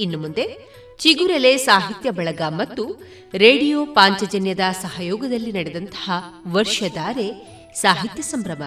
ಇನ್ನು 0.00 0.18
ಮುಂದೆ 0.18 0.58
ಚಿಗುರೆಲೆ 0.98 1.56
ಸಾಹಿತ್ಯ 1.56 2.10
ಬಳಗ 2.10 2.42
ಮತ್ತು 2.48 3.02
ರೇಡಿಯೋ 3.34 3.86
ಪಾಂಚಜನ್ಯದ 3.86 4.60
ಸಹಯೋಗದಲ್ಲಿ 4.82 5.52
ನಡೆದಂತಹ 5.52 6.10
ವರ್ಷಧಾರೆ 6.52 7.46
ಸಾಹಿತ್ಯ 7.74 8.22
ಸಂಭ್ರಮ. 8.22 8.62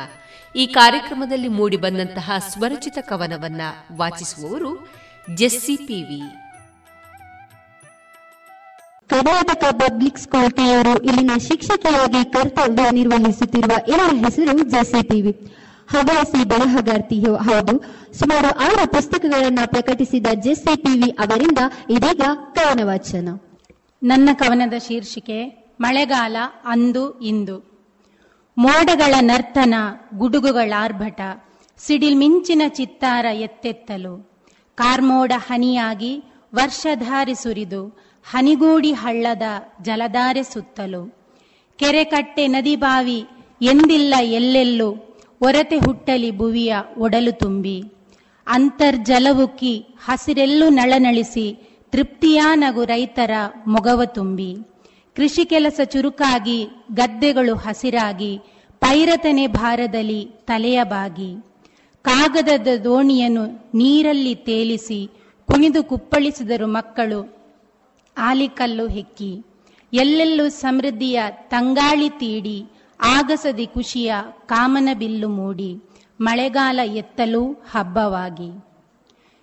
ಈ 0.55 0.67
ಕಾರ್ಯಕ್ರಮದಲ್ಲಿ 0.67 1.47
ಮೂಡಿಬಂದಂತಹ 1.47 2.31
ಸ್ವರಚಿತ 2.49 2.97
ಕವನವನ್ನ 3.01 3.61
ವಾಚಿಸುವವರು 3.95 4.87
Jessie 5.35 5.75
P V 5.75 6.21
Karnataka 9.13 9.63
public 9.71 10.19
school 10.19 10.51
ಟಿಯವರು 10.51 11.03
ಇಲ್ಲಿನ 11.03 11.31
ಶಿಕ್ಷಕಿಯಾಗಿ 11.47 12.31
ಕರ್ತವ್ಯ 12.31 12.91
ನಿರ್ವಹಿಸುತ್ತಿರುವ 12.91 13.73
ಇವರ 13.87 14.15
ಹೆಸರು 14.15 14.63
ಜೆಸಿಟಿವಿ. 14.63 15.31
ಹವ್ಯಾಸಿ 15.87 16.43
ಬರಹಗಾರ್ತಿ 16.43 17.19
ಹೌದು. 17.19 17.73
ಸುಮಾರು 18.19 18.49
ಆರು 18.59 18.91
ಪುಸ್ತಕಗಳನ್ನು 18.91 19.69
ಪ್ರಕಟಿಸಿದ 19.69 20.27
ಜೆಸ್ಸಿ 20.33 20.75
ಟಿವಿ 20.75 21.09
ಅವರಿಂದ 21.11 21.57
ಇದೀಗ 21.89 22.21
ಕವನ 22.55 22.83
ವಾಚನ 22.83 23.29
ನನ್ನ 24.03 24.29
ಕವನದ 24.33 24.73
ಶೀರ್ಷಿಕೆ, 24.87 25.37
ಮಳೆಗಾಲ 25.81 26.37
ಅಂದು 26.65 27.19
ಇಂದು. 27.19 27.57
ಮೋಡಗಳ 28.57 29.13
ನರ್ತನ 29.19 29.75
ಗುಡುಗುಗಳ 30.17 30.73
ಆರ್ಭಟ 30.77 31.21
ಸಿಡಿಲ್ 31.77 32.15
ಮಿಂಚಿನ 32.15 32.61
ಚಿತ್ತಾರ 32.67 33.25
ಎತ್ತೆತ್ತಲು. 33.25 34.15
ಕಾರ್ಮೋಡ 34.75 35.31
ಹನಿಯಾಗಿ 35.47 36.23
ವರ್ಷಧಾರಿ 36.55 37.35
ಸುರಿದು. 37.35 38.02
ಹನಿಗೂಡಿ 38.25 38.91
ಹಳ್ಳದ 38.93 39.45
ಜಲಧಾರೆ 39.81 40.43
ಸುತ್ತಲು, 40.43 41.01
ಕೆರೆಕಟ್ಟೆ 41.79 42.47
ನದಿ 42.47 42.75
ಬಾವಿ 42.75 43.19
ಎಂದಿಲ್ಲ 43.61 44.13
ಎಲ್ಲೆಲ್ಲೂ 44.31 44.89
ಒರತೆ 45.41 45.77
ಹುಟ್ಟಲಿ 45.77 46.31
ಭುವಿಯ 46.31 46.73
ಒಡಲು 46.97 47.31
ತುಂಬಿ 47.31 47.77
ಅಂತರ್ಜಲವುಕ್ಕಿ 48.47 49.73
ಹಸಿರೆಲ್ಲೂ 50.05 50.69
ನಳನಳಿಸಿ 50.69 51.45
ತೃಪ್ತಿಯ 51.93 52.41
ನಗು 52.55 52.83
ರೈತರ 52.83 53.33
ಮೊಗವ 53.67 54.01
ತುಂಬಿ, 54.13 54.51
ಕೃಷಿ 55.15 55.45
ಕೆಲಸ 55.45 55.79
ಚುರುಕಾಗಿ 55.85 56.59
ಗದ್ದೆಗಳು 56.91 57.55
ಹಸಿರಾಗಿ 57.55 58.31
ಪೈರತನೆ 58.81 59.47
ಭಾರದಲ್ಲಿ 59.57 60.21
ತಲೆಯ 60.45 60.79
ಬಾಗಿ, 60.85 61.31
ಕಾಗದದ 62.05 62.67
ದೋಣಿಯನ್ನು 62.83 63.43
ನೀರಲ್ಲಿ 63.73 64.35
ತೇಲಿಸಿ 64.47 64.99
ಕುಣಿದು 65.49 65.83
ಕುಪ್ಪಳಿಸಿದರು 65.83 66.67
ಮಕ್ಕಳು 66.67 67.19
ಆಲಿಕಲ್ಲು 68.17 68.87
ಹೆಕ್ಕಿ. 68.87 69.45
ಎಲ್ಲೆಲ್ಲೂ 69.93 70.49
ಸಮೃದ್ಧಿಯ 70.49 71.21
ತಂಗಾಳಿ 71.29 72.09
ತೀಡಿ, 72.09 72.65
ಆಗಸದಿ 72.99 73.65
ಖುಷಿಯ 73.65 74.13
ಕಾಮನ 74.45 74.89
ಬಿಲ್ಲು 74.97 75.29
ಮೂಡಿ, 75.29 75.79
ಮಳೆಗಾಲ 76.21 76.79
ಎತ್ತಲು 76.83 77.51
ಹಬ್ಬವಾಗಿ. 77.71 78.65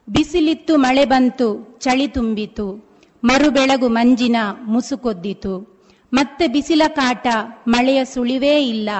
ಬಿಸಿಲಿತ್ತು 0.09 0.77
ಮಳೆ 0.77 1.05
ಬಂತು, 1.05 1.79
ಚಳಿ 1.81 2.09
ತುಂಬಿತು, 2.09 2.91
ಮರುಬೆಳಗು 3.25 3.89
ಮಂಜಿನ 3.89 4.37
ಮುಸುಕೊದ್ದಿತು 4.65 5.81
ಮತ್ತೆ 6.13 6.47
ಬಿಸಿಲ 6.47 6.83
ಕಾಟ 6.89 7.27
ಮಳೆಯ 7.69 8.05
ಸುಳಿವೇ 8.05 8.61
ಇಲ್ಲ, 8.61 8.91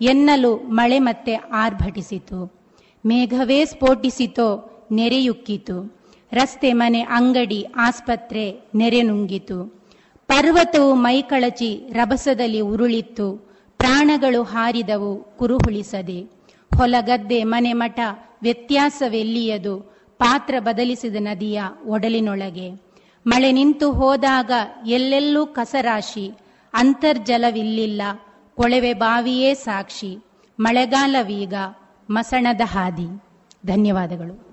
ಎನ್ನಲು 0.00 0.56
ಮಳೆ 0.56 0.98
ಮತ್ತೆ 0.98 1.34
ಆರ್ಭಟಿಸಿತು. 1.34 2.60
ಮೇಘವೇ 3.06 3.64
ಸ್ಫೋಟಿಸಿತೋ, 3.64 4.70
ನೆರೆಯುಕ್ಕಿತು. 4.92 5.99
ರಸ್ತೆ 6.32 6.72
ಮನೆ 6.72 7.00
ಅಂಗಡಿ 7.00 7.66
ಆಸ್ಪತ್ರೆ 7.76 8.70
ನೆರೆ 8.74 9.02
ನುಂಗಿತು. 9.02 9.86
ಪರ್ವತವು 10.26 10.94
ಮೈಕಳಚಿ 10.94 11.90
ರಭಸದಲ್ಲಿ 11.92 12.60
ಉರುಳಿತ್ತು. 12.60 13.32
ಪ್ರಾಣಗಳು 13.78 14.42
ಹಾರಿದವು 14.42 15.36
ಕುರುಹುಳಿಸದೆ. 15.38 16.20
ಹೊಲಗದ್ದೆ 16.78 17.44
ಮನೆ 17.44 17.72
ಮಠ 17.72 18.00
ವ್ಯತ್ಯಾಸವೆಲ್ಲಿಯದು? 18.42 19.80
ಪಾತ್ರ 20.18 20.54
ಬದಲಿಸಿದ 20.58 21.16
ನದಿಯ 21.18 21.62
ಒಡಲಿನೊಳಗೆ. 21.86 22.70
ಮಳೆ 23.26 23.52
ನಿಂತು 23.52 23.92
ಹೋದಾಗ 23.92 24.52
ಎಲ್ಲೆಲ್ಲೂ 24.86 25.46
ಕಸರಾಶಿ. 25.46 26.32
ಅಂತರ್ಜಲವಿಲ್ಲಿಲ್ಲ. 26.74 28.02
ಕೊಳವೆ 28.56 28.92
ಬಾವಿಯೇ 28.92 29.54
ಸಾಕ್ಷಿ. 29.54 30.18
ಮಳೆಗಾಲವೀಗ 30.60 31.54
ಮಸಣದ 32.10 32.60
ಹಾದಿ. 32.64 33.22
ಧನ್ಯವಾದಗಳು. 33.66 34.49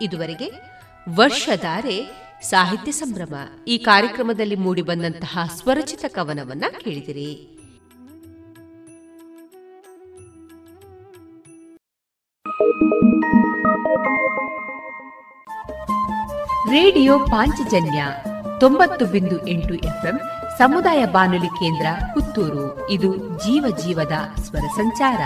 ಇದುವರೆಗೆ 0.00 0.52
ವರ್ಷಧಾರೆ 1.16 2.10
ಸಾಹಿತ್ಯ 2.42 2.92
ಸಂಭ್ರಮ 2.92 3.34
ಈ 3.68 3.78
ಕಾರ್ಯಕ್ರಮದಲ್ಲಿ 3.78 4.56
ಮೂಡಿಬಂದಂತಹ 4.56 5.38
ಸ್ವರಚಿತ 5.56 6.04
ಕವನವನ್ನ 6.08 6.64
ಕೇಳಿದಿರಿ. 6.84 7.56
ರೇಡಿಯೋ 16.70 17.18
ಪಾಂಚಜನ್ಯ 17.18 18.06
ತೊಂಬತ್ತು 18.60 19.06
ಬಿಂದು 19.06 19.48
ಎಂಟು 19.48 19.74
ಎಫ್ಎಂ 19.74 20.20
ಸಮುದಾಯ 20.58 21.06
ಬಾನುಲಿ 21.06 21.48
ಕೇಂದ್ರ 21.48 21.86
ಪುತ್ತೂರು. 22.14 22.90
ಇದು 22.90 23.16
ಜೀವ 23.16 23.76
ಜೀವದ 23.76 24.40
ಸ್ವರ 24.42 24.60
ಸಂಚಾರ. 24.60 25.20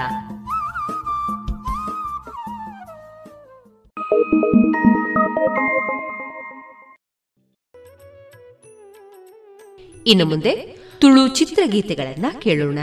ಇನ್ನು 10.07 10.25
ಮುಂದೆ 10.25 10.77
ತುಳು 10.99 11.29
ಚಿತ್ರಗೀತೆಗಳನ್ನ 11.29 12.27
ಕೇಳೋಣ. 12.39 12.79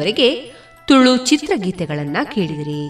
ಇದುವರೆಗೆ 0.00 0.52
ತುಳು 0.86 1.16
ಚಿತ್ರಗೀತೆಗಳನ್ನ 1.16 2.16
ಕೇಳಿದಿರಿ. 2.34 2.82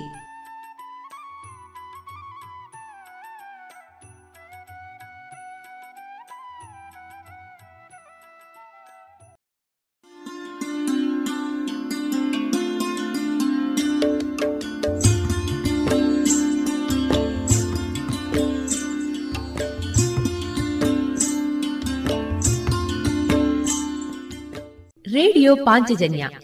ರೇಡಿಯೋ 25.13 25.57
ಪಾಂಚಜನ್ಯ 25.57 26.29